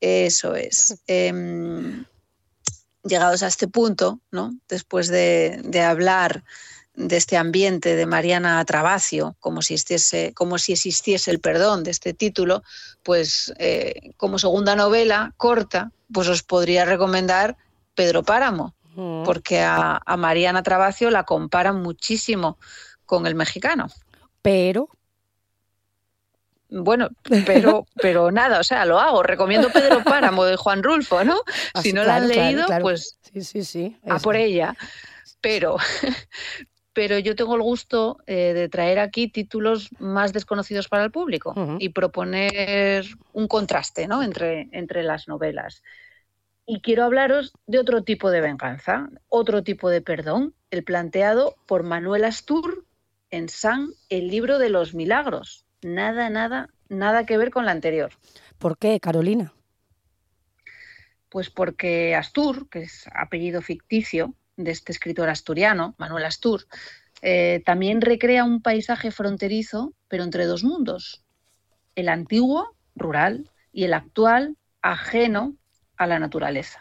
Eso 0.00 0.54
es. 0.54 1.02
Em, 1.06 2.04
llegados 3.04 3.42
a 3.42 3.46
este 3.48 3.68
punto, 3.68 4.20
¿no? 4.30 4.54
después 4.68 5.08
de, 5.08 5.60
de 5.64 5.80
hablar 5.82 6.42
de 6.96 7.16
este 7.16 7.36
ambiente 7.36 7.94
de 7.94 8.06
Mariana 8.06 8.64
Trabacio, 8.64 9.36
como 9.38 9.62
si, 9.62 9.74
existiese, 9.74 10.32
como 10.34 10.58
si 10.58 10.72
existiese 10.72 11.30
el 11.30 11.40
perdón 11.40 11.84
de 11.84 11.90
este 11.90 12.14
título, 12.14 12.62
pues 13.02 13.52
eh, 13.58 14.12
como 14.16 14.38
segunda 14.38 14.74
novela 14.74 15.34
corta, 15.36 15.92
pues 16.12 16.26
os 16.28 16.42
podría 16.42 16.84
recomendar 16.84 17.56
Pedro 17.94 18.22
Páramo, 18.22 18.74
porque 19.24 19.60
a, 19.60 20.00
Mariana 20.16 20.62
Trabacio 20.62 21.10
la 21.10 21.24
comparan 21.24 21.82
muchísimo 21.82 22.56
con 23.04 23.26
el 23.26 23.34
mexicano. 23.34 23.88
Pero, 24.40 24.88
bueno, 26.82 27.08
pero, 27.44 27.86
pero 28.00 28.30
nada, 28.30 28.60
o 28.60 28.64
sea, 28.64 28.84
lo 28.84 28.98
hago. 28.98 29.22
Recomiendo 29.22 29.70
Pedro 29.70 30.02
Páramo 30.04 30.44
de 30.44 30.56
Juan 30.56 30.82
Rulfo, 30.82 31.24
¿no? 31.24 31.36
Ah, 31.74 31.82
si 31.82 31.92
no 31.92 32.04
la 32.04 32.16
han 32.16 32.28
leído, 32.28 32.66
pues 32.80 33.18
sí, 33.32 33.42
sí, 33.42 33.64
sí, 33.64 33.96
a 34.08 34.18
por 34.18 34.36
ella. 34.36 34.76
Pero, 35.40 35.76
pero 36.92 37.18
yo 37.18 37.36
tengo 37.36 37.54
el 37.56 37.62
gusto 37.62 38.18
eh, 38.26 38.52
de 38.54 38.68
traer 38.68 38.98
aquí 38.98 39.28
títulos 39.28 39.90
más 39.98 40.32
desconocidos 40.32 40.88
para 40.88 41.04
el 41.04 41.10
público 41.10 41.54
y 41.78 41.90
proponer 41.90 43.04
un 43.32 43.46
contraste 43.48 44.08
¿no? 44.08 44.22
entre, 44.22 44.68
entre 44.72 45.02
las 45.02 45.28
novelas. 45.28 45.82
Y 46.64 46.80
quiero 46.80 47.04
hablaros 47.04 47.52
de 47.66 47.78
otro 47.78 48.02
tipo 48.02 48.30
de 48.30 48.40
venganza, 48.40 49.10
otro 49.28 49.62
tipo 49.62 49.90
de 49.90 50.00
perdón, 50.00 50.54
el 50.70 50.84
planteado 50.84 51.54
por 51.66 51.82
Manuel 51.82 52.24
Astur 52.24 52.86
en 53.30 53.50
San, 53.50 53.90
el 54.08 54.28
libro 54.28 54.58
de 54.58 54.70
los 54.70 54.94
milagros. 54.94 55.65
Nada, 55.82 56.30
nada, 56.30 56.70
nada 56.88 57.26
que 57.26 57.38
ver 57.38 57.50
con 57.50 57.66
la 57.66 57.72
anterior. 57.72 58.12
¿Por 58.58 58.78
qué, 58.78 58.98
Carolina? 59.00 59.52
Pues 61.28 61.50
porque 61.50 62.14
Astur, 62.14 62.68
que 62.68 62.82
es 62.82 63.06
apellido 63.12 63.60
ficticio, 63.62 64.34
de 64.56 64.70
este 64.70 64.92
escritor 64.92 65.28
asturiano, 65.28 65.94
Manuel 65.98 66.24
Astur, 66.24 66.66
eh, 67.22 67.62
también 67.64 68.00
recrea 68.00 68.44
un 68.44 68.62
paisaje 68.62 69.10
fronterizo, 69.10 69.92
pero 70.08 70.24
entre 70.24 70.46
dos 70.46 70.64
mundos, 70.64 71.22
el 71.94 72.08
antiguo, 72.08 72.74
rural, 72.94 73.50
y 73.72 73.84
el 73.84 73.94
actual, 73.94 74.56
ajeno 74.82 75.56
a 75.96 76.06
la 76.06 76.18
naturaleza. 76.18 76.80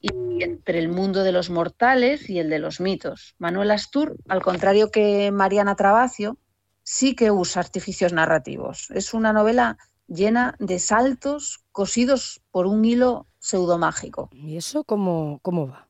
Y 0.00 0.42
entre 0.42 0.80
el 0.80 0.88
mundo 0.88 1.22
de 1.22 1.30
los 1.30 1.50
mortales 1.50 2.28
y 2.28 2.40
el 2.40 2.50
de 2.50 2.58
los 2.58 2.80
mitos. 2.80 3.36
Manuel 3.38 3.70
Astur, 3.70 4.16
al 4.28 4.42
contrario 4.42 4.90
que 4.90 5.30
Mariana 5.30 5.76
Trabacio, 5.76 6.38
sí 6.82 7.14
que 7.14 7.30
usa 7.30 7.60
artificios 7.60 8.12
narrativos. 8.12 8.90
Es 8.90 9.14
una 9.14 9.32
novela 9.32 9.78
llena 10.08 10.54
de 10.58 10.78
saltos 10.78 11.60
cosidos 11.72 12.42
por 12.50 12.66
un 12.66 12.84
hilo 12.84 13.26
pseudomágico. 13.38 14.30
¿Y 14.32 14.56
eso 14.56 14.84
cómo, 14.84 15.40
cómo 15.42 15.68
va? 15.68 15.88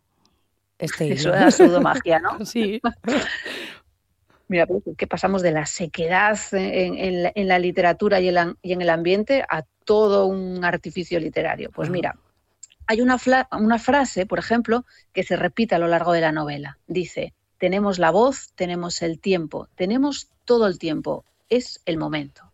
Este 0.78 1.12
Eso 1.12 1.32
era 1.32 1.51
pseudomagia, 1.51 2.18
¿no? 2.18 2.45
sí. 2.47 2.80
Mira, 4.49 4.66
pues, 4.66 4.82
que 4.99 5.07
pasamos 5.07 5.40
de 5.40 5.53
la 5.53 5.64
sequedad 5.64 6.38
en, 6.53 7.49
la, 7.49 7.59
literatura 7.59 8.20
y 8.20 8.28
en, 8.28 8.57
el 8.62 8.90
ambiente 8.90 9.45
a 9.49 9.62
todo 9.84 10.26
un 10.26 10.62
artificio 10.62 11.18
literario. 11.18 11.70
Pues 11.70 11.88
mira, 11.88 12.18
hay 12.86 13.01
una, 13.01 13.18
una 13.53 13.78
frase, 13.78 14.26
por 14.26 14.38
ejemplo, 14.38 14.84
que 15.14 15.22
se 15.22 15.36
repite 15.36 15.74
a 15.74 15.78
lo 15.78 15.88
largo 15.88 16.12
de 16.12 16.20
la 16.20 16.32
novela. 16.32 16.76
Dice, 16.86 17.32
tenemos 17.57 17.99
la 17.99 18.11
voz, 18.11 18.53
tenemos 18.55 19.01
el 19.01 19.20
tiempo, 19.20 19.68
tenemos 19.74 20.28
todo 20.45 20.66
el 20.66 20.78
tiempo, 20.78 21.24
es 21.49 21.80
el 21.84 21.99
momento. 21.99 22.51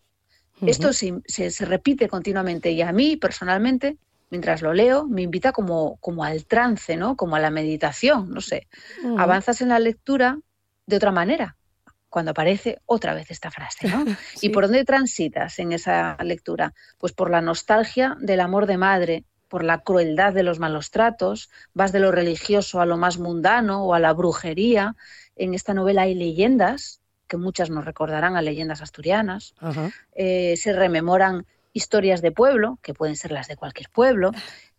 Esto 0.66 0.92
se, 0.92 1.22
se, 1.26 1.64
repite 1.64 2.08
continuamente 2.08 2.72
y 2.72 2.82
a 2.82 2.90
mí 2.90 3.16
personalmente 3.16 3.96
mientras 4.30 4.62
lo 4.62 4.74
leo, 4.74 5.06
me 5.06 5.22
invita 5.22 5.52
como, 5.52 5.96
como 5.96 6.24
al 6.24 6.44
trance, 6.46 6.96
¿no? 6.96 7.16
Como 7.16 7.36
a 7.36 7.40
la 7.40 7.50
meditación, 7.50 8.30
no 8.30 8.40
sé. 8.40 8.66
Mm. 9.02 9.18
Avanzas 9.18 9.60
en 9.60 9.70
la 9.70 9.78
lectura 9.78 10.38
de 10.86 10.96
otra 10.96 11.12
manera, 11.12 11.56
cuando 12.08 12.32
aparece 12.32 12.80
otra 12.86 13.14
vez 13.14 13.30
esta 13.30 13.50
frase, 13.50 13.88
¿no? 13.88 14.04
¿Y 14.42 14.50
por 14.50 14.64
dónde 14.64 14.84
transitas 14.84 15.58
en 15.58 15.72
esa 15.72 16.16
lectura? 16.22 16.74
Pues 16.98 17.12
por 17.12 17.30
la 17.30 17.40
nostalgia 17.40 18.16
del 18.20 18.40
amor 18.40 18.66
de 18.66 18.78
madre, 18.78 19.24
por 19.48 19.64
la 19.64 19.80
crueldad 19.80 20.34
de 20.34 20.42
los 20.42 20.58
malos 20.58 20.90
tratos, 20.90 21.50
vas 21.72 21.92
de 21.92 22.00
lo 22.00 22.12
religioso 22.12 22.80
a 22.80 22.86
lo 22.86 22.96
más 22.98 23.18
mundano 23.18 23.84
o 23.84 23.94
a 23.94 24.00
la 24.00 24.12
brujería. 24.12 24.94
En 25.36 25.54
esta 25.54 25.72
novela 25.72 26.02
hay 26.02 26.14
leyendas, 26.14 27.00
que 27.28 27.36
muchas 27.36 27.70
nos 27.70 27.84
recordarán 27.84 28.36
a 28.36 28.42
leyendas 28.42 28.82
asturianas, 28.82 29.54
eh, 30.14 30.56
se 30.56 30.72
rememoran 30.72 31.46
historias 31.72 32.22
de 32.22 32.32
pueblo, 32.32 32.78
que 32.82 32.94
pueden 32.94 33.14
ser 33.14 33.30
las 33.30 33.46
de 33.46 33.56
cualquier 33.56 33.88
pueblo, 33.90 34.32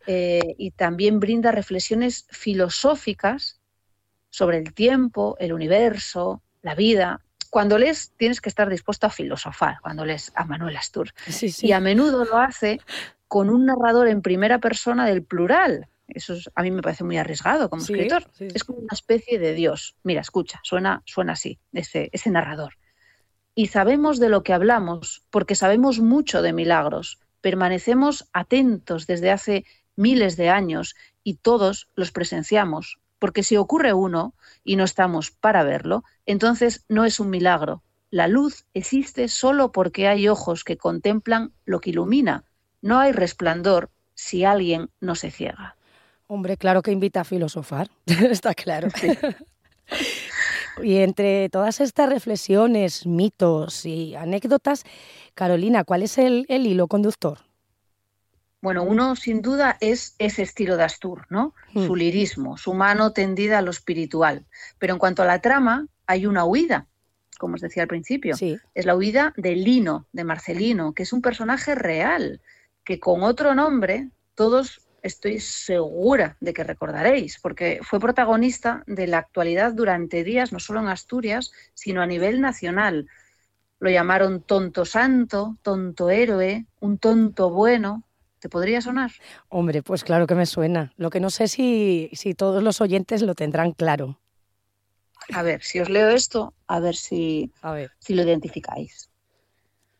eh, 0.08 0.56
y 0.58 0.72
también 0.72 1.20
brinda 1.20 1.52
reflexiones 1.52 2.26
filosóficas 2.30 3.60
sobre 4.30 4.58
el 4.58 4.74
tiempo, 4.74 5.38
el 5.39 5.54
universo, 5.54 6.41
la 6.62 6.76
vida. 6.76 7.22
Cuando 7.50 7.78
lees 7.78 8.12
tienes 8.18 8.41
que 8.41 8.50
estar 8.50 8.70
dispuesto 8.70 9.08
a 9.08 9.10
filosofar, 9.10 9.78
cuando 9.82 10.06
lees 10.06 10.32
a 10.36 10.45
Manuel 10.45 10.78
Astur. 10.78 11.14
Y 11.68 11.72
a 11.72 11.80
menudo 11.80 12.26
lo 12.26 12.38
hace 12.38 12.82
con 13.28 13.50
un 13.50 13.66
narrador 13.66 14.08
en 14.08 14.22
primera 14.22 14.60
persona 14.60 15.06
del 15.06 15.24
plural. 15.24 15.88
Eso 16.10 16.36
a 16.55 16.64
mí 16.64 16.72
me 16.72 16.82
parece 16.82 17.03
muy 17.03 17.18
arriesgado 17.18 17.70
como 17.70 17.82
escritor. 17.82 18.24
Es 18.39 18.64
como 18.64 18.80
una 18.80 18.93
especie 18.93 19.39
de 19.39 19.53
Dios. 19.53 19.95
Mira, 20.03 20.22
escucha, 20.22 20.60
suena, 20.64 21.01
suena 21.05 21.34
así, 21.34 21.60
ese, 21.74 22.10
ese 22.12 22.30
narrador 22.32 22.74
y 23.60 23.68
sabemos 23.68 24.20
de 24.20 24.30
lo 24.30 24.41
que 24.41 24.53
hablamos 24.53 25.24
porque 25.30 25.53
sabemos 25.53 25.99
mucho 25.99 26.41
de 26.41 26.53
milagros. 26.53 27.20
Permanecemos 27.41 28.30
atentos 28.32 29.05
desde 29.05 29.32
hace 29.32 29.66
miles 29.97 30.38
de 30.38 30.49
años 30.49 30.95
y 31.26 31.34
todos 31.34 31.89
los 31.93 32.14
presenciamos, 32.14 32.99
porque 33.20 33.43
si 33.43 33.57
ocurre 33.57 33.91
uno 33.91 34.34
y 34.64 34.78
no 34.78 34.86
estamos 34.86 35.32
para 35.32 35.64
verlo, 35.64 36.05
entonces 36.26 36.86
no 36.88 37.03
es 37.03 37.20
un 37.20 37.30
milagro. 37.30 37.84
La 38.12 38.30
luz 38.30 38.64
existe 38.74 39.28
solo 39.28 39.74
porque 39.74 40.07
hay 40.07 40.30
ojos 40.30 40.64
que 40.64 40.78
contemplan 40.78 41.51
lo 41.66 41.82
que 41.82 41.89
ilumina. 41.89 42.45
No 42.82 42.97
hay 42.99 43.12
resplandor 43.12 43.89
si 44.16 44.45
alguien 44.45 44.89
no 45.01 45.16
se 45.16 45.32
ciega. 45.32 45.76
Hombre, 46.32 46.57
claro 46.57 46.84
que 46.84 46.91
invita 46.91 47.21
a 47.21 47.23
filosofar, 47.23 47.89
está 48.05 48.53
claro. 48.53 48.89
Y 50.82 50.97
entre 50.97 51.49
todas 51.49 51.82
estas 51.82 52.07
reflexiones, 52.07 53.05
mitos 53.05 53.86
y 53.86 54.15
anécdotas, 54.15 54.86
Carolina, 55.34 55.84
¿cuál 55.84 56.03
es 56.03 56.17
el, 56.17 56.45
hilo 56.47 56.88
conductor? 56.88 57.39
Bueno, 58.61 58.84
uno 58.84 59.17
sin 59.17 59.41
duda 59.41 59.75
es 59.82 60.15
ese 60.19 60.43
estilo 60.43 60.77
de 60.77 60.84
Astur, 60.84 61.25
¿no? 61.30 61.53
Hmm. 61.73 61.86
Su 61.86 61.97
lirismo, 61.97 62.57
su 62.57 62.73
mano 62.73 63.11
tendida 63.11 63.57
a 63.57 63.61
lo 63.61 63.71
espiritual. 63.71 64.45
Pero 64.77 64.93
en 64.93 64.99
cuanto 64.99 65.23
a 65.23 65.25
la 65.25 65.41
trama, 65.41 65.88
hay 66.05 66.27
una 66.27 66.45
huida, 66.45 66.88
como 67.39 67.55
os 67.55 67.61
decía 67.61 67.84
al 67.84 67.89
principio. 67.89 68.36
Es 68.73 68.86
la 68.86 68.95
huida 68.95 69.34
de 69.36 69.57
Lino, 69.57 70.05
de 70.13 70.23
Marcelino, 70.23 70.93
que 70.93 71.03
es 71.03 71.11
un 71.11 71.21
personaje 71.21 71.75
real, 71.75 72.39
que 72.86 73.01
con 73.01 73.23
otro 73.23 73.53
nombre 73.53 74.11
todos 74.36 74.80
estoy 75.04 75.39
segura 75.39 76.38
de 76.39 76.54
que 76.54 76.64
recordaréis, 76.64 77.39
porque 77.39 77.80
fue 77.84 78.00
protagonista 78.00 78.84
de 78.88 79.08
la 79.08 79.20
actualidad 79.20 79.74
durante 79.74 80.24
días, 80.24 80.52
no 80.52 80.60
solo 80.60 80.80
en 80.80 80.88
Asturias, 80.88 81.52
sino 81.74 82.02
a 82.02 82.08
nivel 82.08 82.41
nacional. 82.41 83.08
Lo 83.80 83.89
llamaron 83.89 84.41
tonto 84.41 84.86
santo, 84.86 85.58
tonto 85.62 86.10
héroe, 86.10 86.66
un 86.80 86.97
tonto 86.97 87.50
bueno. 87.50 88.04
¿Te 88.39 88.50
podría 88.50 88.82
sonar? 88.82 89.12
Hombre, 89.50 89.84
pues 89.84 90.04
claro 90.04 90.26
que 90.26 90.36
me 90.36 90.45
suena. 90.45 90.93
Lo 90.95 91.10
que 91.10 91.20
no 91.20 91.30
sé 91.30 91.47
si, 91.47 92.10
si 92.14 92.34
todos 92.34 92.64
los 92.64 92.80
oyentes 92.80 93.22
lo 93.22 93.36
tendrán 93.36 93.74
claro. 93.74 94.18
A 95.34 95.43
ver, 95.43 95.62
si 95.62 95.80
os 95.80 95.89
leo 95.89 96.10
esto, 96.10 96.54
a 96.68 96.80
ver 96.80 96.95
si, 96.95 97.52
a 97.62 97.74
ver. 97.74 97.91
si 98.00 98.16
lo 98.16 98.24
identificáis. 98.24 99.10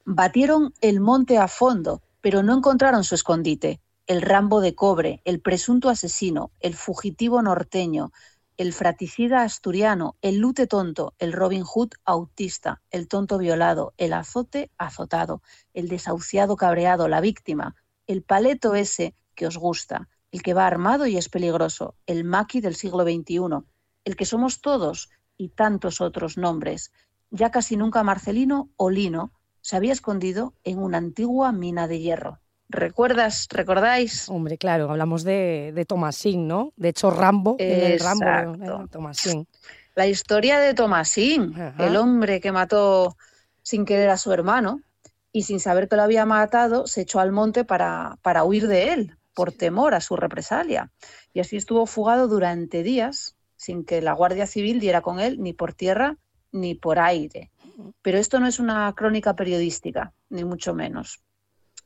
Batieron 0.06 0.74
el 0.82 1.02
monte 1.02 1.38
a 1.38 1.48
fondo, 1.48 2.02
pero 2.22 2.42
no 2.42 2.58
encontraron 2.58 3.04
su 3.04 3.16
escondite 3.16 3.82
el 4.10 4.24
Rambo 4.24 4.60
de 4.60 4.74
cobre, 4.74 5.22
el 5.24 5.40
presunto 5.40 5.88
asesino, 5.88 6.52
el 6.62 6.74
fugitivo 6.74 7.44
norteño, 7.44 8.12
el 8.58 8.74
fraticida 8.74 9.44
asturiano, 9.44 10.16
el 10.24 10.40
lute 10.40 10.66
tonto, 10.66 11.14
el 11.20 11.32
Robin 11.32 11.62
Hood 11.64 11.92
autista, 12.06 12.82
el 12.90 13.08
tonto 13.08 13.38
violado, 13.38 13.94
el 13.98 14.14
azote 14.14 14.72
azotado, 14.80 15.44
el 15.76 15.90
desahuciado 15.90 16.56
cabreado, 16.56 17.08
la 17.08 17.22
víctima, 17.22 17.76
el 18.08 18.24
paleto 18.24 18.74
ese 18.74 19.14
que 19.36 19.46
os 19.46 19.58
gusta, 19.58 20.10
el 20.32 20.42
que 20.42 20.56
va 20.56 20.66
armado 20.66 21.06
y 21.06 21.16
es 21.16 21.30
peligroso, 21.30 21.94
el 22.08 22.24
maqui 22.24 22.62
del 22.62 22.74
siglo 22.74 23.04
XXI, 23.04 23.64
el 24.06 24.16
que 24.16 24.26
somos 24.26 24.62
todos 24.62 25.12
y 25.38 25.50
tantos 25.50 26.02
otros 26.02 26.36
nombres. 26.36 26.92
Ya 27.30 27.52
casi 27.52 27.78
nunca 27.78 28.02
Marcelino 28.02 28.72
o 28.76 28.90
Lino 28.90 29.34
se 29.62 29.76
había 29.76 29.94
escondido 29.94 30.56
en 30.64 30.80
una 30.80 30.98
antigua 30.98 31.52
mina 31.52 31.88
de 31.88 32.00
hierro. 32.00 32.40
¿Recuerdas, 32.70 33.48
recordáis? 33.50 34.30
Hombre, 34.30 34.60
claro, 34.60 34.92
hablamos 34.92 35.24
de, 35.24 35.72
de 35.74 35.86
Tomasín, 35.86 36.48
¿no? 36.48 36.72
De 36.78 36.90
hecho, 36.90 37.10
Rambo, 37.10 37.56
en 37.58 37.94
el 37.94 38.00
Rambo 38.00 38.88
Tomasín. 38.88 39.48
La 39.96 40.06
historia 40.06 40.60
de 40.60 40.76
Tomasín, 40.76 41.56
el 41.80 41.98
hombre 41.98 42.40
que 42.40 42.52
mató 42.52 43.18
sin 43.64 43.86
querer 43.86 44.12
a 44.12 44.18
su 44.18 44.32
hermano 44.32 44.82
y 45.32 45.44
sin 45.44 45.60
saber 45.60 45.90
que 45.90 45.96
lo 45.96 46.04
había 46.04 46.26
matado, 46.26 46.86
se 46.86 47.02
echó 47.02 47.20
al 47.20 47.32
monte 47.32 47.66
para, 47.66 48.18
para 48.22 48.44
huir 48.44 48.68
de 48.68 48.94
él, 48.94 49.18
por 49.34 49.52
temor 49.52 49.96
a 49.96 50.02
su 50.02 50.16
represalia. 50.16 50.92
Y 51.34 51.40
así 51.40 51.58
estuvo 51.58 51.88
fugado 51.88 52.28
durante 52.28 52.84
días, 52.84 53.36
sin 53.56 53.84
que 53.84 54.02
la 54.02 54.14
Guardia 54.14 54.46
Civil 54.46 54.80
diera 54.80 55.02
con 55.02 55.20
él 55.20 55.42
ni 55.42 55.54
por 55.54 55.74
tierra 55.74 56.18
ni 56.52 56.76
por 56.76 57.00
aire. 57.00 57.52
Pero 58.04 58.20
esto 58.20 58.40
no 58.40 58.48
es 58.48 58.60
una 58.60 58.94
crónica 58.94 59.36
periodística, 59.36 60.14
ni 60.30 60.44
mucho 60.44 60.74
menos. 60.76 61.22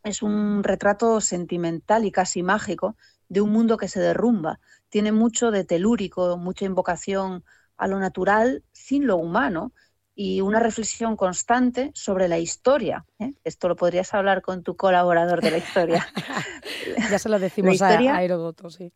Es 0.03 0.21
un 0.21 0.63
retrato 0.63 1.21
sentimental 1.21 2.05
y 2.05 2.11
casi 2.11 2.43
mágico 2.43 2.95
de 3.29 3.41
un 3.41 3.51
mundo 3.51 3.77
que 3.77 3.87
se 3.87 3.99
derrumba. 3.99 4.59
Tiene 4.89 5.11
mucho 5.11 5.51
de 5.51 5.63
telúrico, 5.63 6.37
mucha 6.37 6.65
invocación 6.65 7.43
a 7.77 7.87
lo 7.87 7.99
natural 7.99 8.63
sin 8.71 9.07
lo 9.07 9.17
humano 9.17 9.73
y 10.15 10.41
una 10.41 10.59
reflexión 10.59 11.15
constante 11.15 11.91
sobre 11.95 12.27
la 12.27 12.37
historia. 12.37 13.05
¿eh? 13.19 13.33
Esto 13.43 13.67
lo 13.67 13.75
podrías 13.75 14.13
hablar 14.13 14.41
con 14.41 14.61
tu 14.61 14.75
colaborador 14.75 15.41
de 15.41 15.51
la 15.51 15.57
historia. 15.57 16.05
ya 17.09 17.17
se 17.17 17.29
lo 17.29 17.39
decimos 17.39 17.81
a, 17.81 17.97
a 17.97 18.23
Herodoto, 18.23 18.69
sí. 18.69 18.93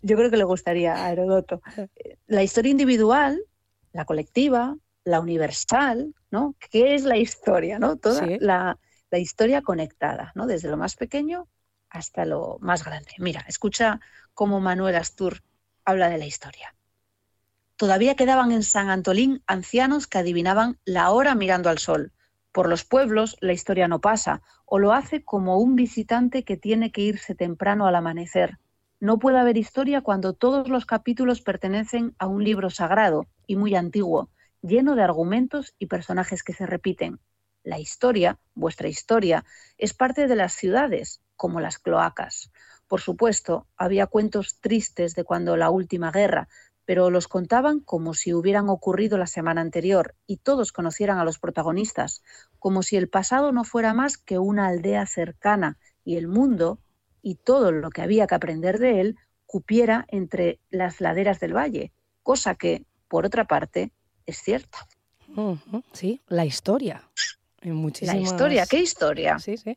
Yo 0.00 0.16
creo 0.16 0.30
que 0.30 0.36
le 0.36 0.44
gustaría 0.44 1.04
a 1.04 1.12
Herodoto. 1.12 1.60
La 2.26 2.42
historia 2.42 2.70
individual, 2.70 3.42
la 3.92 4.04
colectiva, 4.04 4.76
la 5.04 5.20
universal, 5.20 6.14
¿no? 6.30 6.54
¿Qué 6.70 6.94
es 6.94 7.04
la 7.04 7.16
historia, 7.16 7.78
no? 7.78 7.96
Toda 7.96 8.26
la, 8.38 8.78
la, 9.10 9.18
historia 9.18 9.62
conectada, 9.62 10.32
¿no? 10.34 10.46
Desde 10.46 10.68
lo 10.68 10.76
más 10.76 10.96
pequeño 10.96 11.48
hasta 11.90 12.24
lo 12.24 12.58
más 12.60 12.84
grande. 12.84 13.12
Mira, 13.18 13.44
escucha 13.48 14.00
cómo 14.34 14.60
Manuel 14.60 14.96
Astur 14.96 15.42
habla 15.84 16.10
de 16.10 16.18
la 16.18 16.26
historia. 16.26 16.74
Todavía 17.76 18.16
quedaban 18.16 18.50
en 18.52 18.62
San 18.62 18.90
Antolín 18.90 19.42
ancianos 19.46 20.06
que 20.06 20.18
adivinaban 20.18 20.78
la 20.84 21.10
hora 21.10 21.34
mirando 21.34 21.70
al 21.70 21.78
sol. 21.78 22.12
Por 22.52 22.68
los 22.68 22.84
pueblos 22.84 23.36
la 23.40 23.52
historia 23.52 23.88
no 23.88 24.00
pasa, 24.00 24.42
o 24.64 24.78
lo 24.78 24.92
hace 24.92 25.24
como 25.24 25.58
un 25.58 25.76
visitante 25.76 26.44
que 26.44 26.56
tiene 26.56 26.90
que 26.90 27.02
irse 27.02 27.34
temprano 27.34 27.86
al 27.86 27.94
amanecer. 27.94 28.58
No 29.00 29.20
puede 29.20 29.38
haber 29.38 29.56
historia 29.56 30.00
cuando 30.00 30.32
todos 30.32 30.68
los 30.68 30.84
capítulos 30.84 31.40
pertenecen 31.40 32.16
a 32.18 32.26
un 32.26 32.42
libro 32.42 32.68
sagrado 32.68 33.26
y 33.46 33.54
muy 33.54 33.76
antiguo, 33.76 34.28
lleno 34.60 34.96
de 34.96 35.02
argumentos 35.02 35.74
y 35.78 35.86
personajes 35.86 36.42
que 36.42 36.52
se 36.52 36.66
repiten. 36.66 37.20
La 37.64 37.78
historia, 37.78 38.38
vuestra 38.54 38.88
historia, 38.88 39.44
es 39.76 39.94
parte 39.94 40.26
de 40.26 40.36
las 40.36 40.52
ciudades, 40.52 41.20
como 41.36 41.60
las 41.60 41.78
cloacas. 41.78 42.50
Por 42.86 43.00
supuesto, 43.00 43.66
había 43.76 44.06
cuentos 44.06 44.58
tristes 44.60 45.14
de 45.14 45.24
cuando 45.24 45.56
la 45.56 45.70
última 45.70 46.10
guerra, 46.10 46.48
pero 46.84 47.10
los 47.10 47.28
contaban 47.28 47.80
como 47.80 48.14
si 48.14 48.32
hubieran 48.32 48.70
ocurrido 48.70 49.18
la 49.18 49.26
semana 49.26 49.60
anterior 49.60 50.14
y 50.26 50.38
todos 50.38 50.72
conocieran 50.72 51.18
a 51.18 51.24
los 51.24 51.38
protagonistas, 51.38 52.22
como 52.58 52.82
si 52.82 52.96
el 52.96 53.10
pasado 53.10 53.52
no 53.52 53.64
fuera 53.64 53.92
más 53.92 54.16
que 54.16 54.38
una 54.38 54.68
aldea 54.68 55.04
cercana 55.04 55.76
y 56.02 56.16
el 56.16 56.28
mundo 56.28 56.78
y 57.20 57.34
todo 57.34 57.72
lo 57.72 57.90
que 57.90 58.00
había 58.00 58.26
que 58.26 58.34
aprender 58.34 58.78
de 58.78 59.02
él 59.02 59.16
cupiera 59.44 60.06
entre 60.08 60.60
las 60.70 61.02
laderas 61.02 61.40
del 61.40 61.54
valle, 61.54 61.92
cosa 62.22 62.54
que, 62.54 62.86
por 63.06 63.26
otra 63.26 63.44
parte, 63.44 63.92
es 64.24 64.38
cierta. 64.38 64.78
Sí, 65.92 66.22
la 66.26 66.46
historia. 66.46 67.02
La 67.60 68.16
historia, 68.16 68.66
¿qué 68.66 68.80
historia? 68.80 69.38
Sí, 69.38 69.56
sí, 69.56 69.76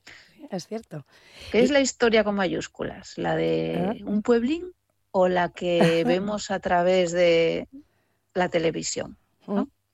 es 0.52 0.68
cierto. 0.68 1.06
¿Qué 1.52 1.64
es 1.64 1.72
la 1.72 1.80
historia 1.80 2.24
con 2.24 2.36
mayúsculas? 2.36 3.18
¿La 3.18 3.36
de 3.36 3.98
ah. 4.02 4.06
un 4.06 4.22
pueblín 4.22 4.72
o 5.12 5.28
la 5.28 5.50
que 5.50 6.04
vemos 6.06 6.52
a 6.52 6.60
través 6.60 7.12
de 7.12 7.68
la 8.34 8.50
televisión? 8.50 9.18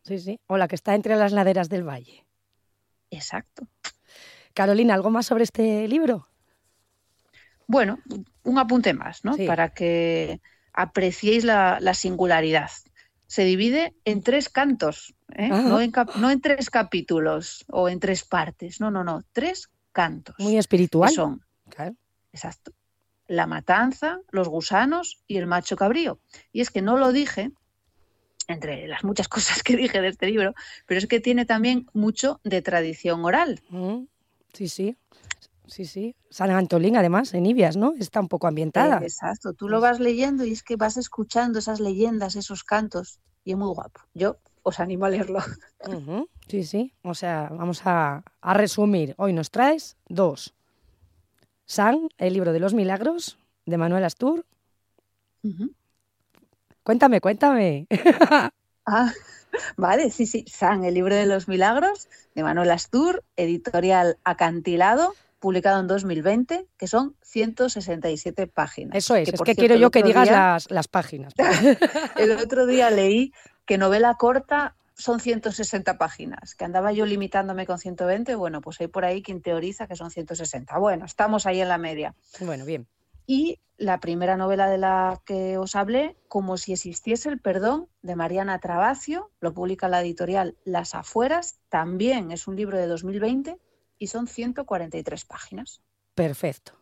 Sí, 0.04 0.20
sí. 0.20 0.40
O 0.48 0.58
la 0.58 0.68
que 0.68 0.76
está 0.76 0.96
entre 0.96 1.16
las 1.16 1.32
laderas 1.32 1.70
del 1.70 1.88
valle. 1.88 2.26
Exacto. 3.10 3.68
Carolina, 4.54 4.94
¿algo 4.94 5.10
más 5.10 5.26
sobre 5.26 5.44
este 5.44 5.88
libro? 5.88 6.28
Bueno, 7.68 8.00
un 8.44 8.58
apunte 8.58 8.94
más, 8.94 9.24
¿no? 9.24 9.36
Para 9.46 9.70
que 9.70 10.42
apreciéis 10.74 11.44
la, 11.44 11.94
singularidad 11.94 12.70
se 13.28 13.44
divide 13.44 13.94
en 14.06 14.24
tres 14.24 14.48
cantos, 14.48 15.14
¿eh? 15.36 15.50
no, 15.50 15.80
en 16.32 16.42
tres 16.42 16.70
capítulos 16.70 17.66
o 17.70 17.90
en 17.90 18.00
tres 18.00 18.24
partes, 18.24 18.80
no, 18.80 18.92
no, 18.92 19.04
no, 19.04 19.24
tres 19.32 19.70
cantos. 19.92 20.36
Muy 20.40 20.58
espiritual. 20.58 21.12
son, 21.12 21.42
exacto, 22.32 22.72
la 23.28 23.48
matanza, 23.48 24.20
los 24.32 24.48
gusanos 24.48 25.24
y 25.28 25.38
el 25.38 25.48
macho 25.48 25.76
cabrío. 25.76 26.20
Y 26.52 26.62
es 26.62 26.70
que 26.70 26.82
no 26.82 26.98
lo 26.98 27.12
dije, 27.12 27.52
entre 28.48 28.88
las 28.88 29.04
muchas 29.04 29.28
cosas 29.28 29.64
que 29.64 29.76
dije 29.76 30.02
de 30.02 30.10
este 30.10 30.28
libro, 30.28 30.54
pero 30.86 30.98
es 30.98 31.08
que 31.08 31.20
tiene 31.20 31.46
también 31.46 31.88
mucho 31.94 32.40
de 32.44 32.62
tradición 32.62 33.24
oral. 33.26 33.62
Mm, 33.70 34.04
sí, 34.54 34.70
sí. 34.70 34.98
Sí, 35.68 35.86
sí. 35.86 36.16
San 36.30 36.50
Antolín, 36.52 36.96
además, 36.96 37.34
en 37.34 37.46
Ibias, 37.46 37.76
¿no? 37.76 37.94
Está 38.00 38.22
un 38.22 38.30
poco 38.30 38.48
ambientada. 38.48 39.00
exacto. 39.04 39.54
Tú 39.54 39.68
lo 39.68 39.82
vas 39.82 40.00
leyendo 40.00 40.46
y 40.46 40.54
es 40.54 40.64
que 40.64 40.78
vas 40.78 40.96
escuchando 40.96 41.60
esas 41.60 41.82
leyendas, 41.82 42.38
esos 42.38 42.64
cantos, 42.64 43.20
y 43.44 43.52
es 43.52 43.58
muy 43.58 43.74
guapo. 43.74 44.00
Yo 44.14 44.38
os 44.68 44.80
animo 44.82 45.06
a 45.06 45.10
leerlo. 45.10 45.40
Sí, 46.48 46.64
sí. 46.64 46.94
O 47.04 47.14
sea, 47.14 47.50
vamos 47.52 47.82
a, 47.86 48.24
resumir. 48.42 49.16
Hoy 49.18 49.32
nos 49.32 49.50
traes 49.50 49.96
dos. 50.10 50.54
San, 51.66 52.10
el 52.18 52.34
libro 52.34 52.52
de 52.52 52.60
los 52.60 52.74
milagros, 52.74 53.38
de 53.66 53.78
Manuel 53.78 54.04
Astur. 54.04 54.46
Cuéntame, 56.84 57.22
cuéntame. 57.22 57.88
ah, 58.86 59.14
vale, 59.78 60.12
sí, 60.12 60.26
sí. 60.26 60.44
San, 60.48 60.84
el 60.84 60.96
libro 60.96 61.16
de 61.16 61.26
los 61.26 61.48
milagros, 61.48 62.10
de 62.36 62.44
Manuel 62.44 62.72
Astur, 62.72 63.24
editorial 63.38 64.18
Acantilado 64.26 65.14
publicado 65.40 65.80
en 65.80 65.88
2020, 65.88 66.68
que 66.78 66.88
son 66.88 67.16
167 67.22 68.48
páginas. 68.48 68.98
Eso 68.98 69.16
es, 69.16 69.30
es 69.30 69.42
que 69.42 69.56
quiero 69.56 69.76
yo 69.76 69.92
que 69.92 70.02
digas 70.02 70.30
las, 70.30 70.72
las 70.72 70.88
páginas. 70.88 71.34
el 72.18 72.32
otro 72.32 72.66
día 72.66 72.90
leí 72.90 73.32
que 73.68 73.78
novela 73.78 74.16
corta 74.16 74.76
son 74.96 75.20
160 75.20 76.00
páginas, 76.00 76.56
que 76.56 76.66
andaba 76.66 76.92
yo 76.92 77.06
limitándome 77.06 77.68
con 77.68 77.78
120, 77.78 78.34
bueno, 78.34 78.62
pues 78.62 78.82
hay 78.82 78.88
por 78.88 79.06
ahí 79.06 79.22
quien 79.22 79.44
teoriza 79.44 79.86
que 79.86 79.96
son 79.96 80.10
160. 80.10 80.76
Bueno, 80.80 81.06
estamos 81.06 81.46
ahí 81.46 81.62
en 81.62 81.68
la 81.68 81.78
media. 81.78 82.16
Bueno, 82.40 82.66
bien. 82.66 82.88
Y 83.28 83.60
la 83.78 84.00
primera 84.00 84.38
novela 84.38 84.68
de 84.68 84.80
la 84.80 85.22
que 85.26 85.58
os 85.58 85.76
hablé, 85.76 86.18
Como 86.30 86.58
si 86.58 86.74
existiese 86.74 87.30
el 87.30 87.40
perdón, 87.40 87.90
de 88.02 88.16
Mariana 88.16 88.58
Trabacio, 88.60 89.30
lo 89.40 89.54
publica 89.54 89.88
la 89.88 90.02
editorial 90.02 90.58
Las 90.64 90.96
Afueras, 90.96 91.60
también 91.70 92.32
es 92.32 92.48
un 92.48 92.56
libro 92.56 92.78
de 92.78 92.88
2020 92.88 93.60
y 94.00 94.08
son 94.08 94.28
143 94.28 95.26
páginas. 95.26 95.82
Perfecto. 96.16 96.74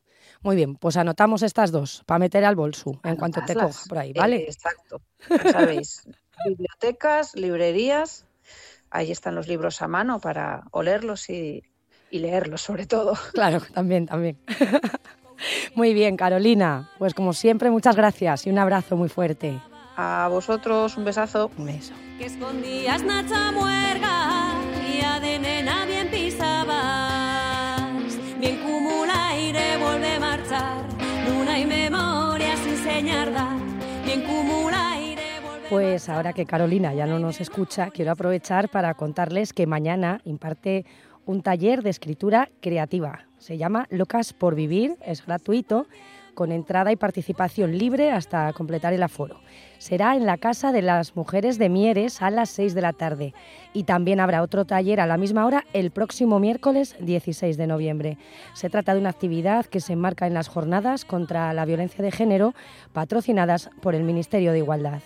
Muy 0.41 0.55
bien, 0.55 0.75
pues 0.75 0.97
anotamos 0.97 1.41
estas 1.41 1.71
dos 1.71 2.03
para 2.05 2.19
meter 2.19 2.45
al 2.45 2.55
bolso 2.55 2.99
en 3.03 3.15
cuanto 3.15 3.41
te 3.45 3.55
coja 3.55 3.83
por 3.87 3.97
ahí, 3.97 4.13
¿vale? 4.13 4.43
exacto. 4.43 5.01
Ya 5.29 5.51
sabéis, 5.51 6.07
bibliotecas, 6.45 7.35
librerías, 7.35 8.25
ahí 8.89 9.11
están 9.11 9.35
los 9.35 9.47
libros 9.47 9.81
a 9.81 9.87
mano 9.87 10.19
para 10.19 10.63
olerlos 10.71 11.29
y, 11.29 11.63
y 12.09 12.19
leerlos 12.19 12.61
sobre 12.61 12.85
todo. 12.85 13.13
Claro, 13.33 13.61
también, 13.73 14.05
también. 14.05 14.37
Muy 15.75 15.93
bien, 15.93 16.15
Carolina. 16.15 16.89
Pues 16.97 17.13
como 17.13 17.33
siempre, 17.33 17.69
muchas 17.69 17.95
gracias 17.95 18.47
y 18.47 18.49
un 18.49 18.57
abrazo 18.57 18.95
muy 18.95 19.09
fuerte. 19.09 19.59
A 19.97 20.27
vosotros, 20.29 20.95
un 20.97 21.03
besazo. 21.03 21.51
Un 21.57 21.65
beso. 21.65 21.93
Que 22.17 22.25
escondías 22.27 23.03
Nacha 23.03 23.51
muerga 23.51 24.53
y 24.87 25.01
a 25.01 25.19
de 25.19 25.39
nena 25.39 25.85
bien 25.85 26.09
pisabas. 26.09 27.83
Bien 28.39 28.57
cumula 28.59 29.29
aire 29.29 29.77
vuelve 29.77 30.13
a 30.13 30.19
marchar, 30.21 30.83
luna 31.27 31.59
y 31.59 31.65
memoria 31.65 32.55
sin 32.57 32.77
señarda. 32.77 33.49
Bien 34.05 34.23
cumula 34.23 34.94
Pues 35.69 36.09
ahora 36.09 36.33
que 36.33 36.45
Carolina 36.45 36.93
ya 36.93 37.07
no 37.07 37.17
nos 37.17 37.41
escucha, 37.41 37.89
quiero 37.89 38.11
aprovechar 38.11 38.69
para 38.69 38.93
contarles 38.93 39.51
que 39.51 39.65
mañana 39.65 40.21
imparte 40.23 40.85
un 41.25 41.41
taller 41.41 41.81
de 41.81 41.89
escritura 41.89 42.49
creativa. 42.61 43.25
Se 43.39 43.57
llama 43.57 43.87
Locas 43.89 44.33
por 44.33 44.53
Vivir, 44.53 44.95
es 45.03 45.25
gratuito 45.25 45.87
con 46.35 46.51
entrada 46.51 46.91
y 46.91 46.97
participación 46.97 47.77
libre 47.77 48.11
hasta 48.11 48.53
completar 48.53 48.93
el 48.93 49.01
aforo. 49.01 49.39
Será 49.79 50.15
en 50.15 50.27
la 50.27 50.37
Casa 50.37 50.71
de 50.71 50.83
las 50.83 51.15
Mujeres 51.15 51.57
de 51.57 51.69
Mieres 51.69 52.21
a 52.21 52.29
las 52.29 52.49
6 52.51 52.75
de 52.75 52.81
la 52.81 52.93
tarde 52.93 53.33
y 53.73 53.85
también 53.85 54.19
habrá 54.19 54.43
otro 54.43 54.65
taller 54.65 54.99
a 54.99 55.07
la 55.07 55.17
misma 55.17 55.45
hora 55.47 55.63
el 55.73 55.89
próximo 55.89 56.39
miércoles 56.39 56.95
16 56.99 57.57
de 57.57 57.67
noviembre. 57.67 58.17
Se 58.53 58.69
trata 58.69 58.93
de 58.93 58.99
una 58.99 59.09
actividad 59.09 59.65
que 59.65 59.79
se 59.79 59.93
enmarca 59.93 60.27
en 60.27 60.35
las 60.35 60.47
jornadas 60.47 61.05
contra 61.05 61.53
la 61.53 61.65
violencia 61.65 62.03
de 62.03 62.11
género 62.11 62.53
patrocinadas 62.93 63.71
por 63.81 63.95
el 63.95 64.03
Ministerio 64.03 64.51
de 64.51 64.59
Igualdad. 64.59 65.01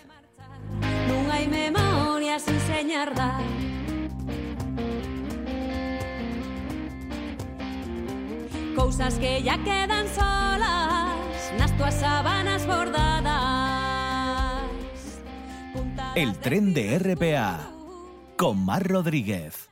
Cosas 8.74 9.14
que 9.14 9.42
ya 9.42 9.56
quedan 9.62 10.08
solas 10.08 11.52
nas 11.56 11.70
tuas 11.78 11.94
sábanas 11.94 12.66
bordadas. 12.66 13.10
El 16.16 16.36
tren 16.38 16.74
de 16.74 16.98
RPA 16.98 17.70
con 18.36 18.64
Mar 18.64 18.82
Rodríguez. 18.82 19.70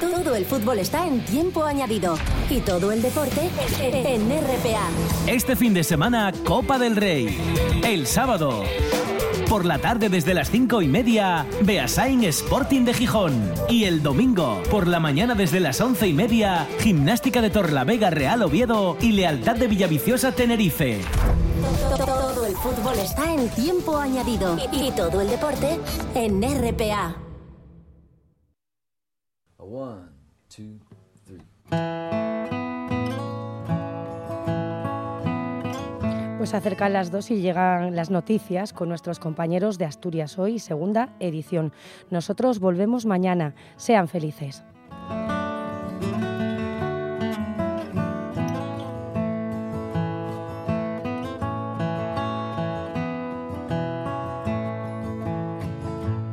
Todo 0.00 0.36
el 0.36 0.44
fútbol 0.44 0.78
está 0.78 1.08
en 1.08 1.24
tiempo 1.24 1.64
añadido 1.64 2.16
y 2.48 2.60
todo 2.60 2.92
el 2.92 3.02
deporte 3.02 3.50
en 3.80 4.28
RPA. 4.30 4.88
Este 5.26 5.56
fin 5.56 5.74
de 5.74 5.82
semana, 5.82 6.32
Copa 6.44 6.78
del 6.78 6.94
Rey. 6.94 7.36
El 7.84 8.06
sábado, 8.06 8.62
por 9.48 9.64
la 9.64 9.78
tarde 9.78 10.08
desde 10.08 10.34
las 10.34 10.50
cinco 10.50 10.82
y 10.82 10.88
media, 10.88 11.46
Beasain 11.62 12.22
Sporting 12.24 12.84
de 12.84 12.92
Gijón. 12.92 13.52
Y 13.68 13.84
el 13.84 14.02
domingo, 14.02 14.62
por 14.70 14.86
la 14.86 15.00
mañana 15.00 15.34
desde 15.34 15.60
las 15.60 15.80
once 15.80 16.06
y 16.06 16.12
media, 16.12 16.66
Gimnástica 16.80 17.40
de 17.40 17.50
Torlavega 17.50 18.10
Real 18.10 18.42
Oviedo 18.42 18.96
y 19.00 19.12
Lealtad 19.12 19.56
de 19.56 19.66
Villaviciosa 19.66 20.32
Tenerife. 20.32 21.00
Todo 21.96 22.46
el 22.46 22.54
fútbol 22.56 22.98
está 22.98 23.32
en 23.32 23.48
tiempo 23.50 23.96
añadido 23.96 24.58
y 24.72 24.90
todo 24.92 25.20
el 25.20 25.28
deporte 25.28 25.80
en 26.14 26.42
RPA. 26.42 27.16
One, 29.58 30.08
two, 30.48 30.78
three. 31.26 32.37
Pues 36.38 36.54
acercan 36.54 36.92
las 36.92 37.10
dos 37.10 37.32
y 37.32 37.40
llegan 37.40 37.96
las 37.96 38.10
noticias 38.10 38.72
con 38.72 38.88
nuestros 38.88 39.18
compañeros 39.18 39.76
de 39.76 39.86
Asturias 39.86 40.38
Hoy, 40.38 40.60
segunda 40.60 41.08
edición. 41.18 41.72
Nosotros 42.10 42.60
volvemos 42.60 43.06
mañana. 43.06 43.56
Sean 43.76 44.06
felices. 44.06 44.62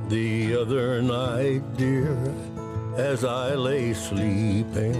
The 0.09 0.55
other 0.55 1.01
night, 1.01 1.63
dear, 1.77 2.15
as 2.95 3.23
I 3.23 3.55
lay 3.55 3.95
sleeping, 3.95 4.93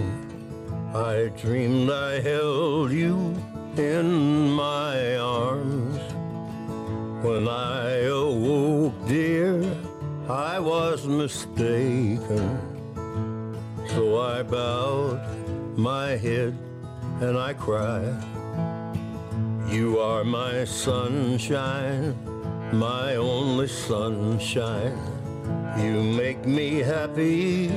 I 0.92 1.30
dreamed 1.40 1.90
I 1.92 2.20
held 2.20 2.90
you 2.90 3.36
in 3.78 4.50
my 4.50 5.16
arms. 5.16 6.00
When 7.24 7.48
I 7.48 8.04
awoke, 8.04 8.94
dear, 9.06 9.62
I 10.28 10.58
was 10.58 11.06
mistaken. 11.06 12.58
So 13.88 14.20
I 14.20 14.42
bowed 14.42 15.20
my 15.76 16.16
head 16.16 16.56
and 17.20 17.38
I 17.38 17.52
cried. 17.52 18.22
You 19.68 19.98
are 19.98 20.24
my 20.24 20.64
sunshine, 20.64 22.14
my 22.72 23.16
only 23.16 23.68
sunshine. 23.68 24.98
You 25.78 26.02
make 26.02 26.46
me 26.46 26.78
happy 26.78 27.68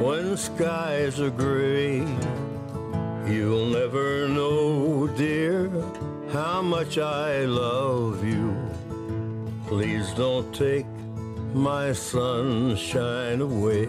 when 0.00 0.36
skies 0.36 1.20
are 1.20 1.30
gray. 1.30 2.04
You'll 3.26 3.66
never 3.66 4.28
know, 4.28 5.08
dear, 5.08 5.68
how 6.30 6.62
much 6.62 6.96
I 6.96 7.44
love 7.44 8.24
you. 8.24 8.54
Please 9.66 10.08
don't 10.12 10.54
take 10.54 10.86
my 11.52 11.92
sunshine 11.92 13.40
away. 13.40 13.88